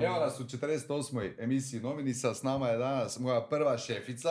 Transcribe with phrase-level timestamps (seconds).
[0.00, 1.34] Evo nas u 48.
[1.38, 4.28] emisiji Novinica, s nama je danas moja prva šefica,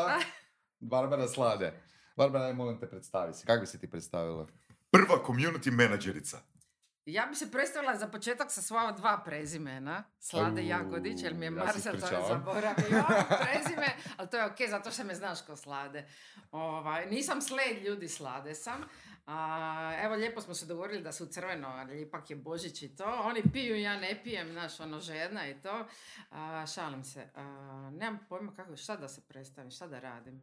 [0.79, 1.73] Barbara Slade.
[2.15, 3.46] Barbara, aj molim te predstavi se.
[3.46, 4.47] Kako bi se ti predstavila?
[4.91, 6.37] Prva community menadžerica.
[7.05, 10.03] Ja bi se predstavila za početak sa svoja dva prezimena.
[10.19, 12.27] Slade Au, Jagodić, jer mi je ja Marsa to ispričavam.
[12.27, 13.03] zaboravio
[13.43, 13.87] prezime,
[14.17, 16.07] ali to je ok, zato što me znaš ko Slade.
[16.51, 18.81] Ovaj, nisam sled ljudi, Slade sam.
[19.28, 19.36] A,
[19.98, 23.22] evo, lijepo smo se dogovorili da su crveno, ali ipak je Božić i to.
[23.23, 25.85] Oni piju, ja ne pijem, znaš, ono, žedna i to.
[26.31, 27.27] A, šalim se.
[27.35, 27.41] A,
[27.91, 30.41] nemam pojma kako, šta da se predstavim, šta da radim.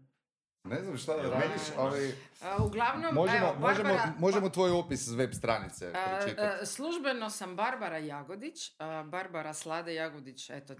[0.65, 5.01] Ne znam šta da radiš, ali A, uglavnom, možemo, evo, možemo, Barbara- možemo tvoj opis
[5.01, 6.63] s web stranice A, pročitati.
[6.63, 10.75] a, službeno sam Barbara Jagodić, a, Barbara Slade Jagodić, eto,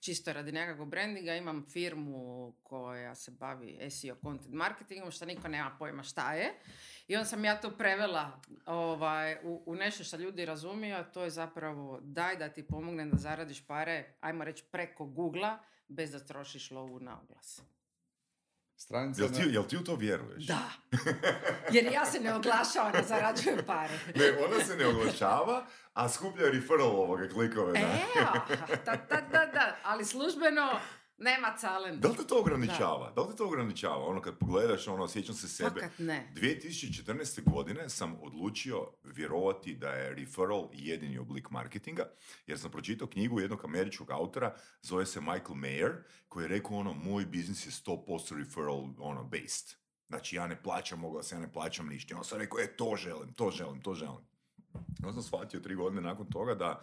[0.00, 5.76] čisto radi nekakvog brandinga, imam firmu koja se bavi SEO content marketingom, što niko nema
[5.78, 6.54] pojma šta je.
[7.08, 11.24] I onda sam ja to prevela ovaj, u, u nešto što ljudi razumiju, a to
[11.24, 16.24] je zapravo daj da ti pomognem da zaradiš pare, ajmo reći preko Google-a, bez da
[16.24, 17.62] trošiš lovu na oglas.
[18.78, 20.46] Stranica Jel ti, jel ti u to vjeruješ?
[20.46, 20.70] Da,
[21.74, 23.98] jer ja se ne oglašavam da zarađujem pare.
[24.14, 27.72] Ne, ona se ne oglašava, a skuplja referral ovoga klikove.
[27.72, 27.78] Da.
[27.78, 30.80] Evo, da, da, da, da, ali službeno
[31.18, 32.00] nema calen.
[32.00, 33.12] Da li te to ograničava?
[33.16, 33.22] Da.
[33.22, 34.06] li te to ograničava?
[34.06, 35.70] Ono kad pogledaš, ono, sjećam se sebe.
[35.70, 36.32] Fakat ne.
[36.34, 37.50] 2014.
[37.50, 42.04] godine sam odlučio vjerovati da je referral jedini oblik marketinga,
[42.46, 45.92] jer sam pročitao knjigu jednog američkog autora, zove se Michael Mayer,
[46.28, 49.74] koji je rekao ono, moj biznis je 100% referral ono, based.
[50.08, 52.16] Znači, ja ne plaćam oglas, ja ne plaćam ništa.
[52.16, 54.28] On sam rekao, e, to želim, to želim, to želim.
[55.02, 56.82] Onda sam shvatio tri godine nakon toga da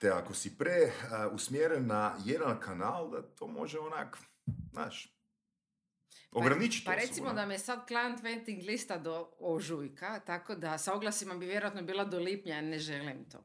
[0.00, 4.18] te ako si pre uh, usmjeren na jedan kanal, da to može onak,
[4.72, 5.16] znaš,
[6.32, 10.94] ograničiti Pa, pa recimo da me sad client waiting lista do ožujka, tako da sa
[10.94, 13.44] oglasima bi vjerojatno bila do lipnja, ne želim to.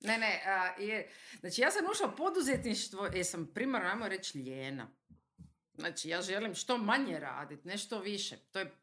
[0.00, 4.38] Ne, ne, a, je, znači ja sam ušla u poduzetništvo jer sam primarno, ajmo reći,
[4.38, 4.88] lijena.
[5.74, 8.36] Znači ja želim što manje raditi, nešto više.
[8.36, 8.76] To je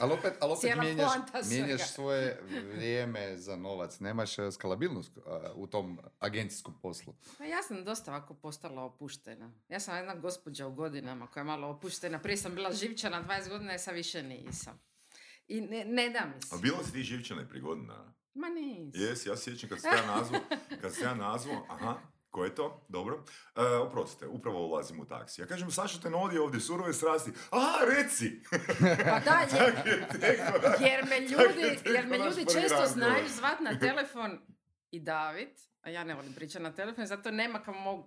[0.00, 1.12] Ali opet, ali opet mijenjaš,
[1.48, 2.42] mijenjaš svoje
[2.74, 4.00] vrijeme za novac.
[4.00, 5.20] Nemaš eh, skalabilnost eh,
[5.54, 7.14] u tom agencijskom poslu.
[7.38, 9.52] Pa ja sam dosta ovako postala opuštena.
[9.68, 12.18] Ja sam jedna gospođa u godinama koja je malo opuštena.
[12.18, 14.80] Prije sam bila živčana 20 godina, a sad više nisam.
[15.48, 16.54] I ne, ne da mi se.
[16.54, 18.14] A bila si ti živčana i prije godina?
[18.34, 19.00] Ma nisam.
[19.00, 20.40] Jes, ja sjećam kad se ja nazvao,
[20.80, 21.94] kad se ja nazvao, aha,
[22.36, 22.84] ko je to?
[22.88, 23.24] Dobro.
[23.56, 25.40] E, oprostite, upravo ulazim u taksi.
[25.40, 27.30] Ja kažem, Saša te nodi ovdje, surove strasti.
[27.50, 28.42] Aha, reci!
[29.04, 30.42] Pa da, jer, Tak je teko,
[30.80, 34.38] jer me ljudi, jer me ljudi često znaju zvat na telefon
[34.90, 35.48] i David,
[35.82, 38.06] a ja ne volim pričati na telefon, zato nema kao mog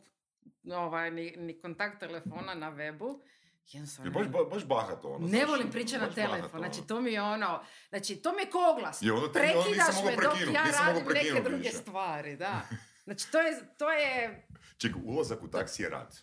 [0.68, 3.20] ovaj, ni, ni kontakt telefona na webu.
[3.68, 5.28] Jednostavno Je baš, ba- baš bahato ono.
[5.28, 6.60] Ne volim pričati na telefon, ono.
[6.60, 9.02] znači to mi je ono, znači to mi je ko oglas.
[9.02, 11.78] Je, te- onda nisam Prekidaš mogao me dok ja radim neke druge više.
[11.78, 12.62] stvari, da.
[13.10, 14.44] Znači to je, to je,
[14.78, 16.18] Čekaj, ulazak u taksi je rad.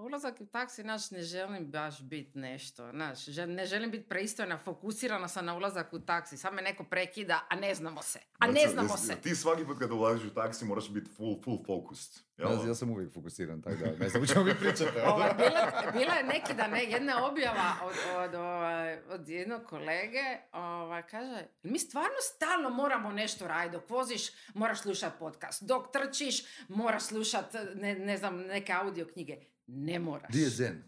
[0.00, 5.28] Ulazak u taksi, znaš, ne želim baš biti nešto, znaš, ne želim biti pristojna, fokusirana
[5.28, 8.52] sam na ulazak u taksi, sad me neko prekida, a ne znamo se, a ne
[8.52, 9.16] Znači, znamo se.
[9.22, 12.22] Ti svaki put kad ulaziš u taksi moraš biti full, full focused.
[12.36, 14.92] Ja, ja sam uvijek fokusiran, tako da ne znam čemu vi pričate.
[15.36, 21.02] Bila, bila je neki dan ne, jedna objava od, od, ovaj, od jednog kolege, ovaj,
[21.02, 24.22] kaže, mi stvarno stalno moramo nešto raditi, dok voziš
[24.54, 29.36] moraš slušati podcast, dok trčiš moraš slušati, ne, ne znam, neke audio knjige.
[29.72, 30.32] Ne moraš.
[30.32, 30.82] Di je zen?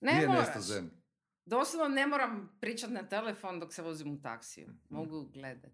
[0.00, 0.58] Ne Di je moraš.
[0.58, 0.90] Zen?
[1.46, 4.68] Doslovno ne moram pričati na telefon dok se vozim u taksiju.
[4.88, 5.72] Mogu gledat.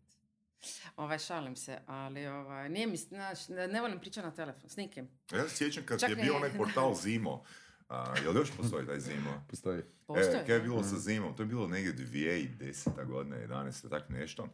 [0.96, 4.76] Ovaj, šalim se, ali ovaj, nije mi, znaš, ne, ne volim pričati na telefon, s
[4.76, 5.08] nikim.
[5.32, 7.42] Ja se sjećam kad Čak je ne- bio onaj portal Zimo.
[7.88, 9.44] A, jel još postoji taj Zimo?
[9.48, 9.82] Postoji.
[10.06, 10.36] Postoji.
[10.36, 11.36] E, kaj je bilo sa zimom?
[11.36, 13.06] To je bilo negdje 2010.
[13.06, 13.90] godina, 11.
[13.90, 14.48] tak nešto.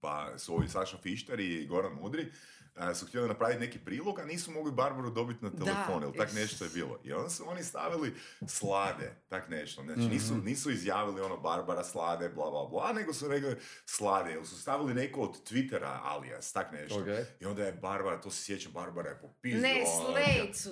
[0.00, 2.32] Pa su ovi Saša Fišter i Goran Mudri
[2.76, 6.28] a, su htjeli napraviti neki prilog, a nisu mogli Barbaru dobiti na telefon, ili tak
[6.28, 6.34] is.
[6.34, 6.98] nešto je bilo.
[7.04, 8.14] I onda su oni stavili
[8.48, 9.82] slade, tak nešto.
[9.82, 10.10] Znači Mhm.
[10.10, 13.56] nisu, nisu izjavili ono Barbara slade, bla, bla, bla, nego su rekli
[13.86, 16.98] slade, ili su stavili neko od Twittera alias, tak nešto.
[16.98, 17.06] Ok.
[17.40, 19.62] I onda je Barbara, to se sjećam, Barbara je popizdila.
[19.64, 20.04] Ne, ono,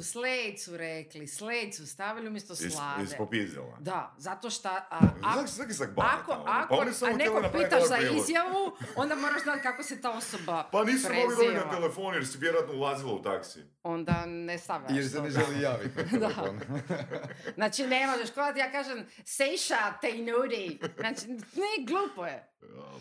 [0.03, 1.27] slejt su, rekli,
[1.75, 3.03] su stavili umjesto Jes- slade.
[3.03, 3.77] jes popizdila?
[3.81, 4.69] Da, zato što...
[4.69, 6.45] A, Zak- ako, je sak ako, ono.
[6.47, 7.13] ako Pa a
[7.43, 8.63] napraviti pitaš dobar za izjavu,
[8.97, 11.71] onda moraš znati kako se ta osoba Pa nisu mogli dobiti na preziva.
[11.95, 13.61] Telefon jer si vjerojatno ulazila u taksi.
[13.83, 15.41] Onda ne stavljaš Jer se ne da.
[15.41, 16.61] želi javiti na telefon.
[17.55, 20.79] Znači, ne možeš, kao da ja kažem, Sejša, te nudi.
[20.99, 22.49] Znači, ne, glupo je.
[22.63, 22.93] Ja.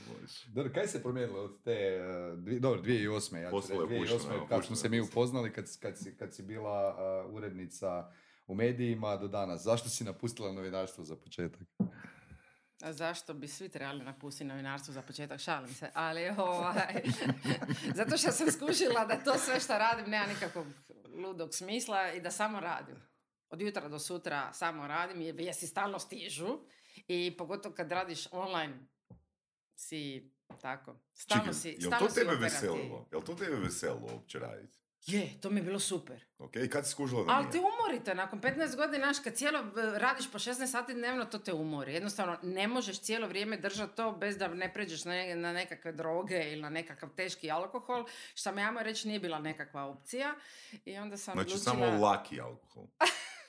[0.48, 3.38] Dobro, kaj se promijenilo od te, eh, dvi, dobro, 2008.
[3.38, 4.18] Ja ću Postalo je reći, 2008.
[4.18, 8.12] pušteno, kad smo se mi upoznali, kad, kad, si, kad si bila eh, urednica
[8.48, 9.64] u medijima do danas.
[9.64, 11.62] Zašto si napustila novinarstvo za početak?
[12.90, 15.40] Zašto bi svi trebali napustiti novinarstvo za početak?
[15.40, 15.90] Šalim se.
[15.94, 17.04] Ali ovaj,
[18.00, 20.68] zato što sam skušila da to sve što radim nema nikakvog
[21.16, 22.96] ludog smisla i da samo radim.
[23.50, 26.60] Od jutra do sutra samo radim jer vijesti stalno stižu
[27.08, 28.80] i pogotovo kad radiš online
[29.76, 30.32] si
[30.62, 30.96] tako.
[31.14, 32.44] Stalno Čekaj, si, jel stalno to si tebe operativ.
[32.70, 33.08] veselilo?
[33.12, 34.81] Jel to tebe veselilo uopće raditi?
[35.06, 36.26] Je, to mi je bilo super.
[36.38, 37.52] Ok, i kad si skužila da Ali nije?
[37.52, 39.60] te umorite, nakon 15 godina, znaš, kad cijelo
[39.98, 41.94] radiš po 16 sati dnevno, to te umori.
[41.94, 46.52] Jednostavno, ne možeš cijelo vrijeme držati to bez da ne pređeš na, na nekakve droge
[46.52, 48.06] ili na nekakav teški alkohol,
[48.36, 50.34] što mi ajmo reći nije bila nekakva opcija.
[50.86, 51.76] I onda sam Znači odlučila...
[51.76, 52.86] samo laki alkohol.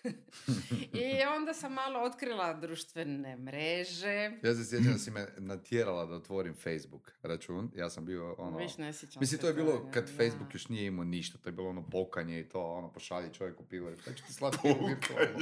[0.93, 4.31] I onda sam malo otkrila društvene mreže.
[4.43, 7.71] Ja se sjećam da si me natjerala da otvorim Facebook račun.
[7.77, 8.59] Ja sam bio ono...
[8.59, 10.11] Viš, ne sjećam Mislim, to je bilo toga, kad da.
[10.17, 13.65] Facebook još nije imao ništa, to je bilo ono pokanje i to, ono, pošalji čovjeku
[13.65, 15.39] pivo, i šta ću ti slati pivo virtualno?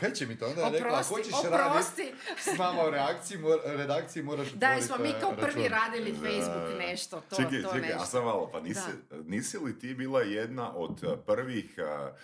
[0.00, 0.46] Kaj će mi to?
[0.46, 4.86] Onda je rekla, ako hoćeš raditi s nama u reakciji, mor, redakciji, moraš Da, otvoriti,
[4.86, 5.78] smo mi e, kao prvi račun.
[5.78, 6.78] radili Da, Facebook da.
[6.78, 8.02] nešto, to, čekaj, to čekaj, nešto.
[8.02, 8.90] a sam malo, pa nisi,
[9.24, 12.16] nisi li ti bila jedna od prvih uh,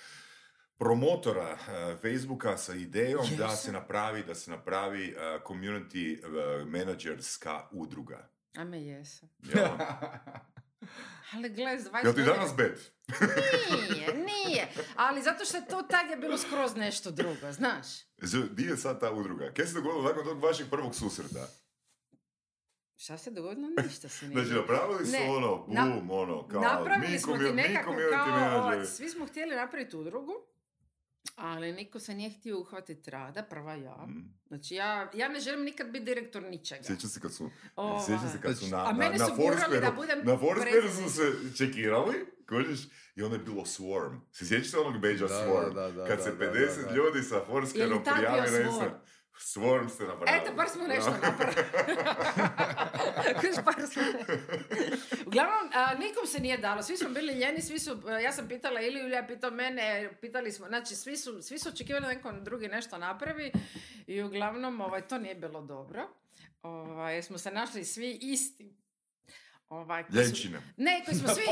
[0.78, 3.56] promotora uh, Facebooka sa idejom da Jesam.
[3.56, 8.30] se napravi, da se napravi uh, community uh, managerska udruga?
[8.56, 9.28] A me jesam.
[9.38, 9.69] Jel?
[11.34, 12.92] Ali gle, 20 Jel ti danas bet?
[13.90, 14.69] Nije, nije.
[14.96, 17.86] Ali zato što je to tad je bilo skroz nešto drugo, znaš.
[18.50, 19.52] Di je sad ta udruga?
[19.56, 21.48] Kaj se dogodilo nakon tog vašeg prvog susreta?
[22.96, 23.69] Šta se dogodilo?
[23.84, 24.44] Ništa se nije.
[24.44, 29.08] Znači, napravili su Ne, ono, boom, ono, kao, Napravili mi, smo ti nekako kao, svi
[29.08, 30.32] smo htjeli napraviti udrugu,
[31.36, 33.96] ali niko se nije htio uhvatiti rada, prva ja.
[34.06, 34.34] Mm.
[34.48, 36.82] Znači ja, ja ne želim nikad biti direktor ničega.
[36.82, 37.50] Sjećam se kad su,
[38.06, 40.32] sjećam se kad su na, A na, mene na su gurali da Foursquareu- budem na
[40.32, 41.22] Foursquareu su se
[41.56, 42.14] čekirali,
[42.48, 42.80] kužiš,
[43.16, 44.20] i onda je bilo Swarm.
[44.32, 45.75] Se sjećaš se onog beđa Da, Swarm?
[45.75, 46.94] da, da, kad da, se da, 50 da, da.
[46.94, 48.66] ljudi sa Je Foursquareom li tad bio prijavi na Swarm?
[48.66, 49.00] Instagram.
[49.38, 50.42] Swarm ste napravili.
[50.42, 51.62] Eto, bar smo nešto napravili.
[53.40, 54.02] Kužiš, bar smo...
[55.43, 56.82] Uglavnom, a, nikom se nije dalo.
[56.82, 58.02] Svi smo bili ljeni, svi su...
[58.06, 60.67] a, Ja sam pitala ili Ilija pitao mene, pitali smo...
[60.67, 63.52] Znači, svi su, svi su očekivali da neko drugi nešto napravi
[64.06, 66.08] i uglavnom, ovaj, to nije bilo dobro.
[66.62, 68.75] Ovaj, smo se našli svi isti.
[69.70, 70.61] Ovaj, koji su- Ljenčine.
[70.76, 71.43] Ne, koji smo svi...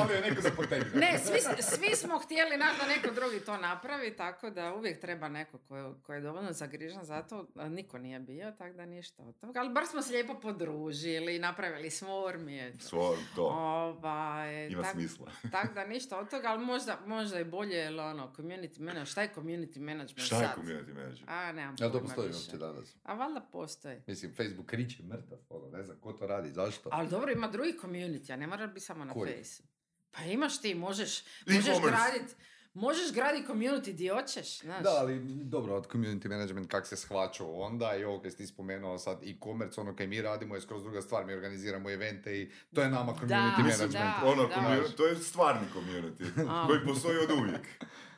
[0.71, 0.85] Je.
[0.95, 5.59] Ne, svi, svi smo htjeli da neko drugi to napravi, tako da uvijek treba neko
[5.59, 7.47] ko je, ko je dovoljno zagrižan za to.
[7.57, 9.61] Niko nije bio, tako da ništa od toga.
[9.61, 12.79] Ali bar smo se lijepo podružili, napravili swarm i eto.
[12.87, 13.43] Swarm, to.
[13.45, 15.31] Ovaj, Ima tak- smisla.
[15.53, 18.47] Tako da ništa od toga, ali možda, možda i bolje, jer ono, community
[18.81, 20.57] management, šta je community management Šta je sad?
[20.59, 21.25] community manager?
[21.27, 22.39] A, nemam Jel to postoji više.
[22.41, 22.97] uopće danas?
[23.03, 24.01] A valjda postoji.
[24.07, 26.89] Mislim, Facebook kriče mrtav, ono, ne znam ko to radi, zašto?
[26.93, 29.32] Ali dobro, ima drugi community, a ne mora biti samo na Koji?
[29.37, 29.62] Face.
[30.11, 32.35] Pa imaš ti, možeš, možeš graditi
[32.75, 34.82] Možeš graditi community di hoćeš, znaš.
[34.82, 38.47] Da, ali dobro, od community management kak se shvaćao onda i ovo kaj si ti
[38.47, 42.50] spomenuo sad e-commerce, ono kaj mi radimo je skroz druga stvar, mi organiziramo evente i
[42.75, 43.26] to je nama community
[43.56, 43.93] Da, management.
[43.93, 44.20] da.
[44.25, 44.55] Ono, da.
[44.55, 46.67] community, to je stvarni community, A.
[46.67, 47.67] koji postoji od uvijek.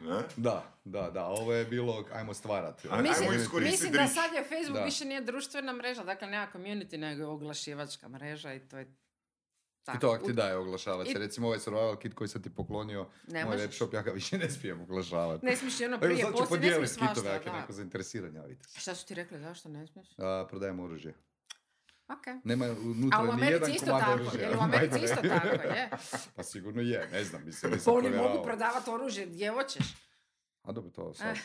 [0.00, 0.23] Ne?
[0.37, 2.88] Da, da, da, ovo je bilo, ajmo stvarati.
[2.90, 4.85] Ajmo Mislim, iskoristiti mislim da sad je Facebook Da.
[4.85, 8.94] više nije društvena mreža, dakle nema community, nego je oglašivačka mreža i to je.
[9.88, 11.11] I to ak ti daje oglašavati.
[11.11, 14.11] I- Recimo ovaj survival kit koji sam ti poklonio, Ne moj web shop, ja ga
[14.11, 15.46] više ne smijem oglašavati.
[15.46, 18.35] Ne smiješ ni ono prije, poslije, ne smiješ podijeliti kitove, svašta, ako je neko zainteresiran,
[18.35, 18.81] javite se.
[18.81, 20.08] Šta su ti rekli, zašto ne smiješ?
[20.19, 21.14] A, prodajem oružje.
[22.08, 22.26] Ok.
[22.44, 24.40] Nema A unutra u ni Americi jedan isto komad tako, oružja.
[24.40, 25.90] jel u Americi isto tako, je?
[26.37, 29.85] Pa sigurno je, ne znam, mislim, Pa nisam oni mogu prodavati oružje gdje hoćeš.
[30.62, 31.40] A dobro, to sad, Eh.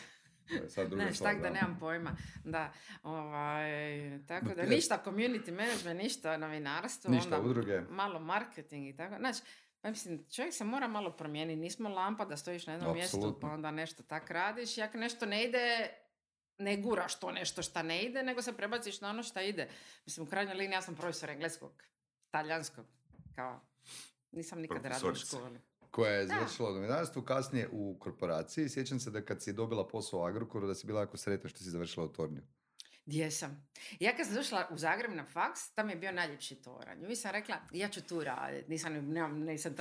[0.68, 2.16] Sad druga tak da nemam pojma.
[2.44, 2.72] Da,
[3.02, 7.80] ovaj, tako da ništa community management, ništa novinarstvo, Ništa, onda udruge.
[7.80, 9.16] malo marketing i tako.
[9.18, 9.40] Znači,
[9.80, 11.60] pa mislim, čovjek se mora malo promijeniti.
[11.60, 13.48] Nismo lampa da stojiš na jednom mjestu Apsolutno.
[13.48, 14.78] pa onda nešto tak radiš.
[14.78, 15.88] I ako nešto ne ide,
[16.58, 19.68] ne guraš to nešto šta ne ide, nego se prebaciš na ono šta ide.
[20.06, 21.82] Mislim, u krajnjoj liniji ja sam profesor engleskog,
[22.30, 22.86] talijanskog,
[23.34, 23.60] kao,
[24.32, 25.60] nisam nikad radila u školi.
[25.94, 28.68] Koja je završila novinarstvo, kasnije u korporaciji.
[28.68, 31.58] Sjećam se da kad si dobila posao u Agrokoru, da si bila jako sretna što
[31.58, 32.40] si završila u Tornju.
[33.06, 33.66] Gdje sam?
[34.00, 37.10] Ja kad sam došla u Zagreb na faks, tam je bio najljepši toranj.
[37.10, 38.70] I sam rekla, ja ću tu raditi.
[38.70, 39.74] Nisam, nemam, nisam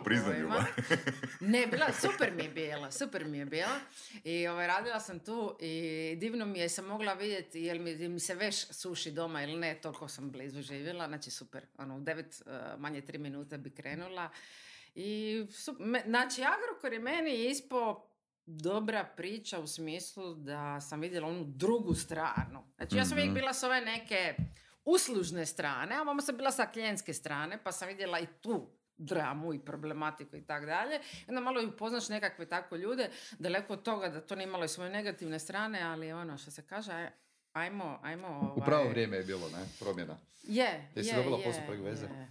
[0.00, 0.48] u pojma.
[0.48, 0.64] ba?
[1.52, 3.80] Ne, bila, super mi je bila, super mi je bila.
[4.24, 8.10] I ovaj, radila sam tu i divno mi je sam mogla vidjeti jel mi, jel
[8.10, 11.66] mi se veš suši doma ili ne, toliko sam blizu živjela, znači super.
[11.78, 14.30] Ono, u devet, eh, manje tri minute bi krenula.
[15.00, 18.04] I, su, me, znači, Agrokor je meni ispo
[18.46, 22.64] dobra priča u smislu da sam vidjela onu drugu stranu.
[22.76, 23.34] Znači, ja sam uvijek Mhm.
[23.34, 24.34] bila s ove neke
[24.84, 29.54] uslužne strane, a vamo sam bila sa klijenske strane, pa sam vidjela i tu dramu
[29.54, 30.94] i problematiku i tako dalje.
[30.96, 34.64] I onda malo i upoznaš nekakve tako ljude, daleko od toga da to nije imalo
[34.64, 37.10] i svoje negativne strane, ali ono što se kaže,
[37.52, 38.54] ajmo, ajmo...
[38.56, 39.66] U pravo ovaj, vrijeme je bilo, ne?
[39.80, 40.18] Promjena.
[40.42, 42.06] Je, Jesi je, dobila je, posao preko veze?
[42.06, 42.28] je.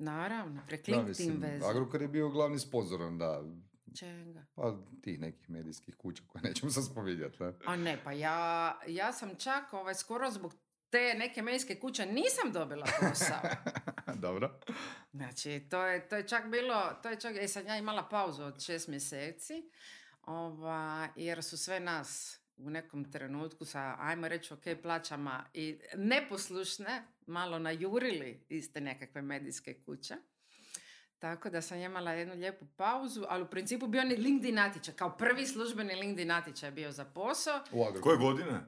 [0.00, 1.66] Naravno, prek Da, LinkedIn mislim, veze.
[1.66, 3.42] Agrokor je bio glavni sponzor onda,
[3.98, 4.46] Čega?
[4.54, 7.52] pa tih nekih medijskih kuća koje nećemo sad spominjati, ne?
[7.66, 10.54] A ne, pa ja, ja sam čak ovaj, skoro zbog
[10.90, 13.40] te neke medijske kuće nisam dobila posao.
[14.26, 14.60] Dobro.
[15.12, 18.42] Znači, to je, to je čak bilo, to je čak, e sad ja imala pauzu
[18.42, 19.70] od šest mjeseci,
[20.22, 27.02] ova, jer su sve nas u nekom trenutku sa, ajmo reći, ok, plaćama i neposlušne,
[27.26, 30.14] malo najurili iz te nekakve medijske kuće.
[31.18, 34.94] Tako da sam imala jednu lijepu pauzu, ali u principu bio ni LinkedIn natječaj.
[34.94, 37.60] Kao prvi službeni LinkedIn natječaj je bio za posao.
[37.72, 38.00] U.
[38.00, 38.60] Koje godine?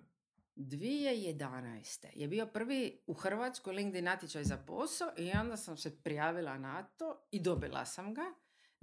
[0.57, 2.07] 2011.
[2.15, 6.83] je bio prvi u Hrvatskoj LinkedIn natječaj za posao i onda sam se prijavila na
[6.83, 8.25] to i dobila sam ga.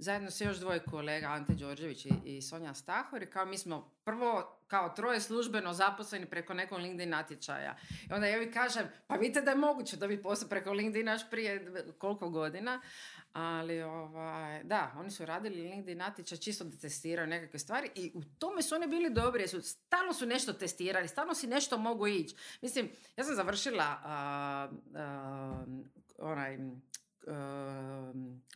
[0.00, 3.22] Zajedno sa još dvoje kolega, Ante Đorđević i, i Sonja Stahor.
[3.22, 7.76] I kao mi smo prvo kao troje službeno zaposleni preko nekog LinkedIn natječaja.
[8.10, 11.08] I onda ja vi kažem, pa vidite da je moguće da bi posao preko LinkedIn
[11.08, 12.80] još prije koliko godina.
[13.32, 18.22] Ali ovaj, da, oni su radili LinkedIn natječaj čisto da testiraju nekakve stvari i u
[18.38, 22.36] tome su oni bili dobri, su, stalno su nešto testirali, stalno si nešto mogu ići.
[22.62, 25.64] Mislim, ja sam završila a, a,
[26.18, 26.58] onaj,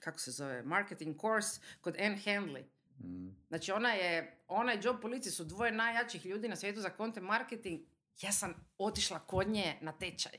[0.01, 2.65] kako se zove, marketing course kod Anne Handley.
[2.99, 3.29] Mm.
[3.49, 7.27] Znači ona je, ona i Job Polici su dvoje najjačih ljudi na svijetu za content
[7.27, 7.81] marketing.
[8.21, 10.33] Ja sam otišla kod nje na tečaj.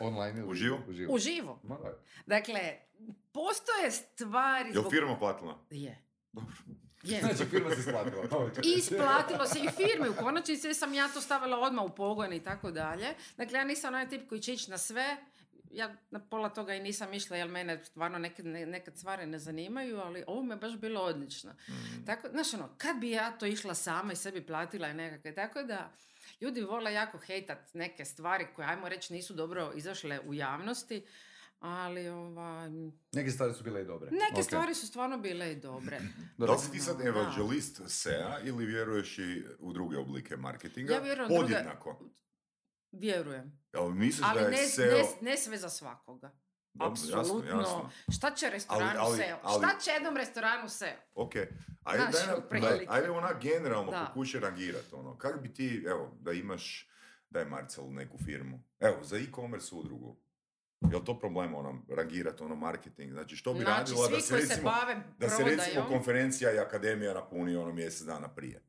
[0.00, 0.48] Online ili?
[0.50, 0.78] Uživo?
[0.88, 1.14] Uživo.
[1.14, 1.60] Uživo.
[2.26, 2.60] Dakle,
[3.32, 4.68] postoje stvari...
[4.68, 5.58] Jel zbog- firma platila?
[5.70, 5.98] Je.
[6.32, 6.54] Dobro.
[7.02, 7.20] Je.
[7.24, 8.50] Znači, firma se isplatila.
[8.76, 12.70] isplatilo se i firmi, u konačnici sam ja to stavila odmah u pogon i tako
[12.70, 13.14] dalje.
[13.36, 15.16] Dakle, ja nisam onaj tip koji će ići na sve,
[15.70, 19.38] ja na pola toga i nisam išla, jer mene stvarno nekad, ne- nekad stvari ne
[19.38, 21.52] zanimaju, ali ovo me baš bilo odlično.
[21.68, 22.04] Mm.
[22.06, 25.62] Tako, znaš ono, kad bi ja to išla sama i sebi platila i nekakve, tako
[25.62, 25.92] da
[26.40, 31.06] ljudi vole jako hejtat neke stvari koje, ajmo reći, nisu dobro izašle u javnosti,
[31.60, 32.68] ali ovaj,
[33.12, 34.10] Neke stvari su bile i dobre.
[34.10, 34.44] neke Ok.
[34.44, 36.00] stvari su stvarno bile i dobre.
[36.38, 40.92] Da li si ti sad evangelist SEA ili vjeruješ i u druge oblike marketinga?
[40.92, 42.00] Ja vjerujem u druge- Podjednako.
[42.92, 43.60] Vjerujem.
[43.72, 44.86] Jel misliš Ali da je ne, SEO...
[45.20, 46.30] ne, ne sve za svakoga.
[46.74, 47.50] Dobro, jasno, Apsolutno.
[47.52, 47.90] jasno.
[48.08, 49.38] Šta će restoranu Ali- ali- SEO?
[49.42, 50.96] ali- Šta će jednom restoranu SEO?
[51.14, 51.32] Ok,
[51.84, 54.04] ajde, Znaš, daj daj- ajde ona generalno Da.
[54.06, 54.94] pokušaj rangirati.
[54.94, 55.18] Ono.
[55.18, 56.88] Kako bi ti, evo, da imaš,
[57.30, 60.16] daj Marcel neku firmu, evo, za e-commerce udrugu,
[60.82, 63.12] je li to problem ono, rangirati ono marketing?
[63.12, 66.52] Znači, što bi Znači, radila da se koji se recimo, bave da se recimo konferencija
[66.52, 68.62] i akademija napuni ono mjesec dana prije?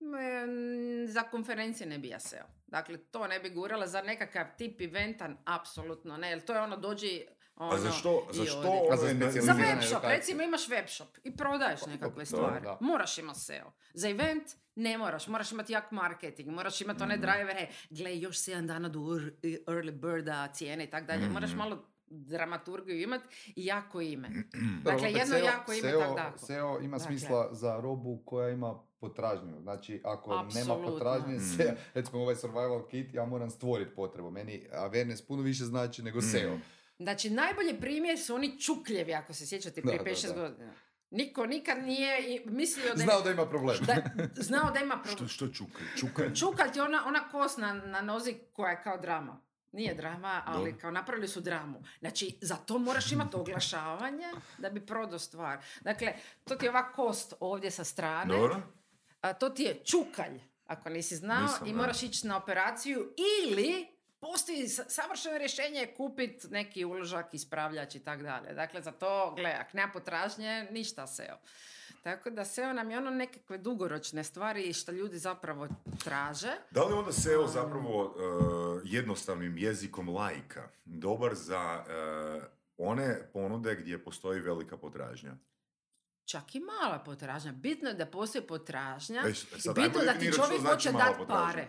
[0.00, 2.46] mm, za konferencije ne bi ja SEO.
[2.68, 6.30] Dakle, to ne bi gurala za nekakav tip eventan, apsolutno ne.
[6.30, 9.08] Jer to je ono, dođi ono, A za što, za što ono A za Za
[9.08, 10.16] specijalizirane web shop, edukacije.
[10.16, 12.60] recimo imaš web shop i prodaješ nekakve dobro, stvari.
[12.60, 12.78] da.
[12.80, 13.72] Moraš imati SEO.
[13.94, 14.42] Za event
[14.74, 19.00] ne moraš, moraš imati jak marketing, moraš imati one drivere, gle još 7 dana do
[19.42, 21.28] early birda, cijene i tako dalje.
[21.28, 21.58] Moraš Mhm.
[21.58, 24.28] malo dramaturgiju imati i jako ime.
[24.84, 26.38] Dakle, jedno SEO jako ime, SEO, tak tako.
[26.38, 27.06] SEO ima Dakle.
[27.08, 29.60] smisla za robu koja ima potražnju.
[29.60, 30.88] Znači, ako nema Apsolutno.
[30.88, 31.56] potražnje, Mm.
[31.56, 34.30] SEO, recimo ovaj survival kit, ja moram stvoriti potrebu.
[34.30, 36.54] Meni awareness puno više znači nego SEO.
[36.56, 36.62] Mm.
[36.98, 40.40] Znači, najbolji primjer su oni čukljevi, ako se sjećate, prije da, 5-6 da.
[40.40, 40.72] godina.
[41.10, 43.76] Niko nikad nije i mislio da, Znao da ima problem.
[43.86, 44.02] da
[44.34, 45.28] znao da ima Što, problem.
[45.28, 45.86] što čukaj?
[45.96, 46.34] Čukaj.
[46.34, 49.40] Čukalj ti je ona, ona kost na, na nozi koja je kao drama.
[49.72, 50.80] Nije drama, ali Dobro.
[50.80, 51.82] kao napravili su dramu.
[51.98, 54.26] Znači, za to moraš imati oglašavanje
[54.58, 55.58] da bi prodao stvar.
[55.80, 56.12] Dakle,
[56.44, 58.34] to ti je ova kost ovdje sa strane.
[58.34, 58.62] Dobro?
[59.26, 63.12] A to ti je čukalj, ako nisi znao, Nisam, i moraš ići na operaciju
[63.44, 63.86] ili
[64.20, 68.54] postoji sa- savršeno rješenje je kupiti neki uložak, ispravljač i tako dalje.
[68.54, 71.36] Dakle, za to, gle, ako nema potražnje, ništa SEO.
[72.02, 75.68] Tako da SEO nam je ono nekakve dugoročne stvari što ljudi zapravo
[76.04, 76.52] traže.
[76.70, 82.42] Da li onda SEO zapravo uh, jednostavnim jezikom lajka dobar za uh,
[82.76, 85.36] one ponude gdje postoji velika potražnja?
[86.26, 87.52] Čak i mala potražnja.
[87.52, 89.32] Bitno je da postoji potražnja E,
[89.74, 91.68] bitno da ti čovjek znači hoće dati pare.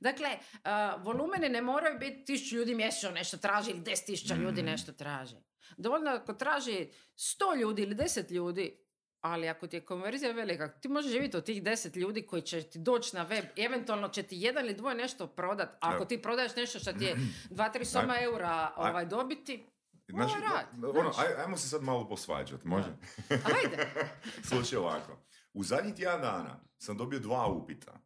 [0.00, 0.60] Dakle, uh,
[1.04, 4.66] volumene ne moraju biti tisuću ljudi mjesečno nešto traži ili deset tisuća ljudi Mm.
[4.66, 5.36] nešto traži.
[5.76, 8.78] Dovoljno ako traži sto ljudi ili deset ljudi,
[9.20, 12.62] ali ako ti je konverzija velika, ti možeš živjeti od tih deset ljudi koji će
[12.62, 16.22] ti doći na web, eventualno će ti jedan ili dvoje nešto prodat, a ako ti
[16.22, 17.16] prodaješ nešto što ti je
[17.50, 19.66] dva, tri soma eura aj- ovaj, dobiti,
[20.08, 21.18] Je rad, ono, znaš.
[21.18, 22.96] aj, ajmo se sad malo posvađati, može?
[23.30, 23.90] ajde.
[24.48, 25.18] Slušaj ovako.
[25.52, 28.00] U zadnjih tjedan dana sam dobio dva upita.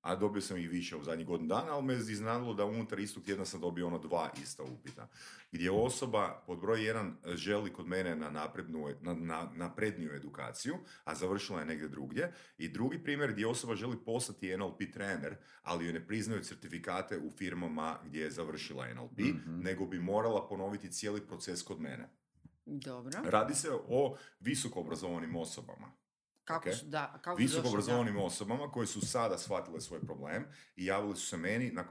[0.00, 3.22] A dobio sam ih više u zadnjih godinu dana, ali me iznadilo da unutar istog
[3.24, 5.08] tjedna sam dobio ono dva ista upita.
[5.52, 11.14] Gdje osoba pod broj jedan želi kod mene na, naprednu, na, na napredniju edukaciju, a
[11.14, 12.32] završila je negdje drugdje.
[12.58, 17.30] I drugi primjer gdje osoba želi postati NLP trener, ali joj ne priznaju certifikate u
[17.30, 19.60] firmama gdje je završila NLP, Mhm.
[19.60, 22.08] nego bi morala ponoviti cijeli proces kod mene.
[22.66, 23.20] Dobro.
[23.24, 25.92] Radi se o visoko obrazovanim osobama.
[26.50, 26.74] Kako ok.
[26.74, 30.44] su, da, kako Visoko obrazovanim osobama koje su sada shvatile svoj problem
[30.76, 31.84] i javili su se meni, na,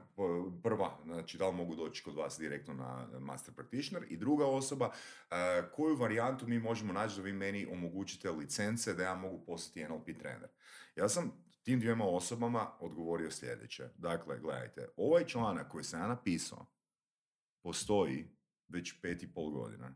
[0.62, 4.92] prva, znači da li mogu doći kod vas direktno na Master Practitioner i druga osoba,
[5.30, 5.34] e,
[5.72, 10.18] koju varijantu mi možemo naći da vi meni omogućite licence da ja mogu postati NLP
[10.18, 10.48] trener.
[10.96, 13.88] Ja sam tim dvijema osobama odgovorio sljedeće.
[13.96, 16.66] Dakle, gledajte, ovaj članak koji sam ja napisao
[17.62, 18.36] postoji
[18.68, 19.94] već pet i pol godina.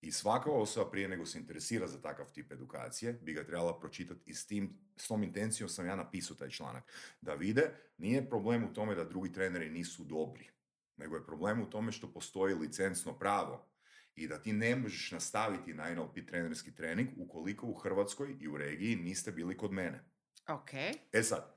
[0.00, 4.30] I svaka osoba prije nego se interesira za takav tip edukacije bi ga trebala pročitati
[4.30, 6.92] i s, tim, s tom intencijom sam ja napisao taj članak.
[7.20, 10.50] Da vide, nije problem u tome da drugi treneri nisu dobri,
[10.96, 13.68] nego je problem u tome što postoji licencno pravo
[14.14, 18.56] i da ti ne možeš nastaviti na NLP trenerski trening ukoliko u Hrvatskoj i u
[18.56, 20.04] regiji niste bili kod mene.
[20.48, 20.70] Ok.
[21.12, 21.56] E sad,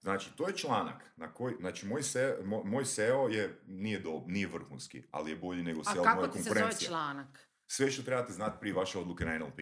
[0.00, 4.24] znači to je članak na koji, znači moj, se, mo- moj SEO je, nije, do,
[4.26, 6.88] nije vrhunski, ali je bolji nego A SEO kako moje ti se zove konkurencije.
[6.88, 7.48] članak?
[7.66, 9.58] Sve što trebate znati prije vaše odluke na NLP.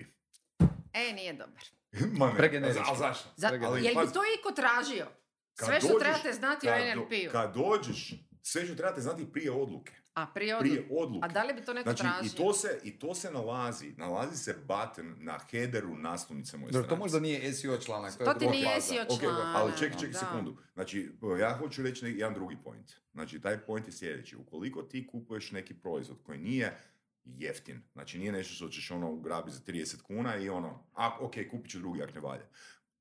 [0.92, 1.62] E, nije dobar.
[2.18, 2.82] Ma ne, Pregenerički.
[2.86, 3.28] a zašto?
[3.36, 5.06] Za, Ali, jel bi to iko tražio?
[5.54, 7.32] kad Sve što dođeš- trebate znati kad o NLP-u.
[7.32, 9.92] Kad dođeš, sve što trebate znati prije odluke.
[10.14, 11.24] A prije, odlu- Prije odluke.
[11.24, 12.26] A da li bi to neko Znači, tražio?
[12.26, 16.88] i to, se, i to se nalazi, nalazi se button na headeru naslovnice moje Dobro,
[16.88, 18.14] to možda nije SEO članak.
[18.14, 18.86] To je ti nije faza.
[18.86, 19.56] SEO članak.
[19.56, 20.56] ali čekaj, čekaj sekundu.
[20.74, 22.92] Znači, ja hoću reći neki- jedan drugi point.
[23.12, 24.36] Znači, taj point je sljedeći.
[24.36, 26.78] Ukoliko ti kupuješ neki proizvod koji nije
[27.24, 31.34] jeftin, znači nije nešto što ćeš ono ugrabiti za 30 kuna i ono, a ok,
[31.50, 32.46] kupit ću drugi ako ne valja.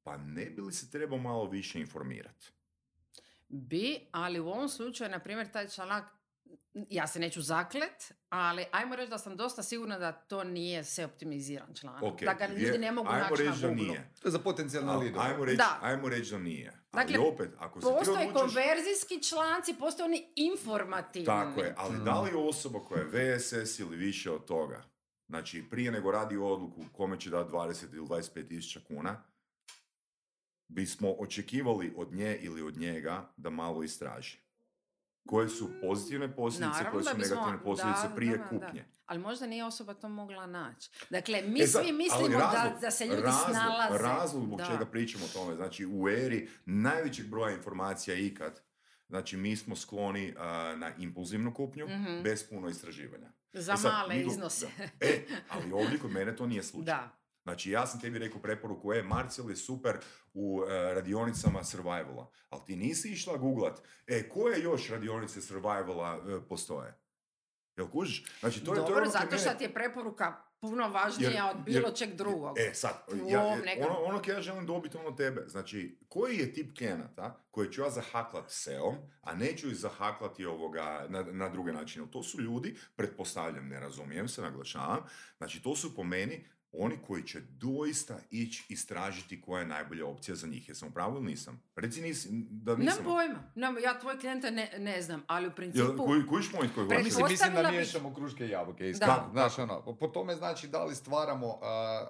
[0.03, 2.51] Pa ne bi li se trebao malo više informirati?
[3.49, 6.05] Bi, ali u ovom slučaju, na primjer, taj članak,
[6.73, 11.05] ja se neću zaklet, ali ajmo reći da sam dosta sigurna da to nije se
[11.05, 12.03] optimiziran članak.
[12.03, 13.75] Ok, da ga ljudi ne mogu ajmo naći na da Google.
[13.77, 14.09] nije.
[14.21, 15.25] To je za potencijalne Ali, lidove.
[15.25, 15.79] ajmo reći, Da.
[15.81, 16.73] ajmo reći da nije.
[16.93, 18.41] Dakle, ali opet, ako se ti Postoje odlučiš...
[18.55, 21.25] konverzijski članci, postoje oni informativni.
[21.25, 22.03] Tako je, ali Mm.
[22.03, 24.83] da li osoba koja je VSS ili više od toga,
[25.27, 29.23] znači prije nego radi odluku kome će dati 20 ili 25 tisuća kuna,
[30.67, 34.37] bismo očekivali od nje ili od njega da malo istraži.
[35.25, 38.49] Koje su pozitivne posljedice, Naravno koje da su negativne posljedice da, prije da, da.
[38.49, 38.85] kupnje.
[39.05, 40.89] Ali možda nije osoba to mogla naći.
[41.09, 43.97] Dakle, mi E sad, svi mislimo da, razlog- da se ljudi razlog, snalaze.
[43.99, 44.65] Razlog zbog Da.
[44.65, 48.61] čega pričamo o tome, znači u eri najvećeg broja informacija ikad,
[49.07, 50.45] znači mi smo skloni a,
[50.77, 52.23] na impulzivnu kupnju Mhm.
[52.23, 53.31] bez puno istraživanja.
[53.53, 54.67] Za E sad, male iznose.
[54.77, 54.83] da.
[55.01, 56.85] E, ali ovdje kod mene to nije slučaj.
[56.85, 57.20] Da.
[57.43, 59.97] Znači, ja sam tebi rekao preporuku, e, Marcel je super
[60.33, 66.47] u e, radionicama survivala, ali ti nisi išla googlat, e, koje još radionice survivala e,
[66.49, 66.97] postoje?
[67.77, 68.23] Jel kužiš?
[68.39, 71.55] Znači, to je, to je Dobro, ono zato što ti je preporuka puno važnija Jer-
[71.55, 72.59] od bilo jer- čeg drugog.
[72.59, 72.93] E, sad,
[73.27, 77.45] ja, e, nekom- ono, ono ja želim dobiti ono tebe, znači, koji je tip klijenata
[77.51, 82.05] koje ću ja zahaklat SEO, a neću ih zahaklati ovoga na, na druge načine.
[82.11, 84.99] To su ljudi, pretpostavljam, ne razumijem se, naglašavam,
[85.37, 90.35] znači to su po meni oni koji će doista ići istražiti koja je najbolja opcija
[90.35, 90.69] za njih.
[90.69, 91.63] Jesam u pravu ili nisam?
[91.75, 93.03] Reci nisi, da nisam.
[93.03, 93.51] Nemam pojma.
[93.55, 96.05] Nemam, ja tvoje klijente ne, ne znam, ali u Jel, principu...
[96.05, 97.03] koji, koji point koji hoćeš?
[97.03, 98.83] Mislim, mislim da miješamo kruške i jabuke.
[98.83, 98.89] Da.
[98.89, 99.29] iskreno.
[99.31, 101.61] Znaš, ono, po tome znači da li stvaramo uh,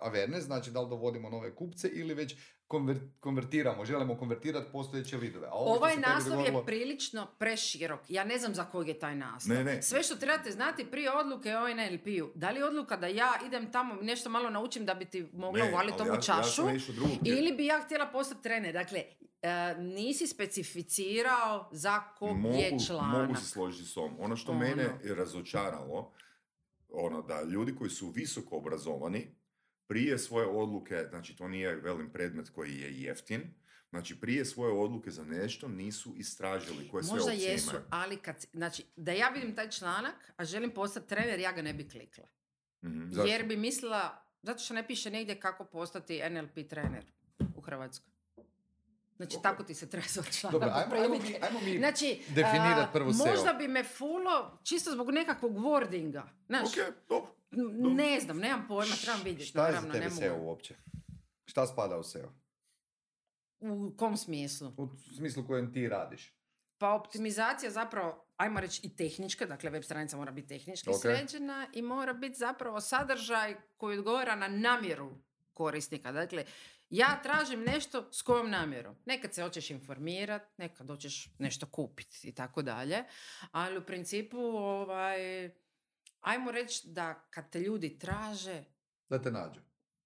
[0.07, 2.35] awareness, znači da li dovodimo nove kupce ili već
[2.71, 5.47] konver- konvertiramo, želimo konvertirati postojeće lidove.
[5.47, 7.99] A ovo Ovaj naslov je dogodilo- prilično preširok.
[8.09, 9.57] Ja ne znam za kojeg je taj naslov.
[9.57, 9.81] Ne, ne.
[9.81, 12.31] Sve što trebate znati prije odluke o NLP-u.
[12.35, 15.65] Da li je odluka da ja idem tamo nešto malo naučim da bi ti mogla
[15.65, 16.61] uvaliti ali ovu ja- čašu?
[16.61, 16.73] Ja
[17.27, 18.73] ili bi ja htjela postati trener?
[18.73, 19.03] Dakle,
[19.41, 23.21] e, nisi specificirao za kog mogu, je članak.
[23.21, 24.15] mogu se složiti s tom.
[24.19, 24.59] Ono što Ono.
[24.59, 26.11] mene je razočaralo,
[26.89, 29.35] ono da ljudi koji su visoko obrazovani,
[29.91, 33.41] prije svoje odluke, znači to nije velim predmet koji je jeftin,
[33.89, 37.85] znači prije svoje odluke za nešto nisu istražili koje sve Možda opcije jesu, imaju.
[37.89, 41.73] ali kad, znači, da ja vidim taj članak, a želim postati trener, ja ga ne
[41.73, 42.27] bi klikla.
[42.83, 43.27] Mhm, zašto?
[43.31, 47.05] Jer bi mislila, zato što ne piše negdje kako postati NLP trener
[47.55, 48.11] u Hrvatskoj.
[49.15, 49.43] Znači, Ok.
[49.43, 50.53] tako ti se treba zvati članak.
[50.53, 53.25] Dobro, ajmo, ajmo mi, ajmo mi Znači, definirat a, prvo SEO.
[53.25, 56.23] Možda bi me fulo, čisto zbog nekakvog wordinga.
[56.47, 57.40] Znaš, Ok, dobro.
[57.95, 59.45] Ne znam, nemam pojma, trebam vidjeti.
[59.45, 60.45] Šta je za tebe ne SEO mogu.
[60.47, 60.75] uopće?
[61.45, 62.33] Šta spada u SEO?
[63.59, 64.73] U kom smislu?
[64.77, 64.87] U
[65.17, 66.35] smislu kojem ti radiš.
[66.77, 71.01] Pa optimizacija zapravo, ajmo reći i tehnička, dakle web stranica mora biti tehnički Ok.
[71.01, 75.11] sređena i mora biti zapravo sadržaj koji odgovara na namjeru
[75.53, 76.11] korisnika.
[76.11, 76.45] Dakle,
[76.91, 78.95] Ja tražim nešto s kojom namjerom.
[79.05, 83.03] Nekad se hoćeš informirati, nekad hoćeš nešto kupiti i tako dalje.
[83.51, 85.49] Ali u principu, ovaj,
[86.21, 88.63] ajmo reći da kad te ljudi traže,
[89.11, 89.59] Da te nađu.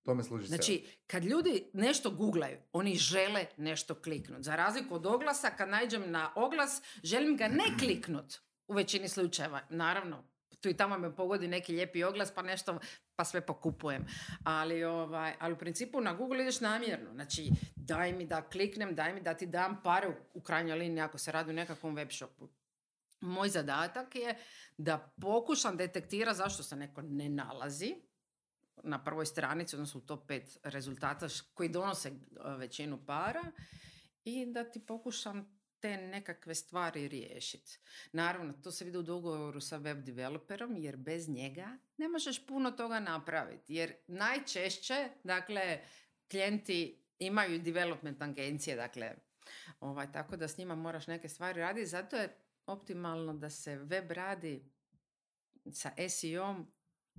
[0.04, 0.48] To me služi.
[0.48, 4.44] Znači, kad ljudi nešto googlaju, oni žele nešto kliknut.
[4.44, 9.62] Za razliku od oglasa, kad nađem na oglas, želim ga ne kliknut u većini slučajeva.
[9.70, 10.24] Naravno,
[10.62, 12.80] tu i tamo me pogodi neki lijepi oglas, pa nešto,
[13.16, 14.06] pa sve pokupujem.
[14.44, 17.14] Ali, ovaj, ali u principu na Google ideš namjerno.
[17.14, 21.02] Znači, daj mi da kliknem, daj mi da ti dam pare u, u krajnjoj liniji
[21.02, 22.50] ako se radi o nekakvom web shopu.
[23.20, 24.38] Moj zadatak je
[24.78, 27.96] da pokušam detektirati zašto se neko ne nalazi,
[28.84, 32.14] na prvoj stranici, odnosno u top 5 rezultata koji donose e,
[32.58, 33.44] većinu para
[34.24, 37.80] i da ti pokušam te nekakve stvari riješiti.
[38.12, 42.72] Naravno, to se vidi u dogovoru sa web developerom, jer bez njega ne možeš puno
[42.72, 43.74] toga napraviti.
[43.74, 45.80] Jer najčešće, dakle,
[46.32, 49.16] klijenti imaju development agencije, dakle,
[49.80, 51.88] ovaj, tako da s njima moraš neke stvari raditi.
[51.88, 54.72] Zato je optimalno da se web radi
[55.72, 56.68] sa SEO-om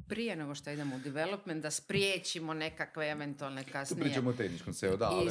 [0.09, 4.05] prije nego što idemo u development, da spriječimo nekakve eventualne Tu kasnije.
[4.05, 5.31] pričamo o tehničkom SEO, da, ali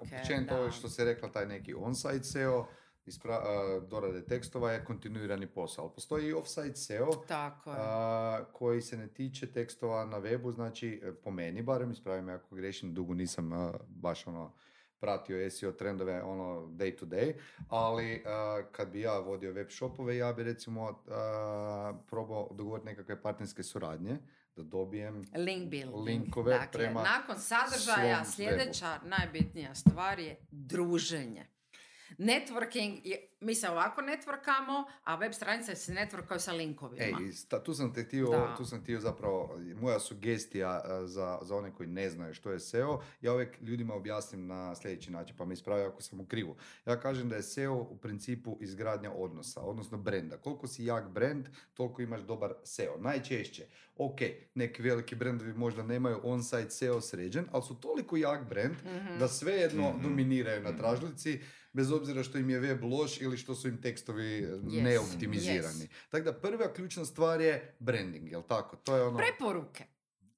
[0.00, 0.70] općenito ovo da.
[0.70, 2.66] što se rekla, taj neki on-site SEO,
[3.06, 5.84] ispra, a, dorade tekstova je kontinuirani posao.
[5.84, 7.76] Ali postoji i off-site SEO, Tako je.
[7.80, 12.94] a, koji se ne tiče tekstova na webu, znači po meni barem, ispravim ako grešim,
[12.94, 13.50] dugo nisam
[13.88, 14.54] baš ono
[15.02, 17.34] pratio SEO trendove ono day to day,
[17.68, 23.22] ali a, kad bi ja vodio web shopove, ja bi recimo a, probao dogovoriti nekakve
[23.22, 24.18] partnerske suradnje,
[24.56, 26.04] da dobijem Link building.
[26.04, 31.46] linkove dakle, prema nakon sadržaja sljedeća najbitnija stvar je druženje.
[32.18, 37.18] Networking, je, mi se ovako networkamo, a web stranice se networkaju sa linkovima.
[37.20, 41.56] Ej, sta- tu sam te htio, tu sam htio zapravo, moja sugestija a, za, za
[41.56, 45.44] one koji ne znaju što je SEO, ja uvijek ljudima objasnim na sljedeći način, pa
[45.44, 46.56] mi ispravi ako sam u krivu.
[46.86, 50.36] Ja kažem da je SEO u principu izgradnja odnosa, odnosno brenda.
[50.38, 51.44] Koliko si jak brand,
[51.74, 52.96] toliko imaš dobar SEO.
[52.98, 54.18] Najčešće, ok,
[54.54, 59.18] neki veliki brendovi možda nemaju on-site SEO sređen, ali su toliko jak brand Mhm.
[59.18, 60.02] da svejedno Mhm.
[60.02, 61.40] dominiraju na tražilici,
[61.72, 65.88] bez obzira što im je web loš ili što su im tekstovi e, Yes, neoptimizirani.
[66.08, 68.76] Tako da prva ključna stvar je branding, jel tako?
[68.76, 69.18] To je ono...
[69.18, 69.84] Preporuke.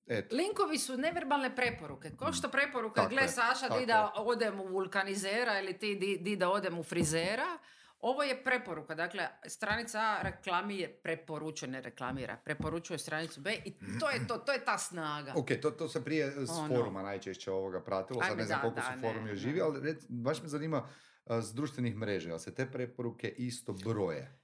[0.07, 0.37] Eto.
[0.37, 2.11] Linkovi su neverbalne preporuke.
[2.17, 6.19] Ko što preporuka, Tako gle je, Saša, tako da odem u vulkanizera ili ti di,
[6.21, 7.59] di da odem u frizera.
[8.01, 8.95] Ovo je preporuka.
[8.95, 12.37] Dakle, stranica A reklami je preporučuje, ne reklamira.
[12.45, 15.33] Preporučuje stranicu B i to je to, to je ta snaga.
[15.37, 16.69] Ok, to, to se prije s Ono.
[16.69, 19.97] foruma najčešće ovoga pratilo, sad Ajme, ne znam da, koliko da, su forumi živi, ali
[20.09, 20.89] baš me zanima
[21.27, 24.39] s društvenih mreža, jel se te preporuke isto broje?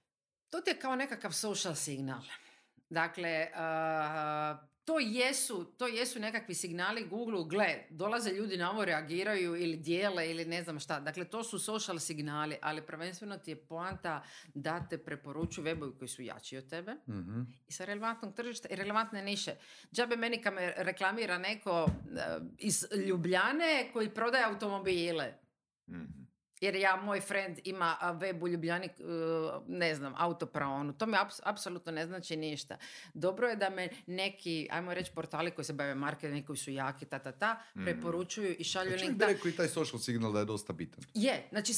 [0.48, 2.20] To ti je kao nekakav social signal.
[2.90, 3.48] Dakle,
[4.84, 10.30] to, jesu, to jesu nekakvi signali Google, gle, dolaze ljudi na ovo, reagiraju ili dijele
[10.30, 11.00] ili ne znam šta.
[11.00, 14.22] Dakle, to su social signali, ali prvenstveno ti je poanta
[14.54, 17.40] da te preporučuju webovi koji su jači od tebe Mhm.
[17.68, 19.54] i sa relevantnog tržišta i relevantne niše.
[19.92, 22.20] Džabe meni kad me reklamira neko e,
[22.58, 25.34] iz Ljubljane koji prodaje automobile.
[25.90, 26.19] Mhm.
[26.60, 28.90] Jer ja, moj friend ima web u Ljubljani, e,
[29.68, 30.92] ne znam, autopraonu.
[30.92, 32.76] To mi aps- apsolutno ne znači ništa.
[33.14, 37.04] Dobro je da me neki, ajmo reći, portali koji se bave marketingom, koji su jaki,
[37.06, 37.84] ta, ta, ta, Mhm.
[37.84, 39.10] preporučuju i šalju link.
[39.12, 41.04] Da, rekao i taj social signal da je dosta bitan.
[41.14, 41.72] je, znači,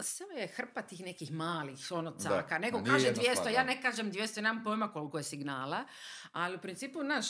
[0.00, 2.58] sve je hrpa tih nekih malih ono caka.
[2.58, 5.84] Neko nije kaže jedna 200, stvar, ja ne kažem 200, nemam pojma koliko je signala,
[6.32, 7.26] ali u principu, naš,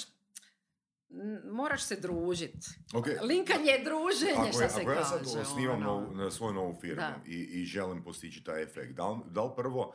[1.44, 2.54] moraš se družit.
[2.94, 5.38] Ok, Linkanje je druženje, ja, se ako ja sad kaže.
[5.40, 5.86] osnivam ono.
[5.86, 7.20] novu, na svoju novu firmu Da.
[7.26, 9.94] i, i želim postići taj efekt, da li, da li prvo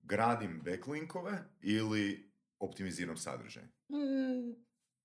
[0.00, 3.62] gradim backlinkove ili optimiziram sadržaj?
[3.62, 4.54] Mm,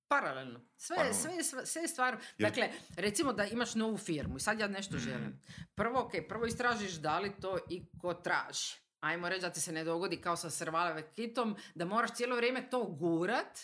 [0.08, 0.60] paralelno.
[0.78, 1.20] Sve, Paralelno.
[1.44, 2.06] sve, sve, sve.
[2.06, 5.41] Jer- Dakle, recimo da imaš novu firmu i sad ja nešto želim.
[5.76, 8.76] Prvo, ok, prvo istražiš da li to i ko traži.
[9.00, 12.70] Ajmo reći da ti se ne dogodi kao sa survival kitom, da moraš cijelo vrijeme
[12.70, 13.60] to gurat,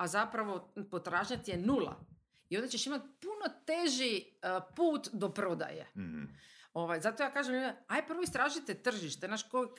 [0.00, 2.00] a zapravo potražnja ti je nula.
[2.48, 5.86] I onda ćeš imati puno teži uh, put do prodaje.
[5.96, 6.24] Mhm.
[6.72, 9.26] Ovaj, zato ja kažem, ljudima, aj prvo istražite tržište.
[9.26, 9.74] Znaš, ko,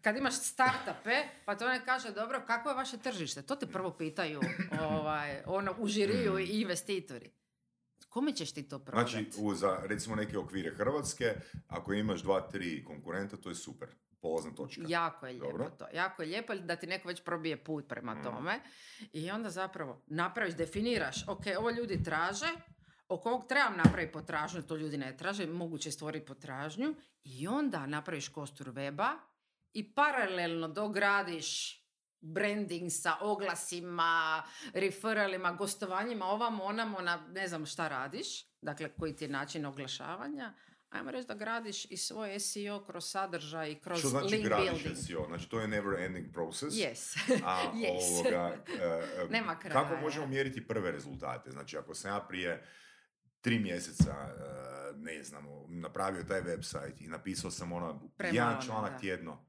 [0.00, 3.42] kad imaš startupe, pa to ne kaže, dobro, kako je vaše tržište?
[3.42, 4.40] To te prvo pitaju
[4.90, 7.30] ovaj, ono, u žiriju i investitori.
[8.08, 9.12] Kome ćeš ti to prodati?
[9.12, 11.34] Znači, u, za recimo neke okvire Hrvatske,
[11.68, 13.88] ako imaš dva, tri konkurenta, to je super.
[14.22, 14.82] Polazna točka.
[14.88, 15.70] Jako je lijepo Dobro.
[15.70, 15.86] to.
[15.94, 18.22] Jako je lijepo da ti neko već probije put prema Mm.
[18.22, 18.60] tome.
[19.12, 22.46] I onda zapravo napraviš, definiraš, ok, ovo ljudi traže,
[23.08, 28.28] oko ovog trebam napraviti potražnju, to ljudi ne traže, moguće stvoriti potražnju i onda napraviš
[28.28, 29.10] kostur weba
[29.72, 31.78] i paralelno dogradiš
[32.20, 34.42] branding sa oglasima,
[34.74, 38.26] referalima, gostovanjima, ovamo, onamo, na ne znam šta radiš,
[38.60, 40.54] dakle koji ti je način oglašavanja,
[40.92, 44.96] ajmo reći da gradiš i svoj SEO kroz sadržaj, kroz Što znači link gradiš building.
[44.96, 45.26] SEO?
[45.26, 46.74] Znači to je never ending process.
[46.74, 47.18] Yes.
[47.44, 48.12] A Yes.
[48.12, 48.56] ovoga,
[49.22, 49.74] e, Nema kraja.
[49.74, 51.50] kako možemo mjeriti prve rezultate?
[51.50, 52.66] Znači ako sam ja prije
[53.40, 58.92] tri mjeseca, e, ne znam, napravio taj website i napisao sam ono Premalo jedan članak
[58.92, 58.98] da.
[58.98, 59.44] tjedno.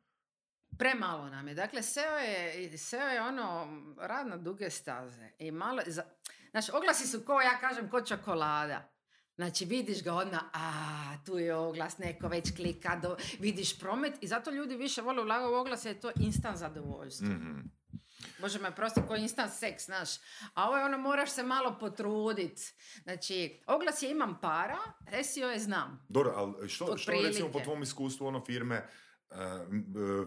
[0.77, 1.53] Premalo nam je.
[1.53, 3.67] Dakle, SEO je, SEO je ono
[3.99, 5.29] rad na duge staze.
[5.39, 6.03] I malo, za,
[6.51, 8.92] znači, oglasi su ko, ja kažem, ko čokolada.
[9.35, 14.27] Znači, vidiš ga odmah, a, tu je oglas, neko već klika, do, vidiš promet i
[14.27, 17.27] zato ljudi više vole ulagati u oglas jer je to instant zadovoljstvo.
[17.27, 17.59] Mhm.
[18.39, 20.09] Bože me prosti, ko instant seks, znaš.
[20.53, 22.59] A ovo je ono, moraš se malo potrudit.
[23.03, 24.77] Znači, oglas je imam para,
[25.23, 26.05] SEO je znam.
[26.09, 28.87] Dobro, ali što, što recimo po tvom iskustvu ono firme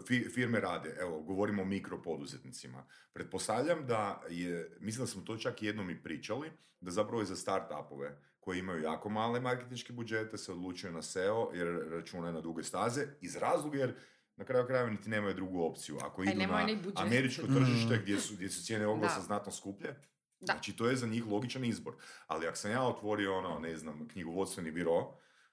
[0.09, 2.87] fi- firme rade, evo, govorimo o mikropoduzetnicima.
[3.13, 7.37] Pretpostavljam da je, mislim da smo to čak jednom i pričali, da zapravo je za
[7.37, 8.11] start-upove
[8.47, 13.07] koji imaju jako male marketinške budžete se odlučuju na SEO jer računaju na duge staze
[13.21, 13.95] iz razloga jer
[14.37, 15.97] na kraju krajeva niti nemaju drugu opciju.
[15.99, 19.23] Ako Aj, idu nemaju na američko tržište gdje su, gdje su cijene oglasa Da.
[19.23, 19.89] znatno skuplje,
[20.41, 20.53] Da.
[20.53, 21.95] Znači, to je za njih logičan izbor.
[22.27, 25.13] Ali ako sam ja otvorio, ono, ne znam, knjigovodstveni biro,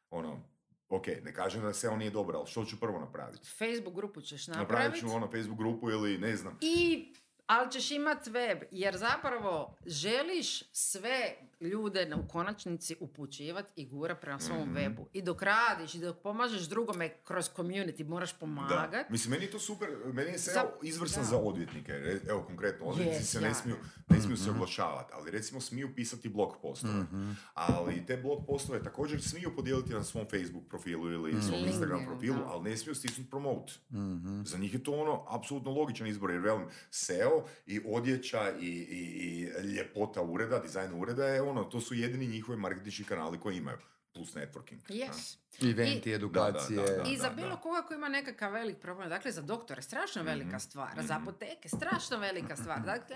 [0.10, 0.44] ono,
[0.90, 3.48] ok, ne kažem da se on nije dobar, ali što ću prvo napraviti?
[3.50, 5.00] Facebook grupu ćeš Napravit napraviti.
[5.00, 6.58] ću ono Facebook grupu ili ne znam.
[6.62, 7.14] I,
[7.48, 14.16] ali ćeš imat web, jer zapravo želiš sve ljude na- u konačnici upućivati i gura
[14.16, 14.76] prema svom Mhm.
[14.76, 15.06] webu.
[15.14, 18.38] I dok radiš i dok pomažeš drugome kroz community, moraš Da.
[18.38, 19.10] pomagat.
[19.10, 21.28] Mislim, meni je to super, meni je SEO Za- izvrstan da.
[21.28, 21.92] za odvjetnike.
[22.30, 23.76] Evo, konkretno, odvjetnici Je, se ne smiju,
[24.10, 26.94] ne smiju se oglašavati, ali recimo smiju pisati blog postove.
[26.94, 27.32] Mhm.
[27.54, 32.06] Ali te blog postove također smiju podijeliti na svom Facebook profilu ili svom LinkedIn, Instagram
[32.06, 32.46] profilu, da.
[32.46, 33.74] ali ne smiju stisnuti promote.
[33.92, 34.44] Mhm.
[34.44, 37.33] Za njih je to ono apsolutno logičan izbor, jer velim, SEO
[37.66, 39.00] i odjeća i, i,
[39.32, 43.78] i ljepota ureda, dizajn ureda je ono, to su jedini njihovi marketinški kanali koji imaju,
[44.14, 44.80] plus networking.
[44.90, 45.38] Yes.
[45.64, 46.76] Eventi, I- edukacije.
[46.78, 47.10] Da, da, da, da.
[47.10, 50.60] I za bilo koga koji ima nekakav velik problem, dakle za doktore strašno velika Mhm,
[50.60, 51.24] stvar, za mhm.
[51.24, 52.82] apoteke strašno velika stvar.
[52.94, 53.16] Dakle,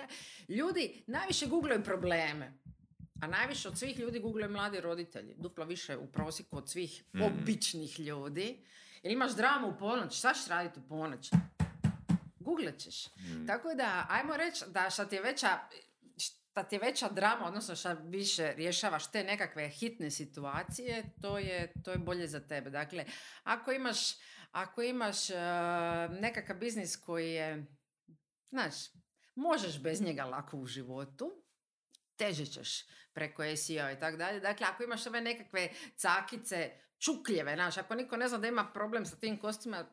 [0.50, 2.54] ljudi najviše googlaju probleme.
[3.22, 5.34] A najviše od svih ljudi googlaju mladi roditelji.
[5.36, 7.24] Duplo više u prosjeku od svih Mhm.
[7.24, 8.58] običnih ljudi.
[9.04, 11.30] Jer imaš dramu u ponoć, šta ćeš raditi u ponoć?
[12.48, 13.16] Googlat ćeš.
[13.16, 13.46] Mhm.
[13.46, 15.60] Tako da, ajmo reći da šta ti je veća
[16.58, 21.74] šta ti je veća drama, odnosno šta više rješavaš te nekakve hitne situacije, to je,
[21.84, 22.70] to je bolje za tebe.
[22.70, 23.06] Dakle,
[23.44, 23.98] ako imaš,
[24.52, 25.36] ako imaš eh,
[26.20, 27.66] nekakav biznis koji je,
[28.50, 28.74] znaš,
[29.36, 31.44] možeš bez njega lako u životu,
[32.16, 34.40] teže ćeš preko SEO i tako dalje.
[34.40, 39.06] Dakle, ako imaš ove nekakve cakice, čukljeve, znaš, ako niko ne zna da ima problem
[39.06, 39.86] sa tim kostima,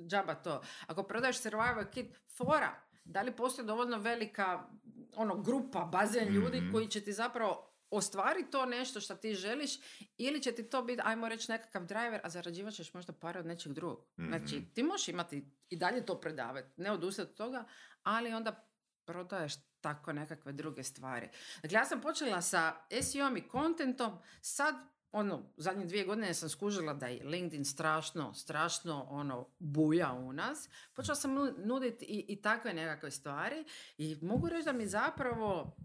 [0.00, 0.62] džaba to.
[0.86, 4.68] Ako prodaješ survival kit, fora, da li postoji dovoljno velika
[5.14, 6.72] ono, grupa, bazen ljudi Mhm.
[6.72, 9.70] koji će ti zapravo ostvariti to nešto što ti želiš
[10.16, 13.46] ili će ti to biti, ajmo reći, nekakav driver, a zarađivat ćeš možda pare od
[13.46, 14.06] nečeg drugog.
[14.18, 14.64] Znači, Mhm.
[14.66, 15.36] ti možeš imati
[15.68, 17.64] i dalje to predavati, ne odustati od toga,
[18.02, 18.66] ali onda
[19.04, 21.28] prodaješ tako nekakve druge stvari.
[21.62, 24.74] Dakle, ja sam počela sa SEO-om i contentom, sad,
[25.12, 30.68] ono, zadnje dvije godine sam skužila da je LinkedIn strašno, strašno, ono, buja u nas.
[30.94, 33.64] Počela sam nuditi i, i takve nekakve stvari
[33.98, 35.76] i mogu reći da mi zapravo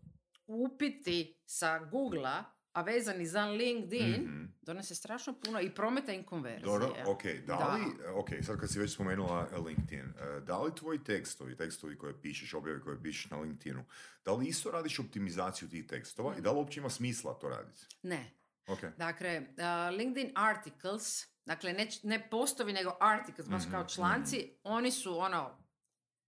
[0.47, 4.43] upiti sa Google-a, a vezani za LinkedIn, Mhm.
[4.61, 6.65] donese strašno puno i prometa i konverzije.
[6.65, 7.75] Dobro, ok, da Da.
[7.75, 11.97] li, ok, sad kad si već spomenula eh, LinkedIn, eh, da li tvoji tekstovi, tekstovi
[11.97, 13.83] koje pišeš, objave koje pišeš na LinkedInu,
[14.25, 17.81] da li isto radiš optimizaciju tih tekstova i da li uopće ima smisla to raditi?
[18.03, 18.31] Ne.
[18.67, 18.79] Ok.
[18.97, 24.91] Dakle, uh, LinkedIn articles, dakle ne, ne postovi nego articles, baš Mhm, kao članci, oni
[24.91, 25.65] su ono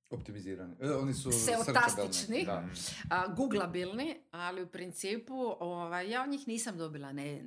[0.09, 0.75] Optimizirani.
[0.81, 2.45] E, oni su Seotastični.
[2.45, 2.61] Da.
[2.61, 2.71] Mhm.
[3.09, 7.41] a, googlabilni, ali u principu ovaj, ja od njih nisam dobila ne,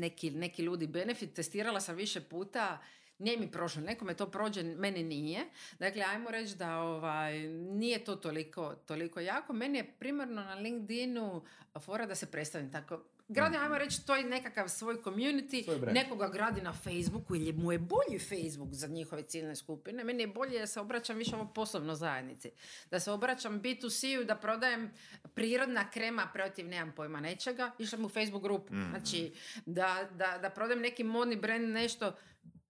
[0.00, 1.34] neki, neki ludi benefit.
[1.34, 2.78] Testirala sam više puta,
[3.18, 3.82] nije mi prošlo.
[3.82, 5.40] Nekome to prođe, meni nije.
[5.78, 9.52] Dakle, ajmo reći da ovaj, nije to toliko, toliko jako.
[9.52, 11.44] Meni je primarno na LinkedInu
[11.80, 13.04] fora da se predstavim tako.
[13.28, 17.78] Gradim, ajmo reći, to je nekakav svoj community, nekoga gradi na Facebooku ili mu je
[17.78, 20.04] bolji Facebook za njihove ciljne skupine.
[20.04, 22.50] Meni je bolje da se obraćam više ovo poslovno zajednici.
[22.90, 24.90] Da se obraćam B2C-u, da prodajem
[25.34, 28.74] prirodna krema protiv, nemam pojma, nečega, išla u Facebook grupu.
[28.74, 28.90] Mhm.
[28.90, 29.32] Znači,
[29.66, 32.12] da, da, da prodajem neki modni brand, nešto,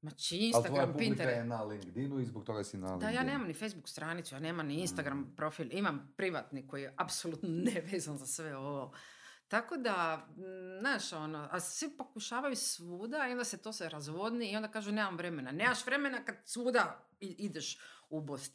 [0.01, 1.37] znači Ali tvoja Instagram, Pinterest.
[1.37, 3.15] je na LinkedInu i zbog toga si na Da, LinkedInu.
[3.15, 7.49] ja nemam ni Facebook stranicu, ja nemam ni Instagram profil, imam privatni koji je apsolutno
[7.75, 8.93] nevezan za sve ovo.
[9.49, 14.51] Tako da, m, znaš, ono, a svi pokušavaju svuda i onda se to se razvodni
[14.51, 15.53] i onda kažu nemam vremena.
[15.53, 17.79] Nemaš vremena kad svuda ideš
[18.11, 18.53] ubost.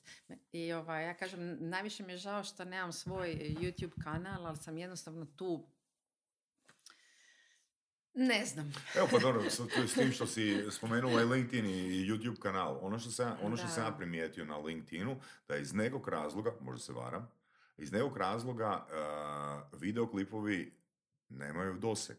[0.52, 4.78] I ovaj, ja kažem, najviše mi je žao što nemam svoj YouTube kanal, ali sam
[4.78, 5.68] jednostavno tu
[8.14, 8.74] ne znam.
[8.96, 9.60] Evo pa dobro, s,
[9.92, 13.68] s tim što si spomenula i LinkedIn i YouTube kanal, ono što sam, ono što
[13.68, 17.32] sam ja primijetio na LinkedInu, da iz nekog razloga, možda se varam,
[17.78, 20.83] iz nekog razloga uh, videoklipovi
[21.38, 22.18] nemaju doseg.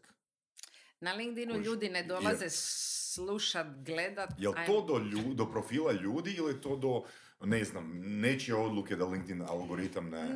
[0.99, 4.29] Na LinkedInu ljudi ne dolaze slušat, gledat.
[4.37, 4.99] Je li to do,
[5.33, 7.03] do profila ljudi ili je to do,
[7.45, 10.29] ne znam, nečije odluke da LinkedIn algoritam ne...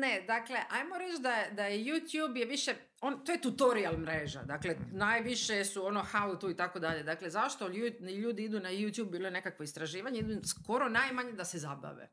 [0.00, 4.42] Ne, dakle, ajmo reći da, da je YouTube je više, on, to je tutorial mreža,
[4.42, 4.96] dakle, mhm.
[4.98, 7.02] najviše su ono how to i tako dalje.
[7.02, 11.44] Dakle, zašto ljudi, ljudi idu na YouTube, bilo je nekakvo istraživanje, idu skoro najmanje da
[11.44, 12.10] se zabave.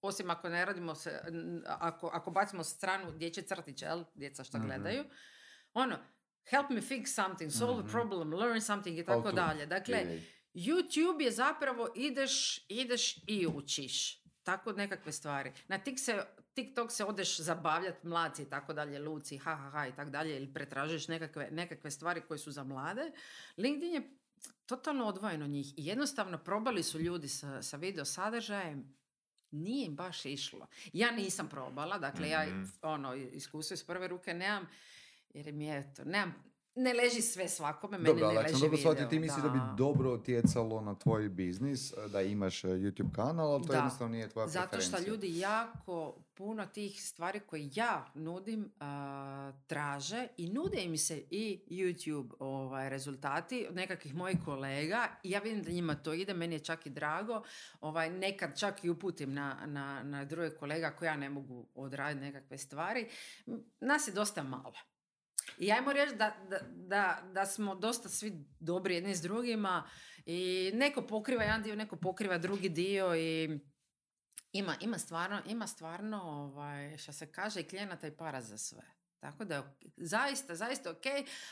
[0.00, 1.20] Osim ako ne radimo se,
[1.66, 4.66] ako, ako bacimo stranu dječje crtiće, jel, djeca što mhm.
[4.66, 5.04] gledaju.
[5.74, 5.98] Ono,
[6.50, 7.90] help me fix something, solve a mhm.
[7.90, 9.66] problem, learn something i tako dalje.
[9.66, 10.20] Dakle,
[10.54, 14.22] YouTube je zapravo ideš, ideš i učiš.
[14.42, 15.52] Tako nekakve stvari.
[15.68, 19.86] Na tik se, TikTok se odeš zabavljati mladci i tako dalje, luci, ha, ha, ha
[19.86, 23.12] i tako dalje, ili pretražiš nekakve, nekakve stvari koje su za mlade.
[23.56, 24.16] LinkedIn je
[24.66, 28.94] totalno odvojeno njih i jednostavno probali su ljudi sa, sa video sadržajem,
[29.50, 30.66] nije im baš išlo.
[30.92, 32.62] Ja nisam probala, dakle ja mhm.
[32.82, 34.68] ono, iskustvo iz prve ruke nemam,
[35.34, 36.34] jer mi je to, nemam,
[36.74, 39.48] ne leži sve svakome, meni dobro, ne leži dobro shvatio, ti misli da.
[39.48, 39.54] da.
[39.54, 43.74] bi dobro utjecalo na tvoj biznis, da imaš e, YouTube kanal, ali to da.
[43.74, 48.72] jednostavno nije tvoja Zato što ljudi jako puno tih stvari koje ja nudim
[49.66, 55.40] traže i nude im se i YouTube ovaj, rezultati od nekakvih mojih kolega i ja
[55.40, 57.42] vidim da njima to ide, meni je čak i drago.
[57.80, 62.24] Ovaj, nekad čak i uputim na, na, na druge kolega koji ja ne mogu odraditi
[62.24, 63.08] nekakve stvari.
[63.80, 64.72] Nas je dosta malo.
[65.62, 69.88] I ajmo reći da, da, da, da smo dosta svi dobri jedni s drugima
[70.26, 73.58] i neko pokriva jedan dio, neko pokriva drugi dio i
[74.52, 78.82] ima, ima stvarno, ima stvarno ovaj, što se kaže, i klijenata i para za sve.
[79.20, 81.06] Tako da zaista, zaista ok,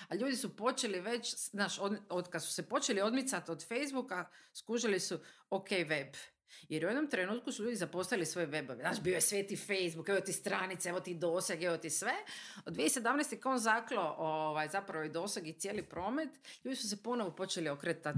[0.08, 4.30] a ljudi su počeli već, znaš, od, od kad su se počeli odmicati od Facebooka,
[4.52, 5.18] skužili su
[5.50, 6.14] ok web.
[6.68, 8.80] Jer u jednom trenutku su ljudi zapostavili svoje webove.
[8.80, 12.12] Znaš, bio je sveti Facebook, evo ti stranice, evo ti doseg, evo ti sve.
[12.66, 13.38] Od 2017.
[13.40, 16.28] kad on zaklo ovaj, zapravo i doseg i cijeli promet,
[16.64, 18.16] ljudi su se ponovo počeli okretat,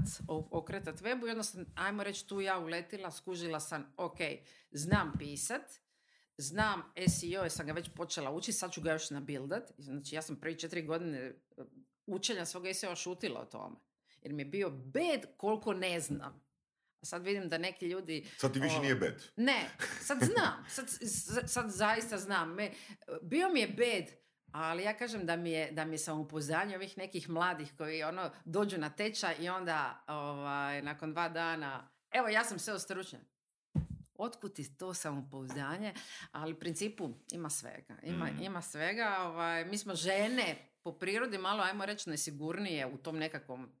[0.51, 4.17] okretat webu i jednostavno, ajmo reći, tu ja uletila, skužila sam, ok,
[4.71, 5.83] znam pisat,
[6.37, 9.71] znam SEO, jer sam ga već počela učiti, sad ću ga još nabildat.
[9.77, 11.33] Znači, ja sam prvi četiri godine eh,
[12.05, 13.75] učenja svog SEO šutila o tome.
[14.21, 16.42] Jer mi je bio bed koliko ne znam.
[17.03, 18.29] Sad vidim da neki ljudi...
[18.37, 19.23] Sad ti više nije bed.
[19.35, 19.69] Ne,
[20.01, 20.65] sad znam.
[20.69, 20.85] Sad,
[21.49, 22.53] sad zaista znam.
[22.53, 22.71] Me,
[23.21, 24.05] bio mi je bed,
[24.51, 28.31] ali ja kažem da mi je, da mi je samopouzdanje ovih nekih mladih koji ono
[28.45, 33.21] dođu na tečaj i onda ovaj, nakon dva dana, evo ja sam sve stručnjak.
[34.15, 35.93] Otkud ti to samopouzdanje?
[36.31, 37.95] Ali u principu ima svega.
[38.03, 38.43] Ima, mm.
[38.43, 39.17] ima svega.
[39.19, 43.71] Ovaj, mi smo žene po prirodi malo, ajmo reći, nesigurnije u tom nekakvom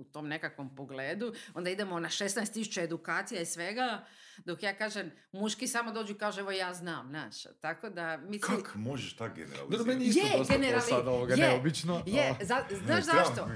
[0.00, 4.04] u tom nekakvom pogledu, onda idemo na 16.000 edukacija i svega,
[4.44, 7.42] dok ja kažem, muški samo dođu i kažu, evo ja znam, znaš.
[7.60, 8.62] Tako da, mislim...
[8.62, 9.88] Kako možeš tako generalizirati?
[9.88, 10.82] meni isto je, dosta generali...
[10.82, 12.02] sad ovoga je, neobično.
[12.06, 13.48] Je, za, znaš zašto?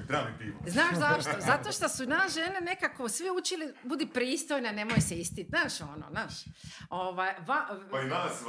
[0.67, 1.41] Znaš zašto?
[1.41, 6.07] Zato što su nas žene nekako svi učili, budi pristojna, nemoj se istit, znaš ono,
[6.11, 6.35] znaš.
[6.91, 8.43] Ovaj, va, pa i nas,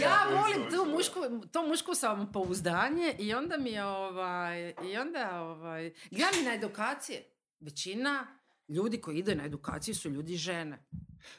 [0.00, 5.92] Ja volim tu mušku, to muško samopouzdanje i onda mi je, ovaj, i onda, ovaj,
[6.10, 6.56] gledam na
[6.90, 7.24] edukacije.
[7.60, 8.26] Većina
[8.68, 10.84] ljudi koji ide na edukaciju su ljudi žene.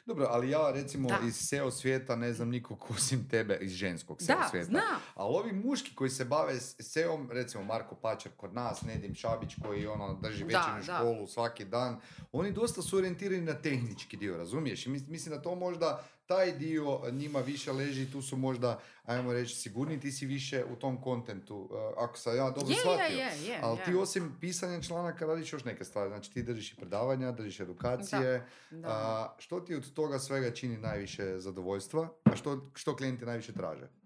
[0.06, 4.36] Dobro, ali ja recimo iz SEO svijeta ne znam nikog osim tebe iz ženskog SEO
[4.36, 4.66] da, svijeta.
[4.66, 5.00] Znam.
[5.14, 9.86] Ali ovi muški koji se bave SEO, recimo Marko Pačar kod nas, Nedim Šabić koji
[9.86, 12.00] ono drži večernju školu svaki dan,
[12.32, 14.86] oni dosta su orijentirani na tehnički dio, razumiješ?
[14.86, 19.56] I mislim da to možda taj dio njima više leži, tu su možda, ajmo reći,
[19.56, 23.18] sigurni, ti si više u tom kontentu, eh, ako sam ja dobro shvatio.
[23.62, 27.60] Ali ti osim pisanja članaka radiš još neke stvari, znači ti držiš i predavanja, držiš
[27.60, 28.46] edukacije.
[28.84, 34.01] A, što ti od toga svega čini najviše zadovoljstva, a što, što klijenti najviše traže?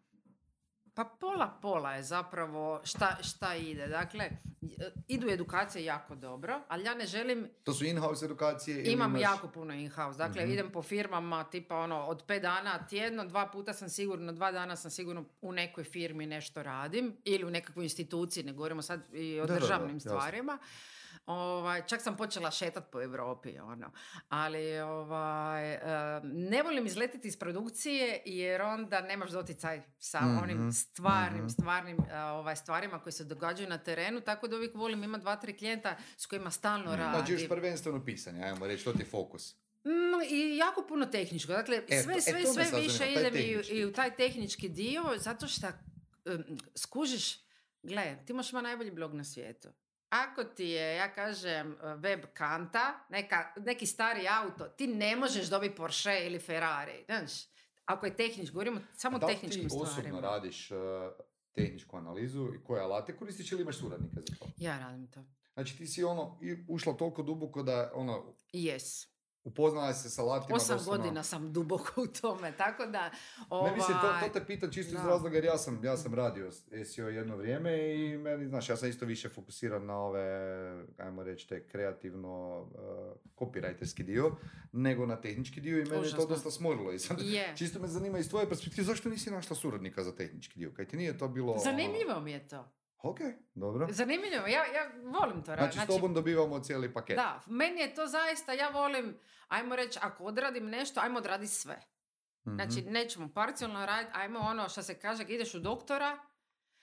[0.96, 3.87] Pa pola pola je zapravo šta, šta ide.
[3.87, 4.30] Dakle,
[5.09, 7.48] idu edukacije jako dobro, ali ja ne želim...
[7.64, 8.92] To su in-house edukacije?
[8.92, 9.22] Imam imaš...
[9.22, 10.18] jako puno in-house.
[10.18, 14.32] Dakle, mm idem po firmama tipa ono, od pet dana tjedno, dva puta sam sigurno,
[14.32, 18.82] dva dana sam sigurno u nekoj firmi nešto radim ili u nekakvoj instituciji, ne govorimo
[18.82, 20.59] sad i o državnim stvarima.
[21.27, 23.93] Ovaj, čak sam počela šetat po Europi, ono.
[24.29, 25.79] Ali ovaj,
[26.22, 31.49] ne volim izletiti iz produkcije jer onda nemaš doticaj sa mhm, onim stvarnim, mhm.
[31.49, 35.57] stvarnim ovaj, stvarima koje se događaju na terenu, tako da uvijek volim imati dva, tri
[35.57, 36.95] klijenta s kojima stalno mm.
[36.95, 37.14] radim.
[37.14, 39.55] Znači još prvenstveno pisanje, ajmo reći, to ti je fokus.
[39.85, 41.53] Mm, I jako puno tehničko.
[41.53, 44.68] Dakle, E, sve, to- e, sve, me sve više idem i, i u taj tehnički
[44.68, 47.41] dio, zato što em, skužiš,
[47.83, 49.68] gle, ti možeš imati najbolji blog na svijetu.
[50.09, 55.74] Ako ti je, ja kažem, web kanta, neka, neki stari auto, ti ne možeš dobiti
[55.74, 57.04] Porsche ili Ferrari.
[57.04, 57.32] Znaš,
[57.84, 60.20] ako je tehnički, govorimo samo o da li tehničkim ti osobno stvarima.
[60.20, 60.78] radiš uh,
[61.52, 64.46] tehničku analizu i koje alate koristiš ili imaš suradnika za to?
[64.57, 65.24] Ja radim to.
[65.54, 66.38] Znači ti si ono
[66.68, 69.07] ušla toliko duboko da ono Yes.
[69.47, 70.57] Upoznala se sa alatima.
[70.57, 73.11] Osam doslovno- godina sam duboko u tome, tako da...
[73.64, 75.09] Ne mislim, to, ovaj, to te pitam čisto iz da.
[75.09, 76.51] razloga jer ja sam, ja sam radio
[76.84, 80.22] SEO jedno vrijeme i meni, znaš, ja sam isto više fokusiran na ove,
[80.99, 82.68] ajmo reći, te kreativno uh,
[83.38, 84.36] copywriterski dio,
[84.72, 86.26] nego na tehnički dio i mene je to Užasno.
[86.26, 86.92] dosta smorilo.
[86.92, 87.53] I sad, Je.
[87.57, 90.72] čisto me zanima iz tvoje perspektive, zašto nisi našla suradnika za tehnički dio?
[90.72, 91.53] Kaj ti nije to bilo...
[91.53, 92.68] ono- Zanimljivo mi je to.
[93.03, 93.18] Ok,
[93.55, 93.86] dobro.
[93.90, 95.76] Zanimljivo, ja, ja volim to raditi.
[95.76, 97.16] Znači, s tobom dobivamo cijeli paket.
[97.16, 99.18] da, meni je to zaista, ja volim,
[99.49, 101.80] ajmo reći, ako odradim nešto, ajmo odraditi sve.
[102.47, 102.55] Mhm.
[102.55, 106.18] Znači, nećemo parcijalno raditi, ajmo ono što se kaže, ideš u doktora,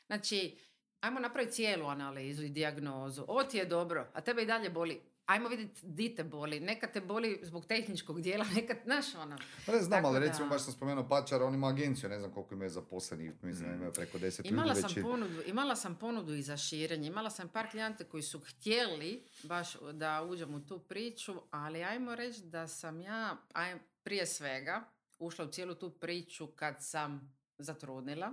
[0.07, 0.57] znači,
[0.99, 3.25] ajmo napraviti cijelu analizu i dijagnozu.
[3.27, 5.12] Ovo ti je dobro, a tebe i dalje boli.
[5.25, 6.59] Ajmo vidjeti di te boli.
[6.59, 9.37] Neka te boli zbog tehničkog dijela, neka, znaš ono.
[9.67, 12.31] Ne znam, Tako ali da- recimo baš sam spomenuo Pačara, on ima agenciju, ne znam
[12.31, 14.97] koliko imaju zaposlenih, mislim da imaju preko deset Imala ljudi sam, već.
[14.97, 17.07] i- ponudu, imala sam ponudu i za širenje.
[17.07, 22.15] Imala sam par klijenta koji su htjeli baš da uđem u tu priču, ali ajmo
[22.15, 24.83] reći da sam ja aj, prije svega
[25.19, 28.31] ušla u cijelu tu priču kad sam zatrudnila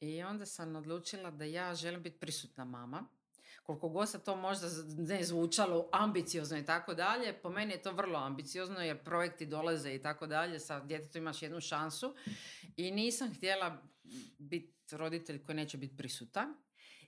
[0.00, 3.04] i onda sam odlučila da ja želim biti prisutna mama.
[3.66, 7.92] Koliko god se to možda ne zvučalo ambiciozno i tako dalje, po meni je to
[7.92, 12.14] vrlo ambiciozno jer projekti dolaze i tako dalje, sa djetetom imaš jednu šansu
[12.76, 13.82] i nisam htjela
[14.38, 16.54] biti roditelj koji neće biti prisutan.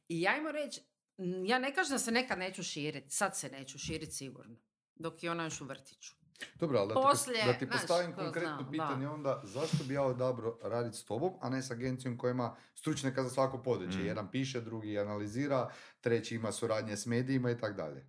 [0.09, 0.81] I ajmo reći,
[1.19, 4.57] m, ja ne kažem da se nekad neću širiti, sad se neću širiti sigurno,
[4.95, 6.18] dok je ona još u vrtiću.
[6.55, 9.13] Dobro, ali da ti, Poslije, da ti znaš, postavim to konkretno znam, pitanje da.
[9.13, 13.23] onda, zašto bi ja odabrao raditi s tobom, a ne s agencijom koja ima stručnjaka
[13.23, 14.01] za svako područje.
[14.01, 14.07] Mm.
[14.07, 15.71] Jedan piše, drugi analizira,
[16.01, 18.07] treći ima suradnje s medijima i tako dalje.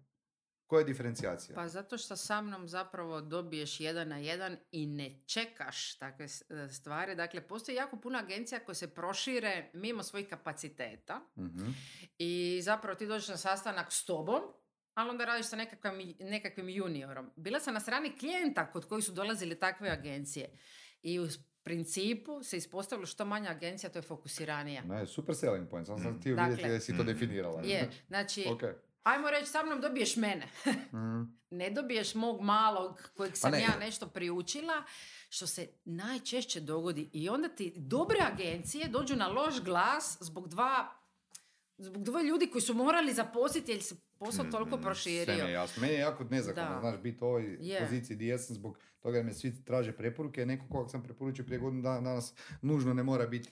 [0.68, 1.56] Koja je diferencijacija?
[1.56, 6.68] Pa zato što sa mnom zapravo dobiješ jedan na jedan i ne čekaš takve e,
[6.70, 7.16] stvari.
[7.16, 11.70] Dakle, postoji jako puno agencija koje se prošire mimo svojih kapaciteta Mhm.
[12.18, 14.42] i zapravo ti dođeš na sastanak s tobom,
[15.00, 17.32] ali onda radiš sa nekakvim, nekakvim juniorom.
[17.36, 20.50] Bila sam na strani klijenta kod kojih su dolazili takve agencije
[21.02, 21.28] i u
[21.64, 24.82] principu se ispostavilo što manja agencija, to je fokusiranija.
[24.84, 26.20] Ne, super selling point, sam sam Mm.
[26.20, 27.06] htio Dakle, vidjeti jesi to mm.
[27.06, 27.62] definirala.
[27.62, 28.62] Je, znači, Ok.
[29.04, 30.48] ajmo reći, sa mnom dobiješ mene.
[30.94, 31.22] Mhm.
[31.60, 33.62] ne dobiješ mog malog kojeg sam ne.
[33.62, 34.84] ja nešto priučila,
[35.30, 37.10] što se najčešće dogodi.
[37.14, 40.96] I onda ti dobre agencije dođu na loš glas zbog dva
[41.78, 45.46] zbog dvoje ljudi koji su morali zaposliti jer se posao Mm, toliko mm, Sve proširio.
[45.46, 45.82] jasno.
[45.82, 46.80] Meni je jako nezahvalno, Da.
[46.82, 47.80] znaš, biti u ovoj Je.
[47.82, 51.60] poziciji gdje jesam zbog toga jer me svi traže preporuke, neko kog sam preporučio prije
[51.60, 53.50] godinu dana danas nužno ne mora biti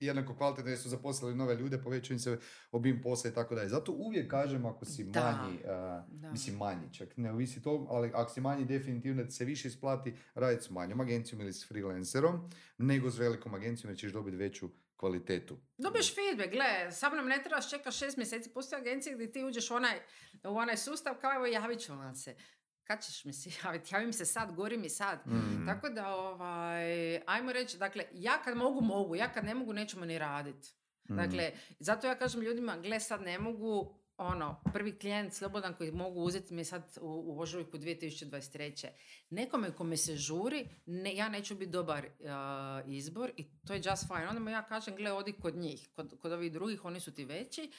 [0.00, 2.38] jednako kvalitetno jer su zaposlili nove ljude, povećaju im se
[2.72, 3.68] obim posla i tako dalje.
[3.68, 5.20] Zato uvijek kažem ako si Da.
[5.22, 6.30] manji, a, Da.
[6.30, 10.14] mislim manji, čak ne ovisi to, ali ako si manji definitivno ti se više isplati
[10.34, 12.48] raditi s manjom agencijom ili s freelancerom,
[12.78, 14.68] nego s velikom agencijom jer ćeš dobiti veću
[15.00, 15.58] kvalitetu.
[15.78, 19.70] Dobiješ feedback, gle, sa mnom ne trebaš čekati šest mjeseci, postoje agencije gdje ti uđeš
[19.70, 20.00] u onaj,
[20.44, 22.36] u onaj sustav, kao evo javit ću vam se.
[22.84, 23.94] Kad ćeš mi se javiti?
[23.94, 25.26] Javi mi se sad, gori mi sad.
[25.26, 25.66] Mhm.
[25.66, 30.04] Tako da, ovaj, ajmo reći, dakle, ja kad mogu, mogu, ja kad ne mogu, nećemo
[30.04, 30.68] ni raditi.
[31.10, 31.16] Mhm.
[31.16, 36.20] Dakle, zato ja kažem ljudima, gle, sad ne mogu, ono, prvi klijent slobodan koji mogu
[36.20, 38.88] uzeti mi sad u, u ožujku 2023.
[39.30, 44.06] Nekome kome se žuri, ne, ja neću biti dobar uh, izbor i to je just
[44.06, 44.28] fine.
[44.28, 47.24] Onda mu ja kažem, gle, odi kod njih, kod, kod ovih drugih, oni su ti
[47.24, 47.70] veći.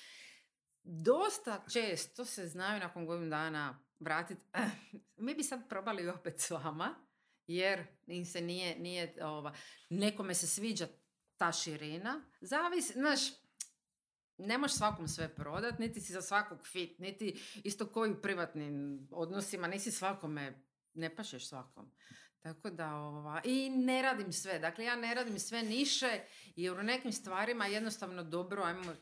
[0.84, 4.70] Dosta često se znaju nakon godinu dana vratiti, "Eh,
[5.26, 6.96] mi bi sad probali opet s vama,
[7.48, 9.54] jer im se nije, nije ova,
[9.89, 10.88] nekome se sviđa
[11.38, 12.22] ta širina.
[12.42, 13.22] Zavisi, znaš,
[14.42, 19.08] ne možeš svakom sve prodat, niti si za svakog fit, niti isto koji u privatnim
[19.12, 20.64] odnosima, nisi svakome,
[20.94, 21.92] ne pašeš svakom.
[22.39, 24.60] Tako da, ova, i ne radim sve.
[24.60, 26.20] Dakle, ja ne radim sve niše,
[26.56, 28.94] jer u nekim stvarima jednostavno dobro, ajmo,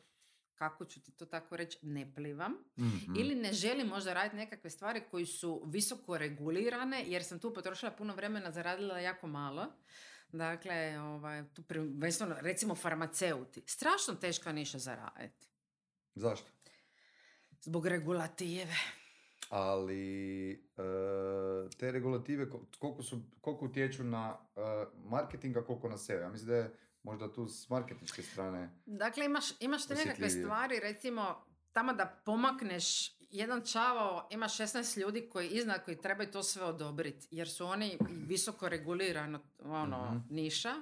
[0.56, 2.54] kako ću ti to tako reći, ne plivam.
[2.80, 3.16] Mhm.
[3.16, 7.92] Ili ne želim možda raditi nekakve stvari koji su visoko regulirane, jer sam tu potrošila
[7.92, 9.66] puno vremena, zaradila jako malo.
[10.32, 13.64] Dakle, ovaj, tu prvenstveno, recimo farmaceuti.
[13.66, 15.48] Strašno teška niša za raditi.
[16.16, 16.48] Zašto?
[17.62, 18.74] Zbog regulative.
[19.50, 20.58] ali e,
[21.70, 24.60] te regulative ko- koliko, su, koliko utječu na e,
[24.96, 26.22] marketing, a koliko na sebe.
[26.22, 26.72] Ja mislim da je
[27.04, 28.70] možda tu s marketinške strane.
[28.86, 35.30] Dakle, imaš, imaš te nekakve stvari, recimo, tamo da pomakneš jedan čavo ima 16 ljudi
[35.30, 40.36] koji iznad koji trebaju to sve odobriti, jer su oni visoko regulirano ono, Mhm.
[40.36, 40.74] niša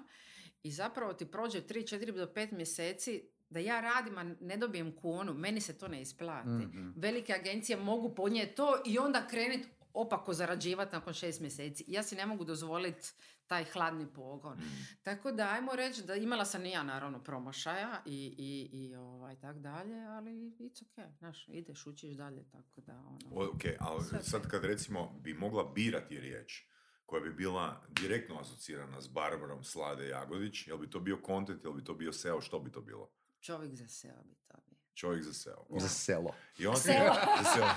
[0.63, 4.91] i zapravo ti prođe 3, 4 do 5 mjeseci da ja radim, a ne dobijem
[4.91, 6.49] kunu, meni se to ne isplati.
[6.49, 6.89] Mhm.
[6.95, 11.83] Velike agencije mogu podnijeti to i onda krenuti opako zarađivati nakon šest mjeseci.
[11.87, 13.09] Ja si ne mogu dozvoliti
[13.47, 14.57] taj hladni pogon.
[14.57, 14.87] Mm.
[15.03, 19.39] Tako da, ajmo reći da imala sam i ja naravno promašaja i, i, i ovaj,
[19.39, 23.49] tak dalje, ali it's ok, znaš, ideš, učiš dalje, tako da, ono...
[23.49, 26.67] Ok, ali sad kad recimo bi mogla birati riječ
[27.05, 31.73] koja bi bila direktno asocirana s Barbarom Slade Jagodić, jel bi to bio content, jel
[31.73, 33.11] bi to bio SEO, što bi to bilo?
[33.39, 34.76] Čovjek za seo bi to bio.
[34.97, 35.65] Čovjek za SEO.
[35.69, 35.79] Da.
[35.79, 36.33] Za selo.
[36.57, 37.13] I on ti, Seo.
[37.43, 37.69] za SEO.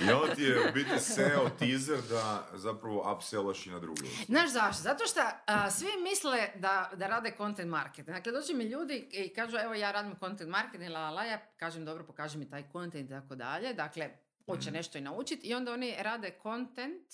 [0.00, 4.10] I on ti je u biti SEO teaser da zapravo upsellaš i na usluge.
[4.26, 4.82] Znaš zašto?
[4.82, 8.08] Zato što a, svi misle da, da rade content marketing.
[8.08, 11.38] Dakle, dođu mi ljudi i kažu, evo ja radim content marketing, la, la, la, ja
[11.56, 13.74] kažem, dobro, pokaži mi taj content i tako dalje.
[13.74, 14.10] Dakle,
[14.46, 14.76] hoće Mhm.
[14.76, 17.12] nešto i naučiti i onda oni rade content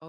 [0.00, 0.08] o,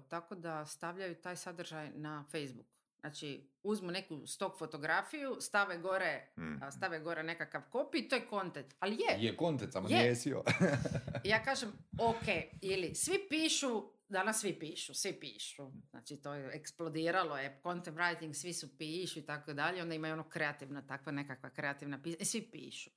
[0.00, 2.66] tako da stavljaju taj sadržaj na Facebook.
[3.04, 3.28] Znači,
[3.62, 6.70] uzmu neku stok fotografiju, stave gore, Mm.
[6.70, 8.74] stave gore nekakav kopij i to je content.
[8.78, 9.98] Ali je, Je content, samo Je.
[9.98, 10.42] nije SEO.
[11.24, 11.72] ja kažem,
[12.10, 12.24] ok,
[12.60, 15.62] ili svi pišu, danas svi pišu, svi pišu.
[15.90, 20.12] Znači to je eksplodiralo, je content writing, svi su pišu i tako dalje, onda imaju
[20.12, 22.90] ono kreativna, takva nekakva kreativna pisanja, i svi pišu.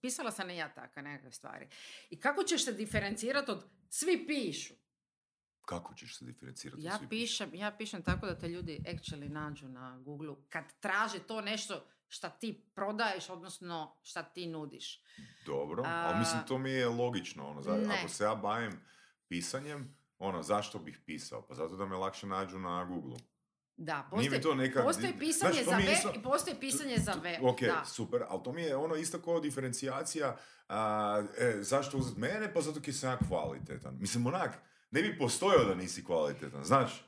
[0.00, 1.68] Pisala sam i ja takve nekakve stvari.
[2.10, 4.74] I kako ćeš se diferencirati od svi pišu?
[5.66, 6.82] Kako ćeš se diferencirati?
[6.82, 11.40] Ja pišem, ja pišem tako da te ljudi actually nađu na Google kad traže to
[11.40, 15.02] nešto šta ti prodaješ, odnosno šta ti nudiš.
[15.46, 17.48] Dobro, A- ali mislim to mi je logično.
[17.48, 18.80] Ono, za, ako se ja bavim
[19.28, 21.46] pisanjem, ono, zašto bih pisao?
[21.46, 23.16] Pa zato da me lakše nađu na Google.
[23.76, 24.82] Da, postoji, to neka...
[24.82, 27.44] postoji pisanje Znaš, to za web isto- i postoji pisanje za web.
[27.44, 27.84] Ok, da.
[27.84, 30.36] super, ali to mi je ono isto kao diferencijacija,
[30.68, 33.96] a, e, zašto uzeti mene, pa zato ki sam ja kvalitetan.
[34.00, 34.58] Mislim, onak,
[34.90, 37.02] ne bi postojao da nisi kvalitetan, znaš?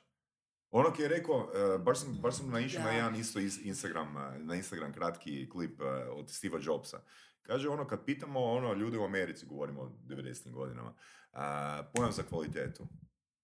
[0.70, 2.92] Ono ki je rekao, e, baš sam, baš sam naišao na Da.
[2.92, 7.00] jedan isto is- Instagram, e, na Instagram kratki klip e, od Steva Jobsa.
[7.42, 10.50] Kaže ono, kad pitamo ono, ljude u Americi, govorimo o 90.
[10.50, 10.94] godinama,
[11.32, 12.86] a, pojam za kvalitetu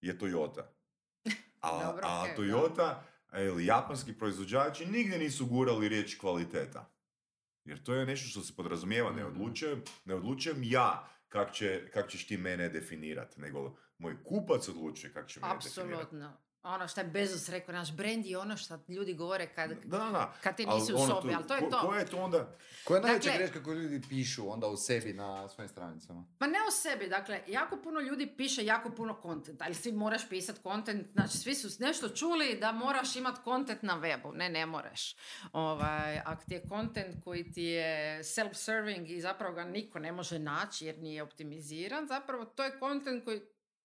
[0.01, 0.63] je Toyota.
[1.61, 2.95] A, Dobro, a okej, Toyota
[3.39, 6.91] ili japanski proizvođači nigdje nisu gurali riječ kvaliteta.
[7.65, 9.27] Jer to je nešto što se podrazumijeva, ne Mhm.
[9.27, 15.13] odlučujem, ne odlučujem ja kak, će, kak ćeš ti mene definirati, nego moj kupac odlučuje
[15.13, 15.95] kak će mene definirati.
[15.97, 16.33] Apsolutno.
[16.65, 20.05] Ono što je Bezos rekao, naš brand je ono što ljudi govore kad, Da, da,
[20.05, 20.35] da.
[20.43, 21.81] kad ti Ali nisi u ono sobi, ali to je ko- to.
[21.81, 22.57] Koja je to onda?
[22.85, 26.25] Koja je najveća Dakle- greška koju ljudi pišu onda u sebi na svojim stranicama?
[26.41, 30.29] Ma ne o sebi, dakle, jako puno ljudi piše jako puno kontenta, ali svi moraš
[30.29, 34.67] pisati kontent, znači svi su nešto čuli da moraš imati kontent na webu, ne, ne
[34.67, 35.17] moraš.
[35.53, 40.39] Ovaj, ako ti je kontent koji ti je self-serving i zapravo ga niko ne može
[40.39, 43.41] naći jer nije optimiziran, zapravo to je kontent koji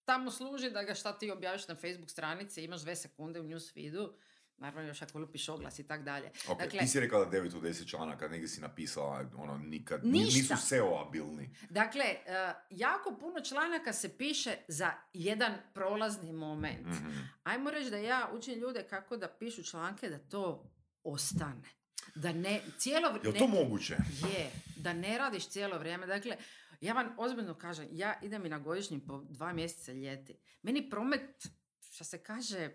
[0.09, 4.11] tamo služi da ga šta ti objaviš na Facebook stranici, imaš dve sekunde u newsfeedu,
[4.57, 6.31] naravno još ako lupiš oglas i tak dalje.
[6.47, 10.05] Ok, Dakle- ti si rekla da 9 od 10 članaka, negdje si napisala, ono, nikad,
[10.05, 10.37] ni- Ništa.
[10.55, 11.49] nisu SEO-abilni.
[11.69, 16.87] Dakle, eh, jako puno članaka se piše za jedan prolazni moment.
[16.87, 17.17] Mhm.
[17.43, 20.71] Ajmo reći da ja učim ljude kako da pišu članke da to
[21.03, 21.69] ostane.
[22.15, 23.39] Da ne, cijelo Jel vrijeme...
[23.39, 23.95] to moguće?
[24.27, 26.07] Je, da ne radiš cijelo vrijeme.
[26.07, 26.37] Dakle,
[26.81, 30.37] ja vam ozbiljno kažem, ja idem i na godišnji po dva mjeseca ljeti.
[30.61, 31.47] Meni promet,
[31.91, 32.69] što se kaže,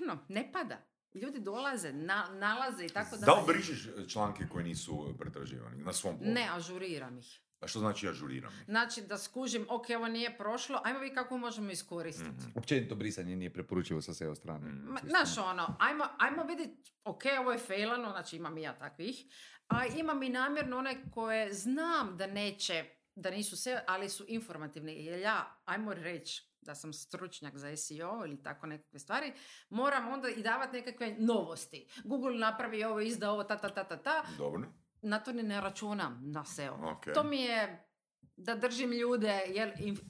[0.00, 0.78] ono, ne pada.
[1.14, 3.54] Ljudi dolaze, na, nalaze i tako Da li dalje.
[3.58, 6.32] brišeš članke koji nisu pretraživani na svom blogu?
[6.32, 7.40] Ne, ažuriram ih.
[7.60, 8.52] A što znači ažuriram?
[8.64, 12.30] Znači da skužim, ok, ovo nije prošlo, ajmo vi kako možemo iskoristiti.
[12.30, 12.50] Mhm.
[12.54, 14.68] Općenito brisanje nije preporučivo sa SEO strane.
[14.68, 14.86] Mm.
[14.88, 19.24] Ma, Znaš ono, ajmo, ajmo vidjeti, ok, ovo je failano, znači imam i ja takvih,
[19.68, 22.84] a imam i namjerno one koje znam da neće,
[23.14, 24.94] da nisu sve, ali su informativne.
[25.04, 29.32] Jer ja, ajmo reći da sam stručnjak za SEO ili tako nekakve stvari,
[29.70, 31.86] moram onda i davati nekakve novosti.
[32.04, 34.24] Google napravi ovo, izda ovo, ta, ta, ta, ta, ta.
[34.38, 34.62] Dobro.
[35.02, 36.74] Na to ni ne računam na SEO.
[36.74, 37.14] Ok.
[37.14, 37.88] To mi je
[38.36, 39.40] da držim ljude,
[39.78, 40.06] inf, uh,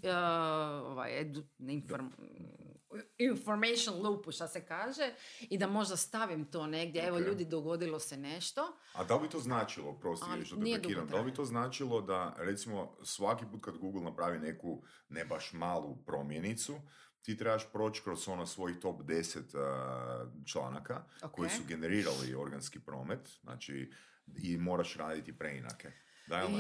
[0.87, 2.09] ovaj, edu, inform,
[3.19, 7.27] information loopu, šta se kaže, i da možda stavim to negdje, evo Ok.
[7.27, 8.77] ljudi, dogodilo se nešto.
[8.93, 11.35] A da li bi to značilo, prosti Ali što te nije prekidam, da li bi
[11.35, 16.81] to značilo da recimo svaki put kad Google napravi neku ne baš malu promjenicu,
[17.23, 21.33] ti trebaš proći kroz ono svojih top 10 a, članaka Ok.
[21.33, 23.93] koji su generirali organski promet, znači
[24.43, 25.93] i moraš raditi preinake.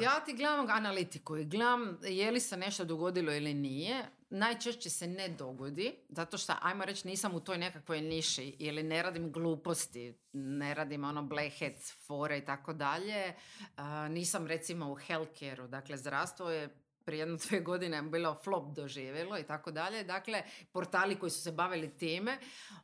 [0.03, 4.05] Ja ti gledam analitiku i gledam je li se nešto dogodilo ili nije.
[4.31, 9.03] Najčešće se ne dogodi, zato što, ajmo reći, nisam u toj nekakvoj niši ili ne
[9.03, 13.35] radim gluposti, ne radim ono hat fore i tako dalje.
[13.77, 16.69] A, Nisam recimo u healthcare dakle zdravstvo je
[17.05, 20.05] prije jedno dvije godine bilo flop doživjelo i tako dalje.
[20.05, 20.43] Dakle,
[20.73, 22.39] portali koji su se bavili time,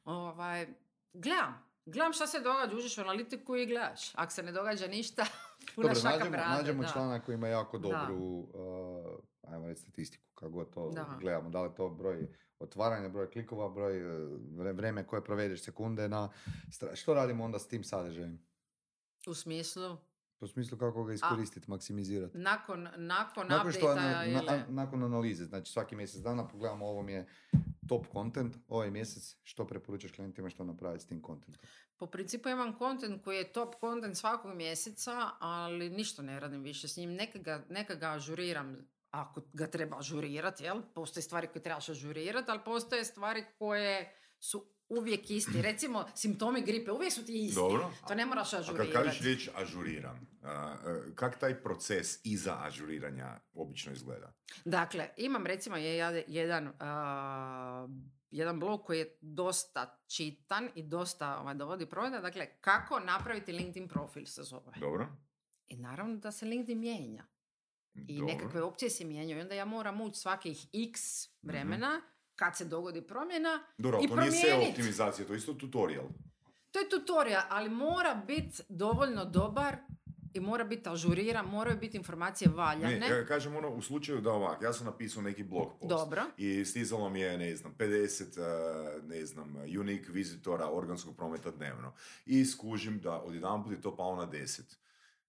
[0.05, 0.67] ovaj,
[1.13, 1.70] gledam.
[1.91, 4.15] Gledam šta se događa, uđeš u analitiku i gledaš.
[4.15, 5.25] Ako se ne događa ništa,
[5.75, 6.89] puna Dobro, šaka nađemo, brade, nađemo da.
[6.89, 11.17] članak koji ima jako dobru, uh, ajmo reći, statistiku, kako god to Da.
[11.21, 11.51] gledamo.
[11.51, 12.29] Da li to broj
[12.59, 16.29] otvaranja, broj klikova, broj uh, vre- vreme koje provedeš sekunde na...
[16.95, 18.47] Što radimo onda s tim sadržajem?
[19.27, 19.97] U smislu,
[20.41, 22.39] U smislu kako ga iskoristiti, maksimizirati.
[22.39, 24.37] nakon, nakon, Nakon što na- ili...
[24.49, 27.27] a- nakon analize, znači svaki mjesec dana pogledamo ovo mi je
[27.91, 31.63] top content, ovaj mjesec što preporučaš klijentima što napraviti s tim contentom.
[31.97, 36.89] Po principu imam kontent koji je top kontent svakog mjeseca, ali ništa ne radim više
[36.89, 37.15] s njim.
[37.15, 40.83] Neka ga, neka ga ažuriram ako ga treba ažurirati, jel?
[40.95, 45.63] Postoje stvari koje trebaš ažurirati, ali postoje stvari koje su uvijek isti.
[45.71, 47.55] Recimo, simptomi gripe uvijek su ti isti.
[47.55, 47.91] Dobro.
[48.09, 48.93] To ne moraš A kad ažurirati.
[48.93, 50.77] kažeš riječ ažuriram, a,
[51.15, 54.33] kak taj proces iza ažuriranja obično izgleda?
[54.65, 55.97] Dakle, imam recimo je-
[56.29, 56.73] jedan,
[58.31, 62.21] jedan blog koji je dosta čitan i dosta ovaj, dovodi provjeda.
[62.21, 64.73] Dakle, kako napraviti LinkedIn profil se zove.
[64.77, 65.09] Dobro?
[65.69, 67.27] I naravno da se LinkedIn mijenja.
[67.99, 68.35] I Dobro.
[68.35, 69.39] nekakve opcije se mijenjaju.
[69.39, 71.01] I onda ja moram ući svakih x
[71.43, 72.03] vremena
[72.41, 73.61] kad se dogodi promjena.
[73.79, 76.05] Dobro, i to nije SEO optimizacija, to je isto tutorial.
[76.71, 79.77] To je tutorial, ali mora biti dovoljno dobar
[80.35, 82.99] i mora biti ažuriran, moraju biti informacije valjane.
[82.99, 85.89] Ne, ja kažem ono, u slučaju da ovak, ja sam napisao neki blog post.
[85.91, 86.23] Dobro.
[86.37, 88.41] I stizalo mi je, ne znam, 50,
[88.99, 91.93] uh, ne znam, unique vizitora organskog prometa dnevno.
[92.27, 94.63] I skužim da odjedanput je to palo na 10.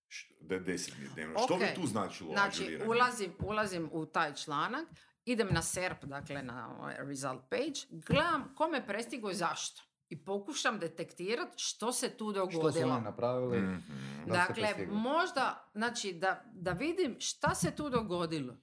[0.09, 1.39] Š- Da je 10 mi je dnevno.
[1.39, 2.89] Što bi tu značilo Znači, ažuriranje?
[2.89, 4.87] ulazim, ulazim u taj članak,
[5.25, 9.81] idem na SERP, dakle na ovaj result page, gledam kome prestigo i zašto.
[10.09, 12.71] I pokušam detektirati što se tu dogodilo.
[12.71, 13.61] Što su oni napravili?
[13.61, 14.25] Mhm.
[14.25, 18.57] Da Dakle, možda, znači, da, da vidim šta se tu dogodilo.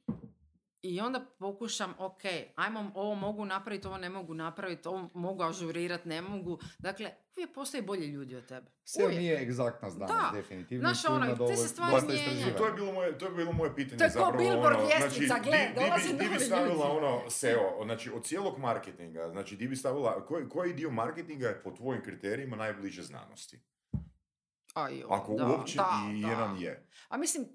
[0.88, 2.20] I onda pokušam, ok,
[2.54, 6.58] ajmo, ovo mogu napraviti, ovo ne mogu napraviti, ovo mogu ažurirati, ne mogu.
[6.78, 8.70] Dakle, uvijek postoje bolji ljudi od tebe.
[8.96, 9.18] Uvijek.
[9.18, 10.30] nije egzaktna znanost, Da.
[10.34, 10.80] definitivno.
[10.82, 12.06] Znaš, ono, te se stvari.
[12.56, 13.98] To je bilo moje, to je bilo moje pitanje.
[13.98, 15.58] To je kao zapravo, billboard ono, ljestvica, znači, gle,
[15.98, 20.26] di- di bi- di stavila ono SEO, znači od cijelog marketinga, znači di bi stavila,
[20.26, 23.60] koji, koji dio marketinga je po tvojim kriterijima najbliže znanosti?
[24.74, 26.28] Aj, Ako da, uopće da, i da.
[26.28, 26.86] jedan je.
[27.08, 27.46] A mislim,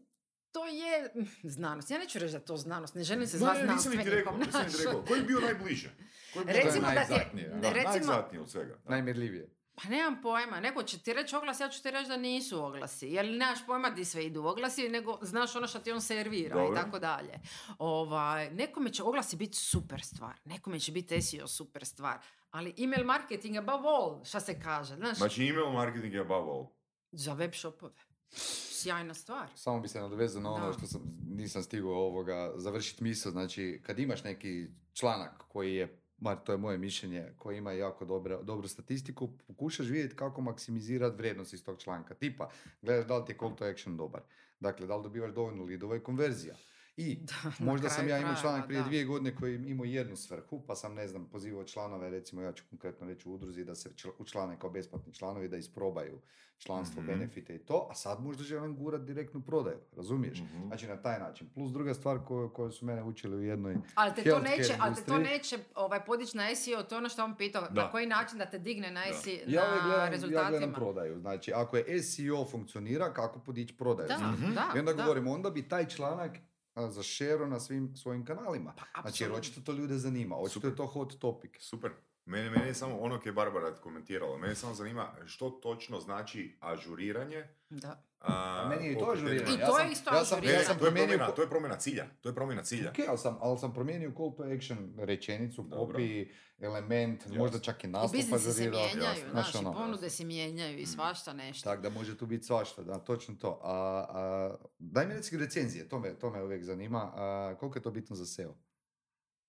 [0.54, 1.12] to je
[1.44, 1.92] znanost.
[1.92, 4.40] Ja neću reći da to znanost, ne želim se zvati ne, nisam niti rekao, znanstvenikom.
[4.40, 4.86] nisam niti znaš.
[4.86, 5.04] rekao.
[5.04, 5.90] Koji je bio najbliže?
[6.34, 7.70] Koji je bio Recimo da ti najegzaktnije, je, da.
[7.70, 8.76] recimo, Najegzaktnije od svega.
[8.76, 8.90] da.
[8.90, 9.50] Najmjerljivije.
[9.76, 13.08] pa nemam pojma, neko će ti reći oglas, ja ću ti reći da nisu oglasi,
[13.08, 16.74] jer nemaš pojma di sve idu oglasi, nego znaš ono što ti on servira Dobro.
[16.74, 17.40] i tako dalje.
[17.80, 22.18] Ovaj, nekome će oglasi biti super stvar, nekome će biti SEO super stvar,
[22.52, 26.68] ali email marketing above all, šta se kaže, znaš, Znači email marketing je above all.
[27.12, 27.94] za web shopove.
[28.36, 29.48] Sjajna stvar.
[29.56, 30.74] Samo bi se nadovezao na ono Da.
[30.74, 33.32] što sam, nisam stigao ovoga završiti misao.
[33.32, 38.06] Znači, kad imaš neki članak koji je, bar to je moje mišljenje, koji ima jako
[38.06, 42.14] dobra, dobru statistiku, pokušaš vidjeti kako maksimizirati vrijednost iz tog članka.
[42.14, 42.50] Tipa,
[42.82, 44.22] gledaš da li ti je call to action dobar.
[44.60, 46.56] Dakle, da li dobivaš dovoljno lidova i konverzija.
[46.98, 48.88] I Da, možda sam ja imao članak prije da.
[48.88, 52.52] dvije godine koji je imao jednu svrhu, pa sam, ne znam, pozivao članove, recimo ja
[52.54, 56.20] ću konkretno reći u udruzi da se čl- učlane kao besplatni članovi, da isprobaju
[56.58, 57.12] članstvo, Mhm.
[57.12, 60.42] benefite i to, a sad možda želim gurat direktnu prodaju, razumiješ?
[60.42, 60.68] Mhm.
[60.68, 61.50] Znači na taj način.
[61.50, 63.76] Plus druga stvar koju, koju su mene učili u jednoj...
[63.96, 67.10] Ali te to neće, ali te to neće ovaj, podići na SEO, to je ono
[67.10, 67.84] što on pitao, Da.
[67.84, 69.14] na koji način da te digne na, Da.
[69.14, 70.50] SEO, Ja na gledam, ja rezultatima.
[70.50, 71.20] gledam prodaju.
[71.20, 74.08] Znači, ako je SEO funkcionira, kako podići prodaju?
[74.10, 75.04] Da, Znači, da, I onda da.
[75.04, 76.32] govorimo, onda bi taj članak
[76.76, 78.74] za share na svim svojim kanalima.
[78.94, 81.52] Pa, znači, jer očito to ljude zanima, očito je to hot topic.
[81.60, 81.92] Super.
[82.26, 84.38] Mene, mene je samo ono koje je Barbara komentirala.
[84.38, 87.48] Mene samo zanima što točno znači ažuriranje.
[87.70, 88.04] Da.
[88.20, 89.52] A, meni je i to ažuriranje.
[89.52, 90.66] I Ja to sam- je isto ja sam- Ne, ja ažuriranje.
[90.66, 92.06] sam to je promjena, ko- to je promjena cilja.
[92.22, 92.90] To je promjena cilja.
[92.90, 96.00] Ok, ali sam, ali sam promijenio call to action rečenicu, Dobro.
[96.00, 97.38] copy, element, Jasno.
[97.38, 98.82] možda čak i nastup biznisi se ažurirao.
[98.86, 100.80] mijenjaju, znaš, ono, ponude se mijenjaju Mm.
[100.80, 101.70] i svašta nešto.
[101.70, 103.60] Tako da može tu biti svašta, da, točno to.
[103.64, 103.72] A,
[104.10, 107.12] a, daj mi reci recenzije, to me, to me uvijek zanima.
[107.16, 108.56] A, koliko je to bitno za SEO?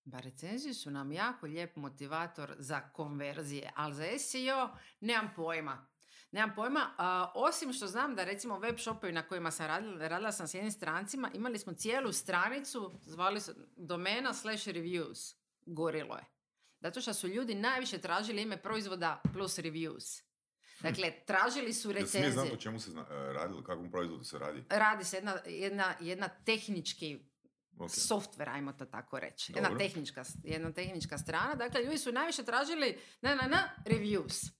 [0.04, 5.86] Ba recenzije su nam jako lijep motivator za konverzije, ali za SEO nemam pojma.
[6.30, 10.32] Nemam pojma, a, osim što znam da recimo web shopovi na kojima sam radila, radila
[10.32, 15.34] sam s jednim strancima, imali smo cijelu stranicu, zvali su domena slash reviews,
[15.66, 16.24] gorilo je.
[16.80, 20.22] Zato što su ljudi najviše tražili ime proizvoda plus reviews.
[20.80, 22.54] Dakle, tražili su Jel smije znati recenzije.
[22.54, 24.64] o čemu se zna, e, radi, o kakvom proizvodu se radi?
[24.68, 27.18] Radi se jedna, jedna, jedna tehnički
[27.78, 27.90] Ok.
[27.90, 29.52] software, ajmo to tako reći.
[29.56, 31.54] Jedna tehnička, jedna tehnička strana.
[31.54, 34.50] Dakle, ljudi su najviše tražili na, na, na reviews.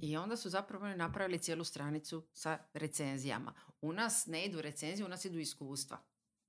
[0.00, 3.54] I onda su zapravo napravili cijelu stranicu sa recenzijama.
[3.80, 5.98] U nas ne idu recenzije, u nas idu iskustva.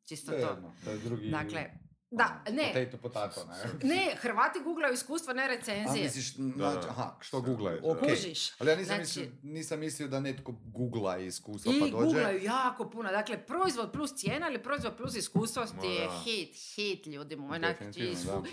[0.06, 0.38] Čisto to.
[0.38, 1.30] Svejedno, to je drugi...
[1.30, 1.72] Dakle,
[2.12, 3.90] da, ne, Potato, potato, ne?
[3.96, 6.04] ne, Hrvati googlaju iskustva, ne A recenzije.
[6.04, 6.90] misliš, Da, znači, da.
[6.90, 7.82] aha, što googlaju?
[7.82, 7.88] Da.
[7.88, 8.00] Ok.
[8.00, 8.52] Kužiš.
[8.54, 11.92] Ali ja nisam, Znači- mislio, nisam mislio da netko googla iskustva I pa dođe.
[11.96, 13.10] googlaju jako puno.
[13.12, 17.60] Dakle, proizvod plus cijena ili proizvod plus iskustvo ti je hit, hit ljudi moji.
[17.60, 18.00] Znači,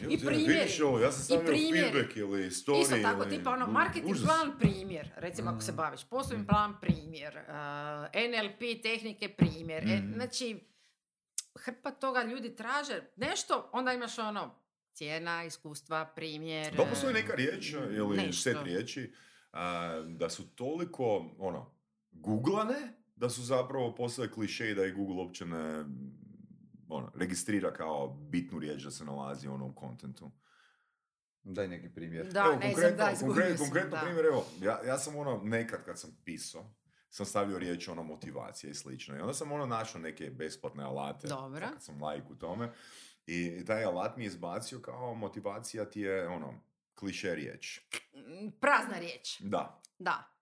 [0.03, 0.53] I ti primjeri.
[0.55, 3.31] Vidiš ovo, ja sam I stavio feedback ili story Isto tako, ili...
[3.31, 4.25] tipa ono, marketing užas.
[4.25, 5.77] plan primjer, recimo ako se Mm.
[5.77, 7.55] baviš, poslovni plan primjer, uh,
[8.23, 10.13] NLP tehnike primjer, e, Mm.
[10.15, 10.61] znači
[11.65, 14.55] hrpa toga ljudi traže nešto, onda imaš ono,
[14.93, 16.77] cijena, iskustva, primjer.
[16.77, 18.43] Da postoji neka riječ ili nešto.
[18.43, 19.13] set riječi
[19.53, 21.75] a, da su toliko, ono,
[22.11, 25.85] googlane, da su zapravo postale kliše da i Google uopće ne
[26.89, 30.31] ono, registrira kao bitnu riječ da se nalazi ono, u kontentu.
[31.43, 32.33] Daj neki primjer.
[32.33, 34.03] Da, evo, ne znam, konkretno, da, izgubio konkretno, sam, konkretno da.
[34.05, 36.75] primjer, evo, ja, ja sam ono, nekad kad sam pisao,
[37.15, 39.17] sam stavio riječ ono motivacija i slično.
[39.17, 41.29] I onda sam ono našao neke besplatne alate.
[41.29, 41.69] Dobro.
[41.73, 42.73] Kad sam lajk u tome.
[43.27, 46.55] I taj alat mi je izbacio kao motivacija ti je ono,
[46.95, 47.81] kliše riječ.
[48.61, 49.81] Prazna riječ, Da.
[49.99, 50.34] da.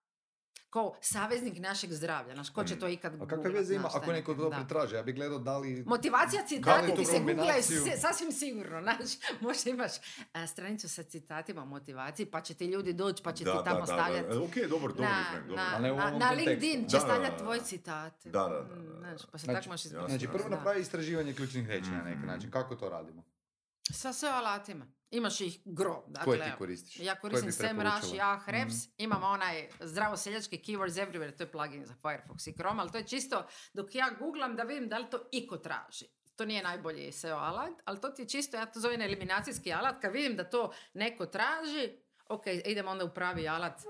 [0.73, 2.79] Kao saveznik našeg zdravlja, znaš, ko će Mm.
[2.79, 4.57] to ikad A kakve veze ima znaš, ako neko to da.
[4.57, 4.97] pretraže?
[4.97, 5.85] Ja bih gledao da li...
[5.85, 7.63] Motivacija Da citati ti se googlaju
[7.99, 9.93] sasvim sigurno, znači, možda imaš
[10.33, 14.29] a, stranicu sa citatima motivaciji, pa će ti ljudi doći, pa će ti tamo stavljati.
[14.29, 15.57] Da, Ok, dobar, dobar Na, refren, dobar.
[15.59, 16.37] na, Ali ne u na, na kontekstu.
[16.41, 17.39] LinkedIn će Da, da, da, stavljati da.
[17.39, 18.31] tvoje citate.
[18.31, 18.99] Da, da, da, Mm, da, da.
[18.99, 19.87] Znaš, pa se Znači, tako možeš.
[20.09, 20.57] Znači, prvo Da.
[20.57, 22.27] napravi istraživanje ključnih riječi na neki Mhm.
[22.27, 22.51] način.
[22.51, 23.23] Kako to radimo?
[23.85, 24.87] Sa sve alatima.
[25.13, 26.05] Imaš ih gro.
[26.09, 27.01] Dakle, Koje ti koristiš?
[27.01, 28.33] Ja koristim SEMrush, preporučila?
[28.33, 32.91] Ahrefs, imam onaj zdravo seljački Keywords Everywhere, to je plugin za Firefox i Chrome, ali
[32.93, 36.07] to je čisto dok ja googlam da vidim da li to iko traži.
[36.37, 40.01] To nije najbolji SEO alat, ali to ti je čisto, ja to zovem eliminacijski alat,
[40.01, 41.93] kad vidim da to neko traži,
[42.29, 43.81] ok, idem onda u pravi alat.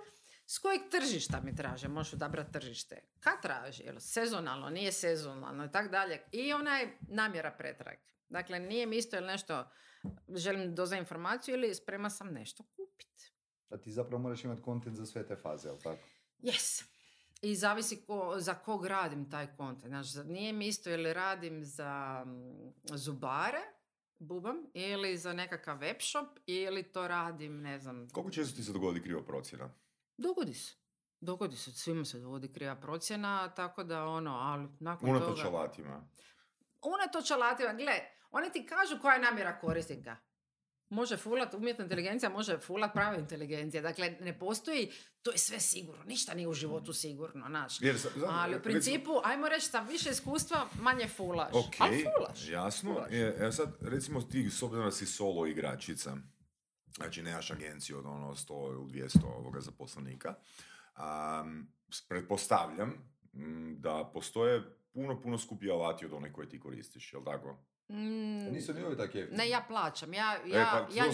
[0.47, 1.89] S kojeg tržišta mi traže?
[1.89, 3.03] Možeš odabrati tržište.
[3.21, 3.83] Kad traži?
[3.83, 6.23] Jel sezonalno, nije sezonalno i tako dalje.
[6.33, 7.97] I onaj namjera pretrag.
[8.29, 9.65] Dakle, nije mi isto ili nešto
[10.35, 13.33] želim doza informaciju ili sprema sam nešto kupiti.
[13.71, 16.03] Da ti zapravo moraš imati kontent za sve te faze, jel tako?
[16.39, 16.85] Yes.
[17.43, 19.89] I zavisi ko, za kog radim taj kontent.
[19.89, 22.25] Znači, nije mi isto ili radim za
[22.85, 23.61] zubare,
[24.19, 28.73] bubam, ili za nekakav web shop, ili to radim, ne znam, Koliko često ti se
[28.73, 29.71] dogodi kriva procjena?
[30.17, 30.75] dogodi se.
[31.21, 35.57] Dogodi se, svima se dogodi kriva procjena, tako da ono, ali nakon Unatoč toga...
[35.57, 36.09] alatima.
[36.83, 37.93] Unatoč alatima, gle,
[38.31, 40.17] oni ti kažu koja je namjera korisnika.
[40.89, 43.83] Može fulat, umjetna inteligencija može fulat prava inteligencija.
[43.83, 46.05] Dakle, ne postoji, to je sve sigurno.
[46.05, 47.79] Ništa nije u životu sigurno, znaš.
[48.29, 51.51] Ali u recimo- principu, ajmo reći, sa više iskustva manje fulaš.
[51.53, 52.49] Ok, Ali fulaš.
[52.49, 52.93] jasno.
[52.95, 53.11] Fulaš.
[53.13, 56.17] E, evo sad, recimo ti, s obzirom da si solo igračica,
[56.97, 60.35] znači nemaš agenciju od ono 100 ili 200 ovoga zaposlenika,
[60.97, 61.69] um,
[62.09, 62.89] pretpostavljam
[63.35, 64.63] mm, da postoje
[64.93, 67.57] puno, puno skuplji alati od one koje ti koristiš, jel tako?
[67.89, 69.39] Mm, Nisu ni ovi tako jeftini.
[69.39, 70.15] ne, ja plaćam.
[70.15, 71.05] Ja, E, ja, pa, ja,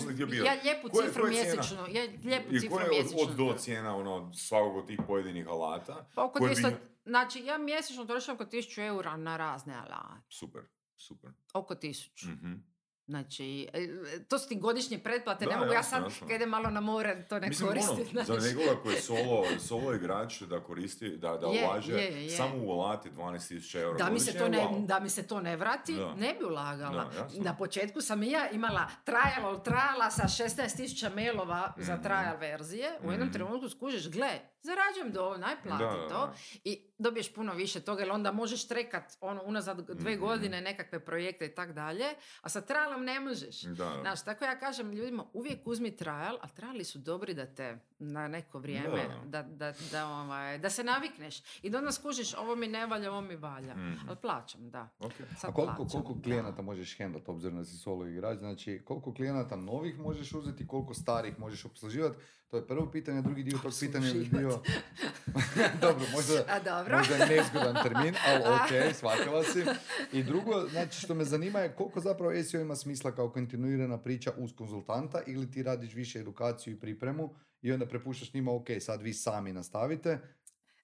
[0.45, 1.55] ja lijepu Koja je- cifru koja je cijena?
[1.55, 1.87] mjesečno.
[1.89, 3.22] Ja lijepu I cifru koja je od, mjesečno.
[3.22, 6.07] od do cijena ono, svakog od tih pojedinih alata?
[6.14, 9.74] Pa oko koje bi 200, nju- znači ja mjesečno trošim oko 1000 eura na razne
[9.74, 10.26] alate.
[10.31, 10.62] Super,
[10.97, 11.31] super.
[11.55, 12.26] Oko 1000.
[12.26, 12.53] Mhm.
[13.09, 13.89] Znači, e,
[14.21, 17.25] to su ti godišnje pretplate, Da, ne mogu ja sad kad idem malo na more
[17.25, 17.95] to ne Mislim, koristim.
[17.95, 18.55] ono, za znači.
[18.57, 22.31] nekoga koji je solo, solo igrač da koristi, da, da Je, ulaže je, je.
[22.31, 24.87] samo u alate 12.000 eura Da mi, se to ne, wow.
[24.87, 26.15] da mi se to ne vrati, Da.
[26.17, 27.05] ne bi ulagala.
[27.07, 30.79] Da, na početku sam i ja imala trial od triala sa 16.000
[31.11, 32.03] mailova za Mhm.
[32.03, 32.89] trial verzije.
[33.01, 33.33] U jednom Mhm.
[33.33, 34.31] trenutku skužiš, gle,
[34.63, 36.15] zarađujem dovoljno, aj plati Da, da, to.
[36.17, 36.35] da.
[36.65, 40.21] I dobiješ puno više toga, jer onda možeš trekat ono, unazad dve Mhm.
[40.21, 42.05] godine nekakve projekte i tak dalje,
[42.41, 43.61] a sa trialom ne možeš.
[43.61, 43.99] Da, da.
[44.01, 48.29] Znaš, tako ja kažem ljudima, uvijek uzmi trial, a triali su dobri da te na
[48.29, 49.23] neko vrijeme, Da.
[49.33, 51.43] da, da, da, ovaj, da se navikneš.
[51.63, 53.75] I da onda skužiš, ovo mi ne valja, ovo mi valja.
[53.75, 54.09] Mhm.
[54.09, 54.89] Ali plaćam, da.
[54.99, 55.13] Ok.
[55.37, 56.23] Sad A koliko, plaćam, koliko da.
[56.23, 58.39] klijenata možeš handlat, obzirom da si solo igrač?
[58.39, 62.19] Znači, koliko klijenata novih možeš uzeti, koliko starih možeš obsluživati?
[62.49, 64.49] To je prvo pitanje, drugi dio tog pitanja bi bio...
[65.80, 66.99] dobro, možda, A dobro.
[66.99, 69.64] možda nezgodan termin, ali ok, shvatila si.
[70.12, 74.32] I drugo, znači što me zanima je koliko zapravo SEO ima smisla kao kontinuirana priča
[74.32, 77.30] uz konzultanta ili ti radiš više edukaciju i pripremu
[77.62, 80.18] i onda prepuštaš njima, ok, sad vi sami nastavite,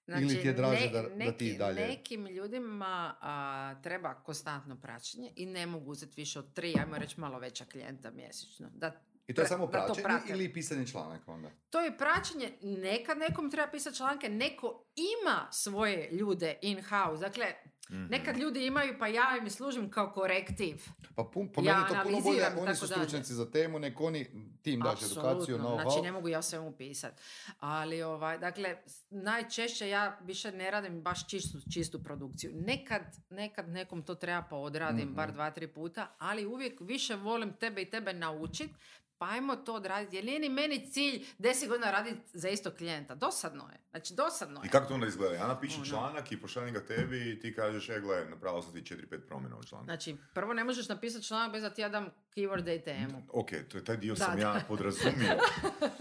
[0.09, 2.85] Ili ti je draže da- da ti neki- dalje- Nekim ljudima
[3.21, 7.65] a, treba konstantno praćenje i ne mogu uzeti više od tri, ajmo reći malo veća
[7.65, 8.69] klijenta mjesečno.
[8.73, 8.91] Da
[9.27, 11.49] I to je samo praćenje ili pisanje članaka onda?
[11.69, 17.19] To je praćenje, nekad nekom treba pisati članke, neko ima svoje ljude in-house.
[17.19, 17.45] Dakle,
[17.89, 18.05] Mhm.
[18.05, 20.81] nekad ljudi imaju, pa ja im služim kao korektiv.
[21.15, 24.25] Pa pun, po Ja meni to puno bolje, oni su stručnjaci za temu, nek oni
[24.61, 27.21] tim daš edukaciju, know Znači, ne mogu ja svemu pisat.
[27.59, 28.77] Ali, ovaj, dakle,
[29.09, 32.51] najčešće ja više ne radim baš čistu, čistu produkciju.
[32.55, 35.15] Nekad, nekad nekom to treba pa odradim, Mhm.
[35.15, 38.71] bar dva, tri puta, ali uvijek više volim tebe i tebe naučit,
[39.17, 40.15] pa ajmo to odraditi.
[40.15, 43.15] Jer nije ni meni cilj deset godina raditi za istog klijenta.
[43.15, 43.79] Dosadno je.
[43.89, 44.67] Znači, dosadno je.
[44.67, 45.35] I kako to onda izgleda?
[45.35, 45.85] Ja napišem Ono.
[45.85, 49.57] članak i pošaljem ga tebi i ti kažeš, e, gle, napravila sam ti 4-5 promjena
[49.57, 49.85] u članku.
[49.85, 52.05] Znači, prvo ne možeš napisati članak bez da ti ja dam
[52.35, 53.21] keyword ATM-u.
[53.31, 54.41] Ok, to je taj dio Da, sam da.
[54.41, 55.37] ja podrazumio.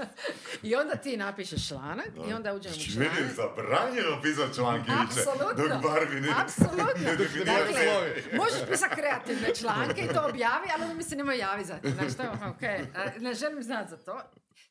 [0.63, 3.35] I onda ti napišeš članak i onda uđem u Znači, meni je članak.
[3.37, 5.21] zabranjeno pisati članke više.
[5.21, 5.69] Apsolutno.
[5.69, 6.29] Dok Barbie ne...
[6.37, 6.85] Apsolutno.
[7.05, 7.87] ne definira Dakle,
[8.33, 11.89] možeš pisati kreativne članke i to objavi, ali onda mi se nemoj javi za to.
[11.91, 12.85] Znači, to je ono, e,
[13.21, 14.21] ne želim znati za to.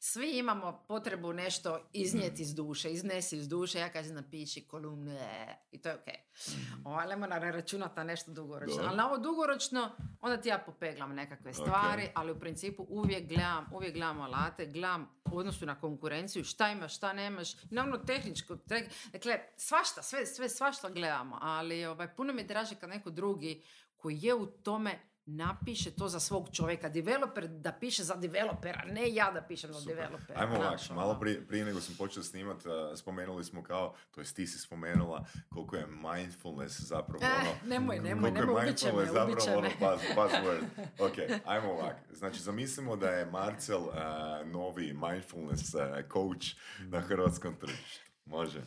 [0.05, 5.81] Svi imamo potrebu nešto iznijeti iz duše, iznesi iz duše, ja kažem napiši kolumne i
[5.81, 6.13] to je okej.
[6.13, 7.15] Okay.
[7.15, 8.75] Ovo na računati na nešto dugoročno.
[8.75, 8.87] Dobro.
[8.87, 9.91] Ali na ovo dugoročno,
[10.21, 15.09] onda ti ja popeglam nekakve stvari, ali u principu uvijek gledam, uvijek gledam alate, gledam
[15.31, 20.25] u odnosu na konkurenciju, šta imaš, šta nemaš, i naravno tehničko, te- dakle, svašta, sve,
[20.25, 23.63] sve svašta gledamo, ali ovaj, puno mi draže kad neko drugi
[23.95, 29.13] koji je u tome napiše to za svog čovjeka, developer da piše za developera, ne
[29.13, 30.39] ja da pišem za developera.
[30.39, 30.99] Ajmo ovak, znaš, ono.
[30.99, 32.57] malo prije, prije nego sam počeo snimat,
[32.95, 37.69] spomenuli smo kao, to jest ti si spomenula koliko je mindfulness zapravo Eh, ono...
[37.69, 40.63] nemoj, nemoj, nemoj, ubit će me, zapravo ono buzz, buzzword.
[40.99, 41.95] Ok, ajmo ovak.
[42.11, 46.47] Znači, zamislimo da je Marcel a, novi mindfulness a, coach
[46.79, 48.11] na hrvatskom tržištu.
[48.25, 48.61] Može.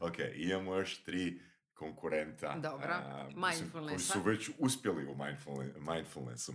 [0.00, 1.40] Ok, imamo još tri
[1.82, 2.54] konkurenta.
[2.62, 6.52] Dobro, a, mislim, koji su već uspjeli u mindfulne- mindfulnessu.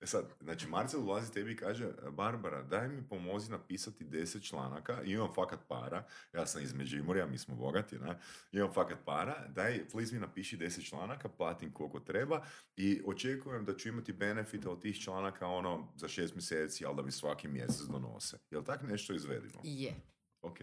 [0.00, 5.02] E sad, znači Marcel ulazi tebi i kaže Barbara, daj mi pomozi napisati 10 članaka,
[5.02, 8.18] imam fakat para, ja sam iz Međimurja, mi smo bogati, ne?
[8.52, 12.44] imam fakat para, daj, please mi napiši 10 članaka, platim koliko treba
[12.76, 17.02] i očekujem da ću imati benefita od tih članaka ono za šest mjeseci, ali da
[17.02, 18.38] mi svaki mjesec donose.
[18.50, 19.60] Jel tak nešto izvedimo?
[19.64, 19.94] Je.
[20.42, 20.58] Ok.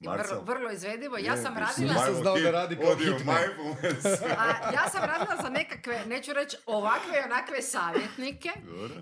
[0.00, 1.18] Vrlo, vrlo izvedivo.
[1.18, 1.92] Ja sam radila...
[1.92, 2.90] Nisam znao da radi kao.
[4.38, 8.50] A, ja sam radila za nekakve, neću reći ovakve i onakve savjetnike.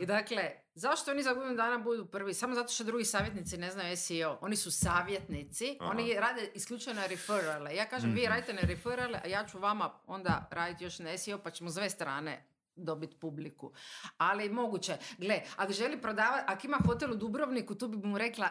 [0.00, 2.34] I dakle, zašto oni za godinu dana budu prvi?
[2.34, 4.38] Samo zato što drugi savjetnici ne znaju SEO.
[4.40, 5.90] Oni su savjetnici, Aha.
[5.90, 7.74] oni rade isključivo na referrale.
[7.74, 8.30] Ja kažem, vi Mhm.
[8.30, 11.74] radite na referrale, a ja ću vama onda raditi još na SEO, pa ćemo s
[11.74, 12.44] dve strane
[12.76, 13.72] dobiti publiku.
[14.16, 14.96] Ali moguće.
[15.18, 18.48] Gle, ako želi prodavati, ako ima hotel u Dubrovniku, tu bi mu rekla,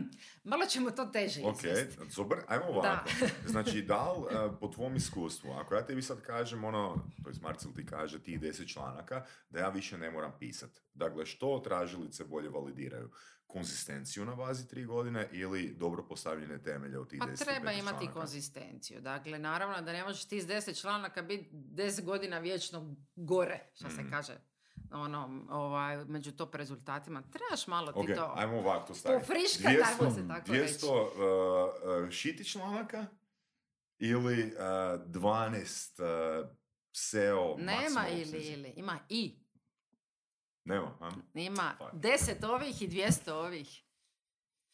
[0.50, 1.60] malo ćemo to teže Ok,
[2.10, 3.10] super, ajmo ovako.
[3.46, 7.34] Znači, da li e, po tvom iskustvu, ako ja tebi sad kažem ono, to je
[7.42, 10.70] Marcel ti kaže tih deset članaka, da ja više ne moram pisat.
[10.94, 13.10] Dakle, što tražilice bolje validiraju?
[13.46, 17.72] Konzistenciju na bazi tri godine ili dobro postavljene temelje u tih Pa deset treba 15
[17.72, 18.12] imati članaka?
[18.14, 19.00] konzistenciju.
[19.00, 23.90] Dakle, naravno da ne možeš ti s deset članaka biti deset godina vječno gore, što
[23.90, 24.10] se Mhm.
[24.10, 24.38] kaže.
[24.92, 27.22] Ono, ovaj, među top rezultatima.
[27.22, 28.32] Trebaš malo ti Ok, to.
[28.36, 29.26] ajmo ovako to staviti.
[29.26, 31.08] Pofriškat, ajmo se tako 200 uh,
[32.04, 33.06] uh, šiti članaka
[33.98, 34.58] ili uh,
[35.06, 36.02] 12
[36.42, 36.48] uh,
[36.92, 38.68] SEO Nema ili, ili.
[38.68, 39.43] Ima i.
[40.64, 41.10] Nema, a?
[41.34, 43.80] Ima deset ovih i 200 ovih.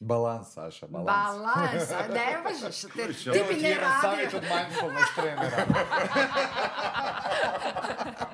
[0.01, 1.07] Balans, Saša, balans.
[1.07, 2.81] Balans, a ne možeš.
[2.81, 4.39] Te, ti ovo bi ne jedan savjet radio.
[4.39, 5.57] od mindfulness trenera.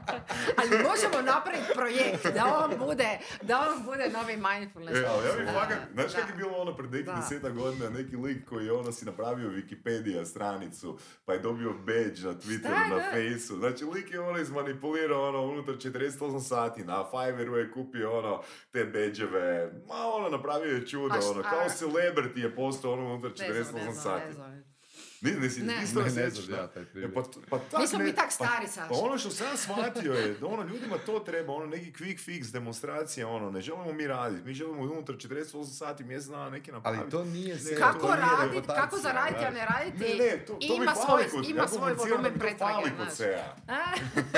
[0.57, 3.09] Ali možemo napraviti projekt da on bude,
[3.43, 4.99] da on bude novi mindfulness.
[4.99, 7.91] E, ali ja bi Da, fakat, znaš kak je bilo ono pred nekih deseta godina,
[7.91, 12.89] neki lik koji je ono si napravio Wikipedia stranicu, pa je dobio badge na Twitteru,
[12.89, 12.97] na.
[13.07, 13.57] Faceu.
[13.57, 18.85] Znači, lik je ono izmanipulirao ono unutar 48 sati, na Fiverru je kupio ono te
[18.85, 23.31] badgeove, ma ono napravio je čudo, A šta- ono, kao celebrity je postao ono unutar
[23.31, 24.76] Ne znam, 48 ne znam, sati.
[25.23, 25.35] Ne znam.
[25.35, 25.77] Ne, ne, si, Ne.
[25.77, 26.57] nisi Ne, ne da?
[26.57, 27.15] ja taj E, primjer.
[27.15, 28.89] pa, pa tak Nismo ne- mi tak pa- stari, Saša.
[28.89, 32.53] Pa ono što sam shvatio je da ono ljudima to treba, ono neki quick fix
[32.53, 37.03] demonstracija, ono ne želimo mi raditi, mi želimo unutar 48 sati mjesec dana neki napraviti.
[37.03, 37.77] Ali to nije sve.
[37.77, 41.45] Kako raditi, kako zaraditi, a ne raditi, Ne, ne, to, to mi ima svoj, kod,
[41.47, 43.29] ima ja svoj volumen pretrage, kod znaš.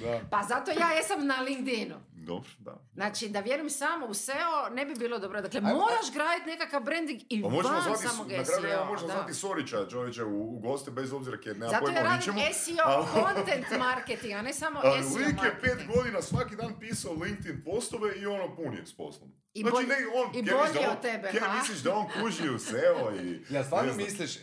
[0.00, 0.20] Da.
[0.30, 1.94] Pa zato ja jesam na LinkedInu.
[2.24, 2.80] Dobro, da.
[2.94, 4.34] Znači, da vjerujem samo u SEO
[4.70, 5.40] ne bi bilo dobro.
[5.40, 8.84] Dakle, Ajmo, moraš graditi nekakav branding i Pa van zvati, samog na kraju SEO.
[8.84, 12.34] možemo zvati Sorića, čovječe, u, u goste, bez obzira kjer nema Zato pojma ja radim.
[12.54, 15.90] SEO ali- content marketing, a ne samo Ali SEO lik je pet marketing.
[15.92, 19.32] godina svaki dan pisao LinkedIn postove i ono pun je s poslom.
[19.54, 21.58] I Znači, bolje, ne, on, i bolje od tebe, ha?
[21.58, 23.40] misliš da on kuži u SEO i...
[23.54, 24.40] Ja stvarno misliš e,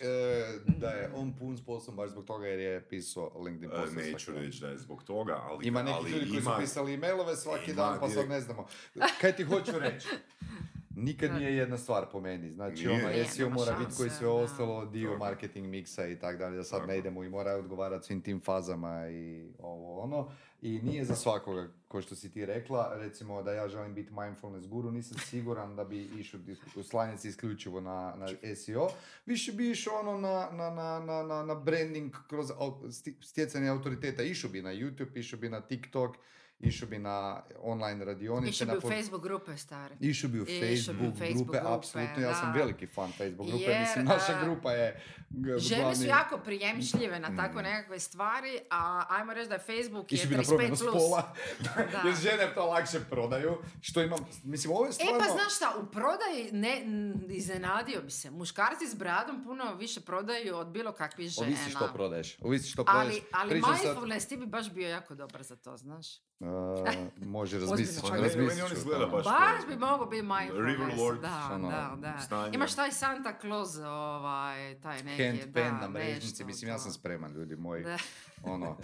[0.67, 3.95] da je on pun s poslom baš zbog toga jer je pisao LinkedIn E, post.
[3.95, 5.67] Neću reći da je zbog toga, ali...
[5.67, 8.67] Ima neki ljudi koji su pisali e-mailove svaki ima dan, pa sad ne znamo.
[9.21, 10.07] Kaj ti hoću reći?
[11.01, 12.53] Nikad nije jedna stvar po meni.
[12.53, 13.05] Znači, Nije.
[13.05, 16.87] ono, SEO mora biti koji sve ostalo, dio marketing miksa i tak dalje, da sad
[16.87, 20.31] ne idemo i mora odgovarati svim tim fazama i ovo ono.
[20.61, 24.67] I nije za svakoga, ko što si ti rekla, recimo da ja želim biti mindfulness
[24.67, 26.39] guru, nisam siguran da bi išao
[26.83, 28.89] slanici isključivo na, na SEO,
[29.25, 32.51] više bi išao ono na, na, na, na, na, na branding kroz
[33.21, 36.15] stjecanje autoriteta, išao bi na YouTube, išao bi na TikTok,
[36.61, 37.15] išao bi na
[37.59, 38.49] online radionice.
[38.49, 39.95] Išao na bi u pod- Facebook grupe stare.
[40.01, 40.53] Išao bi u Išao
[40.93, 44.05] bi u Facebook, Facebook grupe, grupe, apsolutno, ja sam veliki fan Facebook grupe, Jer, mislim,
[44.05, 47.63] naša grupa je g- Žene su glavni- jako prijemčljive na tako Mm.
[47.63, 50.47] nekakve stvari, a ajmo reći da je Facebook je Išli bi na 35+.
[50.47, 51.33] promjenu spola,
[51.91, 52.01] Da.
[52.01, 53.51] jer žene to lakše prodaju,
[53.81, 55.19] što imam, mislim, ovo je E stvarno...
[55.19, 58.31] pa znaš šta, u prodaji ne, n- iznenadio bi se.
[58.31, 61.47] Muškarci s bradom puno više prodaju od bilo kakvih žena.
[61.47, 63.07] Ovisi što prodaješ, ovisi što prodaješ.
[63.07, 66.07] Ali, ali Pričam sad- mindfulness ti bi baš bio jako dobar za to, znaš.
[67.25, 70.79] Može razmisliti, Ozbiljno, Pa ne, razmislit meni on izgleda baš Baš bi mogao biti mindfulness.
[70.79, 72.19] Riverlord, da, ono, da, da.
[72.19, 72.55] stanje.
[72.55, 76.79] Imaš taj Santa Claus, ovaj, taj neki, Hand da, pen na mrežnici, nešto mislim, ja
[76.79, 77.83] sam spreman, ljudi moji.
[77.83, 77.97] Da.
[78.43, 78.77] Ono,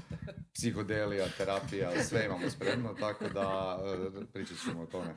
[0.53, 3.79] psihodelija, terapija, sve imamo spremno, tako da
[4.21, 5.15] e, pričat ćemo o tome.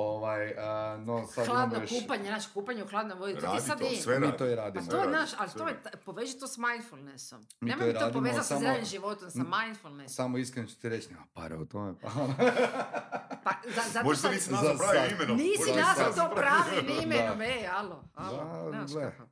[0.00, 1.90] Ovaj, a, no, sad imamo Hladno još...
[1.92, 3.34] kupanje, znaš, kupanje u hladnoj vodi.
[3.34, 4.38] To ti Radi sad to, sve Mi radi.
[4.38, 4.86] to i Pa radimo.
[4.86, 5.74] to je radi, naš, ali to je,
[6.04, 7.40] poveži to s mindfulnessom.
[7.60, 10.14] Mi to Nemoj i to radimo, povezati sa zdravim životom, sa mindfulnessom.
[10.14, 11.94] Samo iskreno ću ti reći, nema para u tome.
[12.02, 12.08] Pa,
[13.44, 15.36] Pa, za, zato Možda sad- nisi Za nazvao pravim imenom.
[15.36, 19.28] Nisi nazvao to pravim imenom, ej, alo, alo, Da, znaš kako.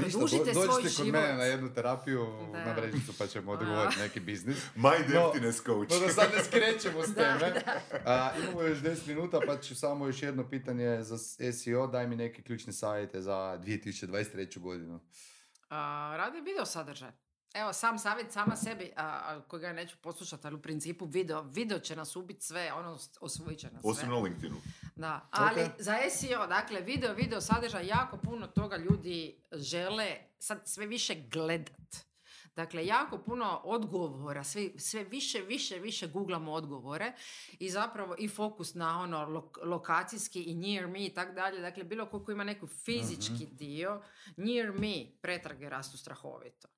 [0.00, 2.64] Produžite svoj dođite kod mene na jednu terapiju Da.
[2.64, 4.56] na mrežnicu pa ćemo dogovoriti neki biznis.
[4.76, 5.90] My No, Emptiness Coach.
[5.90, 7.62] No da sad ne skrećemo s Da, teme.
[8.06, 11.18] A, imamo još 10 minuta pa ću samo još jedno pitanje za
[11.52, 11.86] SEO.
[11.86, 14.58] Daj mi neke ključne savjete za 2023.
[14.58, 15.00] godinu.
[15.70, 15.76] A,
[16.16, 17.10] radi video sadržaj.
[17.54, 21.78] Evo, sam savjet sama sebi, a, a, kojega neću poslušati, ali u principu video, video
[21.78, 23.90] će nas ubiti sve, ono, osvojit će nas sve.
[23.90, 24.56] Osim na LinkedInu.
[24.98, 25.70] Da, ali Ok.
[25.78, 30.06] za SEO, dakle, video, video sadržaj, jako puno toga ljudi žele
[30.38, 31.96] sad sve više gledat.
[32.56, 37.12] Dakle, jako puno odgovora, sve, sve više, više, više googlamo odgovore
[37.52, 41.60] i zapravo i fokus na ono lok- lokacijski i near me i tak dalje.
[41.60, 43.56] Dakle, bilo ko ko ima neku fizički Mhm.
[43.56, 44.02] dio,
[44.36, 44.92] near me
[45.22, 46.68] pretrage rastu strahovito.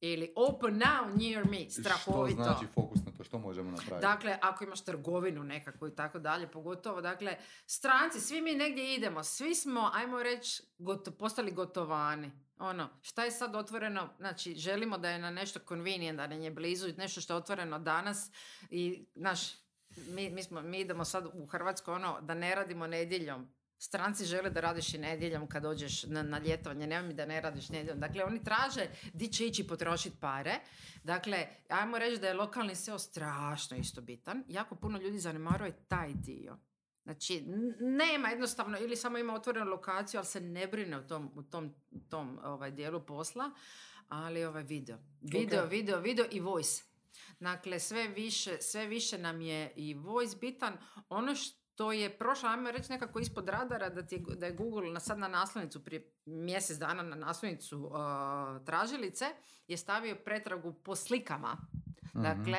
[0.00, 2.34] Ili open now near me, strahovito.
[2.34, 3.12] Što znači fokus na?
[3.26, 4.06] Što možemo napraviti?
[4.06, 9.24] Dakle, ako imaš trgovinu nekakvu i tako dalje, pogotovo, dakle, stranci, svi mi negdje idemo,
[9.24, 12.30] svi smo, ajmo reći, goto, postali gotovani.
[12.58, 16.50] Ono, šta je sad otvoreno, znači, želimo da je na nešto convenient, da nam je
[16.50, 18.30] blizu, nešto što je otvoreno danas
[18.70, 19.38] i, znaš,
[19.96, 23.55] mi, mi, smo, mi idemo sad u Hrvatskoj, ono, da ne radimo nedjeljom.
[23.78, 27.40] Stranci žele da radiš i nedjeljom kad dođeš na, na ljetovanje, nema mi da ne
[27.40, 28.00] radiš nedjeljom.
[28.00, 30.60] Dakle, oni traže di će ići potrošiti pare.
[31.04, 34.44] Dakle, ajmo reći da je lokalni SEO strašno isto bitan.
[34.48, 36.58] Jako puno ljudi zanemaruje taj dio.
[37.04, 37.44] Znači,
[37.80, 41.74] nema jednostavno, ili samo ima otvorenu lokaciju, ali se ne brine u tom, u tom,
[42.08, 43.50] tom ovaj, dijelu posla,
[44.08, 44.98] ali ovaj video.
[45.20, 45.70] Video, Ok.
[45.70, 46.82] video, video i voice.
[47.40, 50.76] Dakle, sve više, sve više nam je i voice bitan.
[51.08, 54.90] Ono što je prošlo, ajmo reći nekako ispod radara, da, ti je, da je Google
[54.90, 59.24] na, sad na naslovnicu, prije mjesec dana na naslovnicu uh, tražilice,
[59.68, 61.56] je stavio pretragu po slikama.
[62.16, 62.22] Mhm.
[62.22, 62.58] Dakle,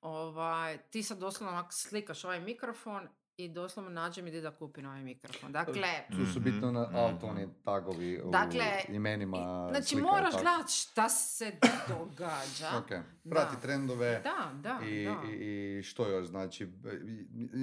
[0.00, 5.02] ovaj, ti sad doslovno slikaš ovaj mikrofon i doslovno nađe mi gdje da kupim ovaj
[5.02, 5.52] mikrofon.
[5.52, 6.96] Dakle, Tu su bitno na mhm.
[6.96, 10.42] autoni tagovi u Dakle, imenima znači slika, moraš tako.
[10.42, 11.52] gledat šta se
[11.88, 12.78] događa.
[12.78, 12.88] Ok,
[13.30, 13.60] prati Da.
[13.60, 14.20] trendove.
[14.24, 15.22] Da, da, I, da.
[15.30, 16.68] i, I što još, znači, i-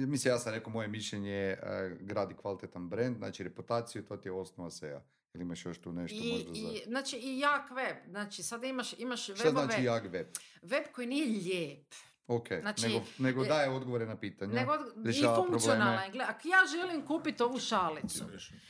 [0.06, 4.28] mislim, ja sam rekao, moje mišljenje je e, gradi kvalitetan brand, znači reputaciju, to ti
[4.28, 5.00] je osnova SEA.
[5.34, 6.60] Ili imaš još tu nešto I, možda za...
[6.60, 7.96] i, znači i jak web.
[8.08, 10.26] Znači sad imaš, imaš Šta webove, znači jak web?
[10.62, 11.86] web koji nije lijep.
[12.28, 14.72] Ok, Znači, nego, nego e, daje odgovore na pitanja, Nego,
[15.06, 16.08] I funkcionalna.
[16.08, 18.24] Gle, ako ja želim kupiti ovu šalicu,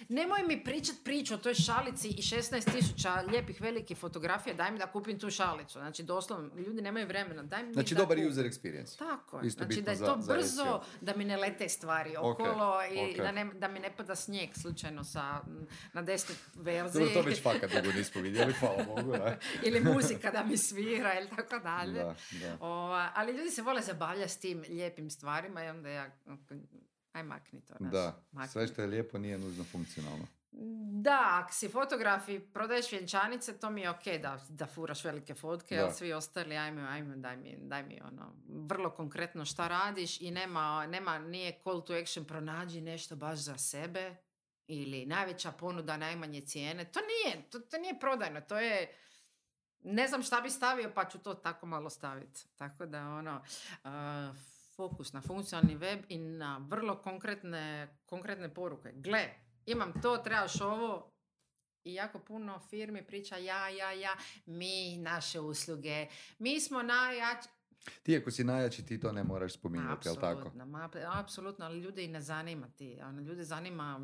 [0.09, 4.79] nemoj mi pričat priču o toj šalici i 16 tisuća lijepih velikih fotografija, daj mi
[4.79, 5.73] da kupim tu šalicu.
[5.73, 8.31] Znači, doslovno, ljudi nemaju vremena, daj mi Znači, da dobar kupim.
[8.31, 8.99] user experience.
[8.99, 9.47] Tako je.
[9.47, 10.83] Isto znači da je za- to za brzo, SEO.
[11.01, 13.17] da mi ne lete stvari Ok, okolo i ok.
[13.17, 15.41] da, ne, da mi ne pada snijeg slučajno sa,
[15.93, 17.05] na desnoj verziji.
[17.05, 19.15] Dobro, to već fakat dugo nismo vidjeli, hvala Bogu,
[19.67, 21.93] ili muzika da mi svira ili tako dalje.
[21.95, 22.57] Da, da.
[22.61, 26.11] Ova, ali ljudi se vole zabavljati s tim lijepim stvarima i onda ja,
[27.13, 27.75] aj makni to.
[27.79, 28.53] znaš, Da, makni.
[28.53, 30.27] sve što je lijepo nije nužno funkcionalno.
[31.03, 35.35] Da, ako si fotograf i prodaješ vjenčanice, to mi je ok da, da furaš velike
[35.35, 40.21] fotke, ali svi ostali, ajme, ajme, daj mi, daj mi ono, vrlo konkretno šta radiš
[40.21, 44.17] i nema, nema, nije call to action, pronađi nešto baš za sebe
[44.67, 46.85] ili najveća ponuda, najmanje cijene.
[46.85, 48.95] To nije, to, to nije prodajno, to je,
[49.85, 52.47] ne znam šta bi stavio, pa ću to tako malo staviti.
[52.57, 53.43] Tako da, ono,
[53.85, 54.37] uh,
[54.77, 58.93] fokus na funkcionalni web i na vrlo konkretne, konkretne poruke.
[58.95, 59.29] Gle,
[59.67, 61.11] imam to, trebaš ovo,
[61.85, 64.17] i jako puno firmi priča ja, ja, ja,
[64.47, 66.07] mi, naše usluge,
[66.39, 67.49] mi smo najjači.
[68.03, 70.41] Ti ako si najjači, ti to ne moraš spominjati, jel tako?
[70.41, 72.99] Apsolutno, ma, apsolutno, ali ljude i ne zanima ti.
[73.03, 74.01] Ono, ljude zanima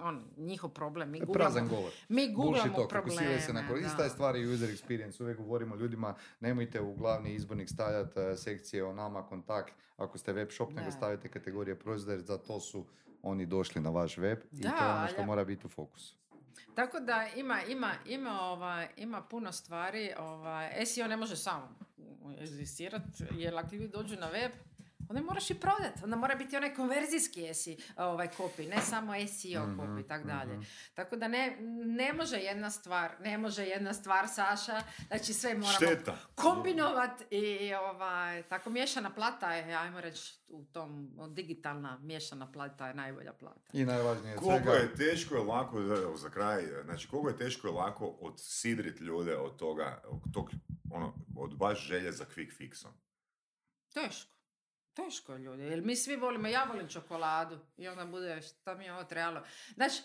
[0.00, 1.10] on, njihov problem.
[1.10, 1.92] Mi E, Prazan googlamo, govor.
[2.08, 3.68] mi googlamo fokusiraj se na probleme.
[3.68, 4.14] kor- Ista je da.
[4.14, 5.22] stvar i user experience.
[5.22, 9.74] Uvijek govorimo ljudima, nemojte u glavni izbornik stavljati eh, sekcije o nama, kontakt.
[9.96, 10.90] Ako ste web shop, nego Da.
[10.90, 12.86] stavite kategorije proizvoda, jer za to su
[13.22, 15.70] oni došli na vaš web i to Da, je ono što ali- mora biti u
[15.70, 16.14] fokusu.
[16.74, 20.12] Tako da ima, ima, ima, ovaj, ima puno stvari.
[20.18, 21.76] Ovaj, SEO ne može sam
[22.34, 24.50] egzistirati, jer ako ljudi dođu na web,
[25.08, 26.00] onda moraš i prodati.
[26.04, 30.24] Onda mora biti onaj konverzijski SEO, ovaj, copy, ne samo SEO Mhm, copy i tako
[30.26, 30.52] dalje.
[30.52, 30.62] mhm.
[30.94, 35.72] Tako da ne, ne može jedna stvar, ne može jedna stvar, Saša, znači sve moramo
[35.72, 36.16] Šteta.
[36.34, 42.94] kombinovat i ovaj, tako miješana plata je, ajmo reći, u tom digitalna miješana plata je
[42.94, 43.60] najbolja plata.
[43.72, 45.80] I najvažnije Koliko svega, je teško je lako,
[46.16, 50.50] za kraj, znači koliko je teško je lako odsidrit ljude od toga, od tog,
[50.90, 52.90] ono, od baš želje za quick fixom.
[53.94, 54.30] Teško.
[54.94, 58.84] Teško je ljudi, jer mi svi volimo, ja volim čokoladu i onda bude šta mi
[58.84, 59.46] je ovo trebalo.
[59.74, 60.02] Znači,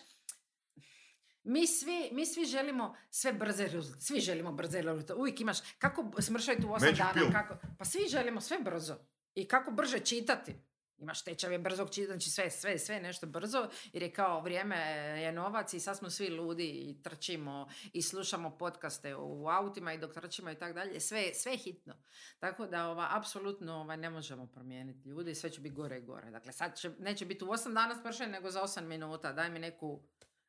[1.42, 5.14] mi svi, mi svi želimo sve brze rezultate, svi želimo brze rezultate.
[5.14, 7.32] Uvijek imaš, kako smršati u osam Magic dana, pill.
[7.32, 8.96] kako, pa svi želimo sve brzo.
[9.34, 10.54] I kako brže čitati.
[10.98, 14.76] Imaš tečajeve brzog čitanja, znači sve, sve, sve nešto brzo, jer je kao vrijeme
[15.22, 19.98] je novac i sad smo svi ludi i trčimo i slušamo podcaste u autima i
[19.98, 21.94] dok trčimo i tako dalje, sve, sve je hitno.
[22.38, 26.30] Tako da ova, apsolutno ovaj, ne možemo promijeniti ljudi, sve će biti gore i gore.
[26.30, 29.32] Dakle, sad će, neće biti u 8 dana smršen, nego za 8 minuta.
[29.32, 30.02] Daj mi neku,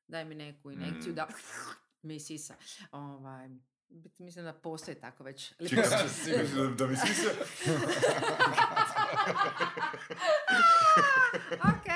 [0.08, 1.16] daj mi neku injekciju Mm.
[1.16, 1.28] da
[2.02, 2.56] mi sisa.
[2.92, 3.50] Ovaj,
[3.92, 5.54] bit- mislim da postoji tako već.
[5.70, 5.84] Čekaj,
[6.56, 7.30] da, da mi svi se...
[11.64, 11.88] ok,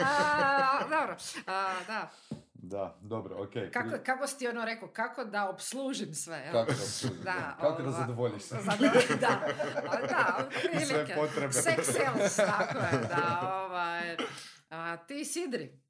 [0.00, 0.08] a,
[0.82, 1.16] dobro,
[1.46, 2.10] a, da.
[2.54, 3.52] Da, dobro, ok.
[3.72, 6.36] Kako, kako si ti ono rekao, kako da obslužim sve?
[6.36, 6.52] jel?
[6.52, 7.56] Kako da obslužiš, da.
[7.60, 8.54] Kako da ova- zadovoljiš se.
[8.56, 9.40] Zadovolj- da,
[9.86, 11.14] a, da, Sve otprilike.
[11.14, 11.52] potrebe.
[11.52, 14.16] Sex sales, tako je, da, ovaj,
[14.70, 15.80] a, ti sidri.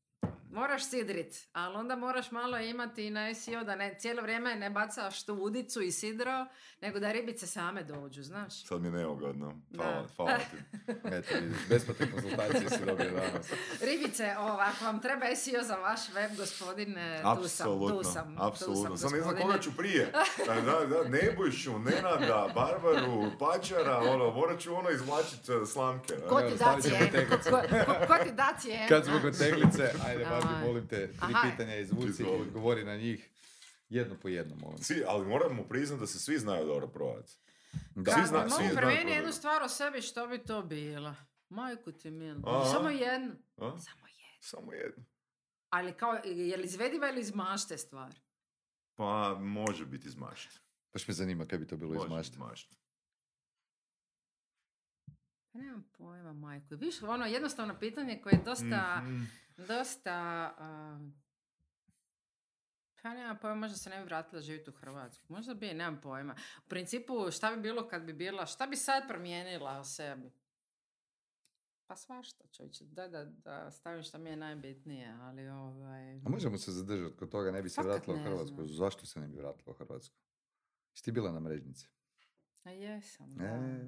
[0.58, 4.70] Moraš sidrit, ali onda moraš malo imati i na SEO da ne, cijelo vrijeme ne
[4.70, 6.46] bacaš tu udicu i sidro,
[6.80, 8.64] nego da ribice same dođu, znaš.
[8.64, 9.60] Sad mi je neugodno.
[9.76, 10.06] Hvala, Da.
[10.16, 10.56] hvala ti.
[11.16, 11.34] Eto,
[11.68, 13.46] besplatne konsultacije si dobio danas.
[13.82, 18.82] Ribice, ovo, ako vam treba SEO za vaš web, gospodine, tu sam, tu sam, apsolutno.
[18.84, 20.12] tu Sam sam, ne znam koga ću prije.
[20.46, 26.14] Da, da, da, Nebojšu, Nenada, Barbaru, Pačara, ono, morat ću ono izvlačit e, slamke.
[26.28, 27.06] Ko ti da cijenu?
[27.44, 27.50] Ko,
[27.86, 28.88] ko- ko ti da cijenu?
[28.88, 30.52] Kad smo kod teglice, ajde, Aj.
[30.52, 31.50] Barbi, molim te, tri Aha.
[31.50, 33.30] pitanja izvuci i odgovori na njih.
[33.88, 34.78] Jedno po jedno, molim.
[34.78, 37.32] Svi, ali moramo priznati da se svi znaju dobro prodati.
[37.94, 38.12] Da.
[38.12, 39.08] Svi zna- mogu problem.
[39.08, 41.14] jednu stvar o sebi, što bi to bilo?
[41.48, 42.42] Majku ti milu.
[42.64, 43.34] Samo jednu.
[43.56, 43.78] A?
[43.78, 44.38] Samo jednu.
[44.40, 45.04] Samo jedno.
[45.70, 48.14] Ali kao, je li izvediva ili iz mašte stvar?
[48.94, 50.60] Pa može biti izmašt.
[50.92, 52.32] Baš me zanima kaj bi to bilo iz Može mašte.
[52.32, 52.74] izmašt.
[55.52, 56.66] Pa nemam pojma, majku.
[56.70, 59.22] Viš, ono jednostavno pitanje koje je dosta, Mhm.
[59.58, 60.54] Dosta...
[60.60, 61.14] um,
[63.02, 65.24] pa nemam pojma, možda se ne bi vratila živjeti u Hrvatsku.
[65.28, 66.34] Možda bi, nemam pojma.
[66.66, 70.32] U principu, šta bi bilo kad bi bila, šta bi sad promijenila o sebi?
[71.86, 72.84] Pa svašta, čovječe.
[72.84, 76.16] Da, da, da stavim šta mi je najbitnije, ali ovaj...
[76.16, 78.66] A možemo se zadržati kod toga, ne bi se Fakat vratila u Hrvatsku.
[78.66, 80.16] Zašto se ne bi vratila u Hrvatsku?
[80.92, 81.88] Jesi ti bila na mrežnici?
[82.70, 83.44] Jesam, da.
[83.44, 83.78] E,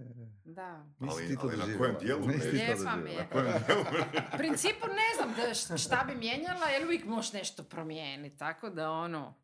[0.45, 0.87] Da.
[0.99, 2.31] nisi Ali- ti to ali na kojem dijelu?
[2.53, 3.17] Jesam je.
[3.17, 3.83] Na kojem dijelu?
[4.35, 5.35] U principu ne znam
[5.69, 9.35] da šta bi mijenjala, jer uvijek možeš nešto promijeniti, tako da ono,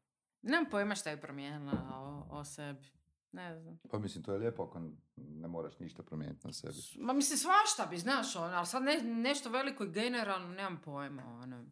[0.42, 2.88] nemam pojma šta bi promijenila o, o sebi.
[3.32, 3.78] Ne znam.
[3.90, 4.80] Pa mislim, to je lijepo ako
[5.16, 6.74] ne moraš ništa promijeniti na sebi.
[6.98, 11.22] Ma mislim, svašta bi, znaš, ono, ali sad ne, nešto veliko i generalno, nemam pojma,
[11.24, 11.64] ono.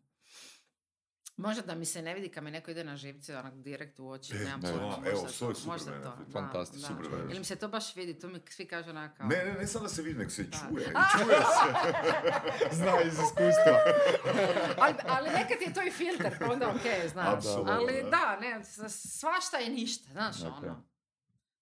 [1.37, 4.09] Možda da mi se ne vidi kad mi neko ide na živce, onak direkt u
[4.09, 4.97] oči, E, nemam da, pojma.
[5.05, 5.27] evo,
[5.67, 6.03] možda benefit.
[6.27, 6.95] to, Fantastično, da.
[6.97, 9.23] super Ili mi se to baš vidi, to mi svi kažu onako.
[9.23, 10.59] Ne, ne, ne samo da se vidi, nek se Da.
[10.59, 10.85] čuje.
[10.85, 11.69] I čuje se.
[12.77, 13.79] Zna iz iskustva.
[14.79, 17.29] ali, ali nekad je to i filter, pa onda ok, znaš.
[17.29, 18.11] Apsolutno, ali da.
[18.11, 20.63] da, ne, svašta je ništa, znaš, Ok.
[20.63, 20.85] ono.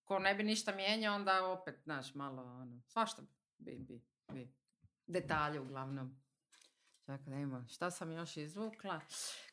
[0.04, 3.22] Ko ne bi ništa mijenjao, onda opet, znaš, malo, ono, svašta
[3.58, 4.52] bi, bi, bi.
[5.06, 6.21] Detalje uglavnom.
[7.06, 9.00] Čekaj da imam, šta sam još izvukla?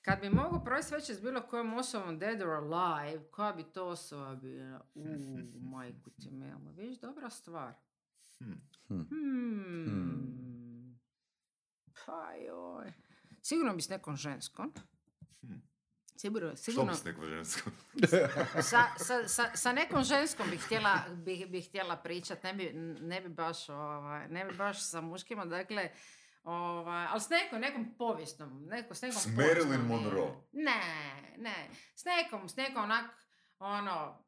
[0.02, 3.88] Kad bi mogu provesti večer s bilo kojom osobom dead or alive, koja bi to
[3.88, 4.82] osoba bila?
[4.96, 5.40] Uuu,
[5.72, 6.72] majku ti milo.
[6.78, 7.74] Viš, dobra stvar.
[8.40, 8.70] Hmm.
[8.88, 10.20] Hmm.
[12.06, 12.94] Pa joj.
[13.42, 14.74] Sigurno bi s nekom ženskom.
[15.42, 15.62] Hmm.
[16.16, 17.74] Sigurno, Što sigurno bi s nekom ženskom?
[18.72, 22.72] sa, sa, sa, sa nekom ženskom bih htjela, bih, bih htjela pričat, ne bi,
[23.02, 25.92] ne bi baš, ovaj, ne bi baš sa muškima, dakle,
[26.44, 29.88] ovaj, ali s nekom, nekom povijesnom, neko, s nekom S Marilyn.
[29.88, 30.32] Monroe?
[30.52, 30.82] Ne,
[31.38, 33.06] ne, s nekom, s nekom onak,
[33.60, 34.24] ono,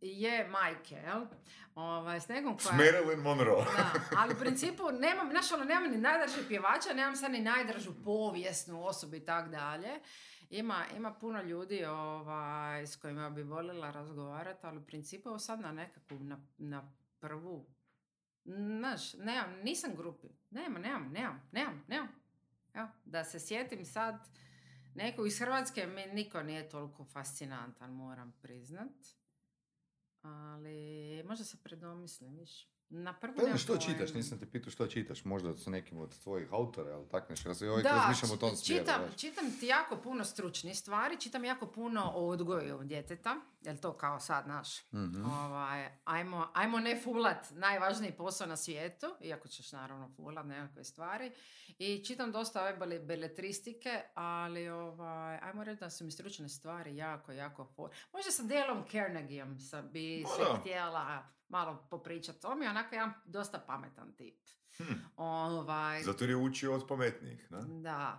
[0.00, 1.26] je majke, jel?
[1.74, 2.78] Ovaj, s nekom S koja...
[2.78, 3.64] Marilyn Monroe.
[3.64, 7.90] Da, ali u principu nemam, znaš, ono, nemam ni najdražeg pjevača, nemam sad ni najdražu
[8.04, 10.00] povijesnu osobu i tak dalje.
[10.50, 15.72] Ima, ima puno ljudi ovaj, s kojima bi voljela razgovarati, ali u principu sad na
[15.72, 17.66] nekakvu, na, na prvu,
[18.46, 22.08] znaš, nemam, nisam grupi, nemam, nemam, nemam, nemam, nemam.
[22.74, 24.28] Evo, da se sjetim sad
[24.94, 28.92] nekog iz Hrvatske, mi niko nije toliko fascinantan, moram priznat.
[30.22, 32.75] Ali možda se predomislim, viš.
[32.88, 33.98] Na prvu Pa što čitaš?
[33.98, 34.16] pojma.
[34.16, 35.24] Nisam te pitao što čitaš.
[35.24, 37.48] Možda su nekim od tvojih autora, ali tak nešto.
[37.48, 38.80] Ja se uvijek Da, razmišljam u tom smjeru.
[38.80, 43.92] čitam, čitam ti jako puno stručnih stvari, čitam jako puno o odgoju djeteta, jel to
[43.92, 45.24] kao sad naš, Mhm.
[45.26, 51.32] ovaj, ajmo, ajmo ne fulat najvažniji posao na svijetu, iako ćeš naravno fulat nekakve stvari,
[51.70, 56.96] i čitam dosta ove bele- beletristike, ali ovaj, ajmo reći da su mi stručne stvari
[56.96, 57.90] jako, jako for...
[58.12, 62.46] Možda sa Delom Carnegieom sam bi Ma se htjela malo popričati.
[62.46, 64.40] On mi je onako jedan dosta pametan tip.
[64.76, 64.82] Hm.
[65.16, 67.60] Ovaj, Zato je učio od pametnijih, da?
[67.60, 68.18] da.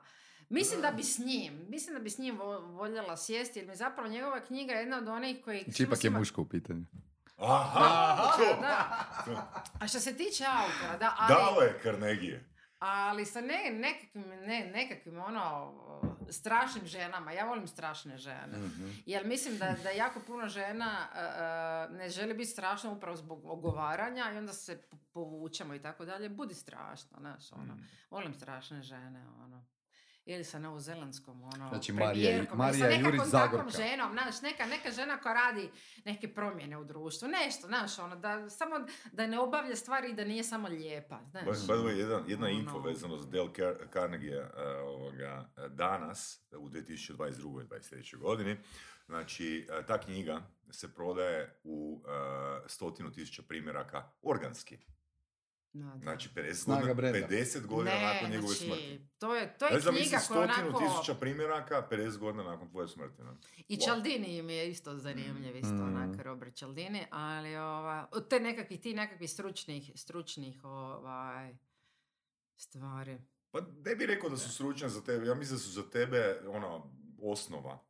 [0.50, 3.76] Mislim da bi s njim, mislim da bi s njim vo- voljela sjesti, jer mi
[3.76, 5.74] zapravo njegova knjiga je jedna od onih koji...
[5.74, 6.86] Čipak je svima- muško u pitanju.
[7.38, 8.32] Aha!
[8.62, 9.64] Da.
[9.80, 12.50] A što se tiče autora, da, ali, Dale Carnegie.
[12.80, 15.74] Ali sa ne, nekakvim, ne, nekakvim ono,
[16.30, 18.58] strašnim ženama, ja volim strašne žene.
[18.58, 18.90] Mhm.
[19.06, 21.08] Jer mislim da, da jako puno žena
[21.90, 26.06] e, ne želi biti strašno upravo zbog ogovaranja i onda se po- povučemo i tako
[26.06, 26.30] dalje.
[26.30, 27.76] Budi strašno, znaš, ono.
[27.76, 27.88] Mm.
[28.10, 29.66] Volim strašne žene, ono.
[30.28, 33.78] Ili sa novozelandskom, ono, Znači, Marija- premijerkom, ili Marija sa nekakvom takvom Zagorka.
[33.80, 35.70] ženom, znaš, neka, neka žena koja radi
[36.06, 38.76] neke promjene u društvu, nešto, znaš, ono, da, samo
[39.12, 41.46] da ne obavlja stvari i da nije samo lijepa, znaš.
[41.46, 44.48] By, by the way, jedan, jedna Ono- info vezano za Dale Car- Carnegie uh,
[44.86, 47.18] ovoga, uh, danas, u 2022.
[47.64, 48.18] 23.
[48.18, 48.58] godini,
[49.06, 50.42] znači, uh, ta knjiga
[50.72, 52.10] se prodaje u uh,
[52.68, 54.78] stotinu tisuća primjeraka organski.
[55.74, 57.28] Znači, 50 Snaga godina, brenda.
[57.28, 59.08] 50 godina ne, nakon njegove znači, smrti.
[59.20, 60.80] To je, to je znam, knjiga koja onako...
[60.80, 63.24] tisuća primjeraka, 50 godina nakon tvoje smrti.
[63.24, 63.32] Ne?
[63.68, 63.84] I Wow.
[63.84, 65.96] Cialdini mi je isto zanimljiv, isto Mm.
[65.96, 71.58] onak Robert Cialdini, ali ova, od te nekakvih, ti nekakvih stručnih, stručnih ovaj,
[72.56, 73.18] stvari.
[73.52, 76.42] Pa ne bih rekao da su stručnjaci za tebe, ja mislim da su za tebe
[76.48, 76.92] ono,
[77.22, 77.87] osnova.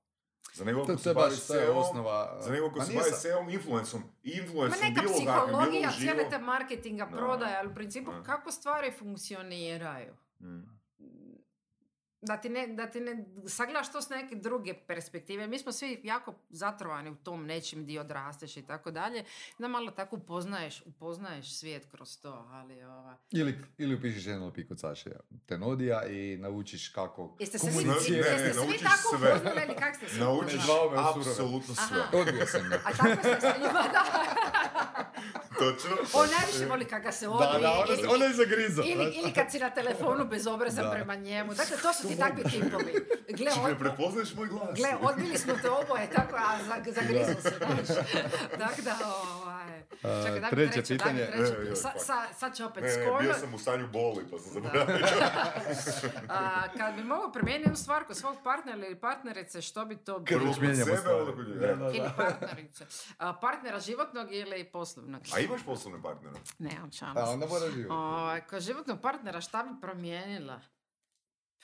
[0.53, 2.37] Za nego To, ko se bavi SEO, osnova.
[2.41, 5.89] za nego ko se bavi SEO, influencom, i Ma influencom neka bilo kakvim, bilo psihologija
[6.29, 7.17] te marketinga Da.
[7.17, 10.13] prodaje, ali u principu kako stvari funkcioniraju.
[10.41, 10.76] Mm.
[12.21, 13.15] Da ti, ne, da ti ne
[13.47, 15.47] sagledaš to s neke druge perspektive.
[15.47, 19.23] Mi smo svi jako zatrovani u tom nečim di odrasteš i tako dalje.
[19.57, 23.17] Da malo tako upoznaješ, upoznaješ svijet kroz to, ali ova...
[23.31, 25.09] Ili, ili upišiš NLP kod Saše
[25.45, 28.13] Tenodija i naučiš kako Jeste se vi, Komunicirati.
[28.13, 29.29] jeste Ne, ne, se vi naučiš tako sve.
[29.29, 30.61] upoznali ili kak ste se Naučiš
[30.93, 31.97] me apsolutno sve.
[31.99, 32.09] Aha.
[32.13, 32.75] Odbio sam ga.
[32.75, 34.03] A tako ste se njima, da.
[35.59, 35.89] Točno.
[36.13, 37.61] On najviše voli kad ga se Da, odbije.
[37.61, 38.83] da, ona, ili, ona je zagriza.
[38.83, 40.91] ili, ili kad si na telefonu bezobrazan Da.
[40.91, 41.53] prema njemu.
[41.53, 42.93] Dakle, to su ti takvi tipovi.
[43.29, 44.75] Gle, Či ne od, prepoznaješ moj glas?
[44.75, 47.87] gle, odbili smo te oboje, tako, a za- zagrizao se, znaš.
[48.59, 48.95] Tako da,
[49.35, 49.67] ovaj...
[49.93, 51.45] Čekaj, daj mi treće treće, daj mi pitanje.
[51.47, 51.71] treće.
[51.71, 53.19] E, Sa, sa, sad će opet Ne, ne, skoro.
[53.19, 55.05] bio sam u stanju boli, pa sam zaboravio.
[56.29, 56.39] A,
[56.69, 60.39] kad bi mogao promijeniti jednu stvar kod svog partnera ili partnerice, što bi to bilo?
[60.45, 61.31] Kod mijenjamo sebe, stvari.
[61.93, 62.85] Ili partnerice.
[63.17, 65.21] A, partnera životnog ili poslovnog?
[65.33, 66.35] A imaš poslovne partnere?
[66.59, 67.19] Nemam šanse.
[67.19, 67.91] A onda mora živjeti.
[67.91, 70.61] Ovaj, kod životnog partnera šta bi promijenila?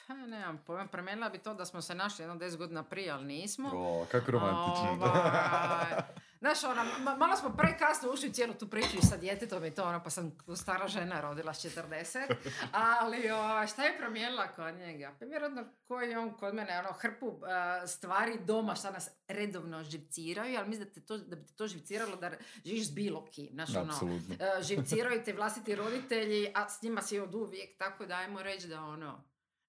[0.07, 3.25] Pa nemam pojma, promijenila bi to da smo se našli jedno 10 godina prije, ali
[3.25, 3.69] nismo.
[3.73, 5.05] O, kako romantično.
[5.05, 6.03] Ovaj,
[6.39, 6.61] Znaš,
[6.99, 10.03] ma- malo smo prekasno ušli u cijelu tu priču i sa djetetom i to, ono,
[10.03, 12.35] pa sam stara žena rodila s 40.
[12.71, 15.15] Ali ovaj, šta je promijenila kod njega?
[15.19, 20.57] Pa vjerojatno koji on kod mene, ono, hrpu a, stvari doma šta nas redovno živciraju,
[20.59, 22.31] ali mislim da, te to, da bi te to živciralo da
[22.65, 23.49] živiš s bilo kim.
[23.53, 24.35] Znaš, ono, Apsolutno.
[24.39, 28.67] e, živciraju te vlastiti roditelji, a s njima si od uvijek, tako da ajmo reći
[28.67, 29.23] da ono,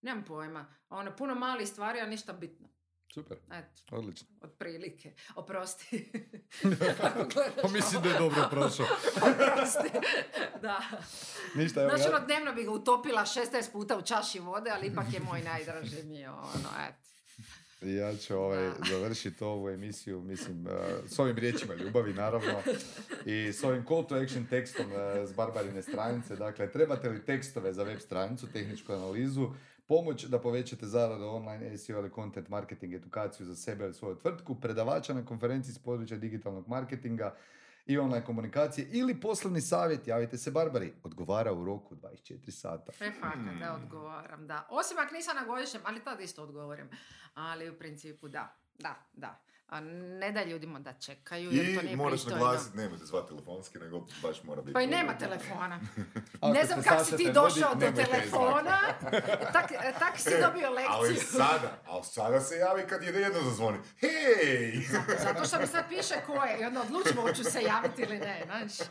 [0.04, 2.68] nemam pojma, ono, puno malih stvari, a ništa bitno.
[3.14, 4.26] Super, Eto, odlično.
[4.40, 5.12] otprilike.
[5.34, 6.12] Oprosti.
[7.62, 8.86] Pa mislim da je dobro prošao.
[9.16, 9.98] Oprosti.
[10.62, 10.80] da.
[11.54, 14.86] Ništa, evo Znači, ja- ono, dnevno bi ga utopila 16 puta u čaši vode, ali
[14.86, 16.44] ipak je moj najdraži mi, ono,
[16.88, 17.04] eto.
[17.82, 20.72] Ja ću ovaj, završiti ovu emisiju, mislim, uh,
[21.06, 22.62] s ovim riječima ljubavi, naravno,
[23.26, 24.98] i s ovim call to action tekstom uh,
[25.28, 26.36] s Barbarine stranice.
[26.36, 29.50] Dakle, trebate li tekstove za web stranicu, tehničku analizu,
[29.86, 34.60] pomoć da povećate zaradu online SEO ili content marketing edukaciju za sebe ili svoju tvrtku,
[34.60, 37.34] predavača na konferenciji s područja digitalnog marketinga
[37.86, 40.92] i online komunikacije ili poslovni savjet, javite se Barbari.
[41.02, 42.92] Odgovara u roku 24 sata.
[43.00, 44.66] E, fakat, da, odgovaram, da.
[44.70, 46.88] Osim ako nisam na godišnjem, ali tad isto odgovorim.
[47.34, 49.40] Ali u principu da, da, da.
[49.74, 49.80] A
[50.20, 54.06] ne da ljudima da čekaju, jer to I nije moraš naglasiti, nemojte zvati telefonski, nego
[54.22, 54.72] baš mora biti...
[54.72, 55.80] Pa i nema telefona.
[56.54, 58.78] Ne znam kako si ti došao vodi, do telefona.
[59.52, 61.26] tak, tak si dobio Ali lekciju.
[61.38, 63.78] sada, ali sada se javi kad je jedno zazvoni.
[64.00, 64.86] Hej!
[65.24, 68.42] Zato što mi sad piše ko je i onda odlučimo hoću se javiti ili ne,
[68.46, 68.88] znaš.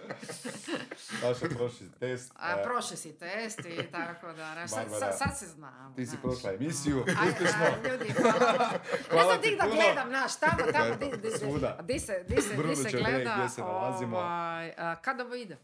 [1.21, 2.31] Saša, prošli test.
[2.35, 5.95] A e, prošli si test i tako da, znaš, sad, sad, sad se znam.
[5.95, 7.65] Ti si prošla emisiju, uspješno.
[7.89, 8.69] ljudi, hvala.
[9.13, 11.77] Ne znam ti da gledam, znaš, tamo, tamo, di, di, Svuda.
[11.81, 13.33] di, di se, di se, di se gleda.
[13.37, 14.17] gdje se nalazimo.
[14.17, 15.57] Ovaj, a, kad ovo ide?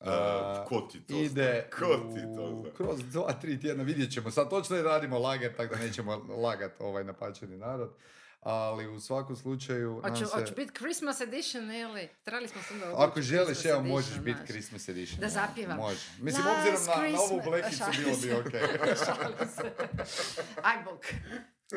[0.00, 1.86] A, ko ti to ide zna?
[1.86, 2.70] Ko ti to zna?
[2.76, 4.30] kroz dva, tri tjedna vidjet ćemo.
[4.30, 7.94] Sad točno je radimo lager, tako da nećemo lagat ovaj napačeni narod.
[8.40, 10.54] Ali u svakom slučaju Hoću, se...
[10.56, 12.08] biti Christmas edition ili?
[12.24, 14.40] Trebali smo se onda Ako želiš, evo, možeš biti.
[14.46, 15.20] Christmas edition.
[15.20, 15.76] Da evo, zapjevam.
[15.76, 16.00] Može.
[16.20, 18.60] Mislim, Last obzirom na, na ovu blekicu bilo bi okej.
[19.04, 19.72] Šalim se.
[20.68, 21.06] Aj, bok.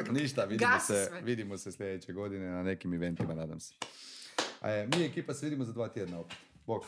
[0.22, 1.22] Ništa, vidimo Gasi se, sve.
[1.22, 3.74] vidimo se sljedeće godine na nekim eventima, nadam se.
[4.62, 6.38] A, mi ekipa se vidimo za dva tjedna opet.
[6.66, 6.84] Bok.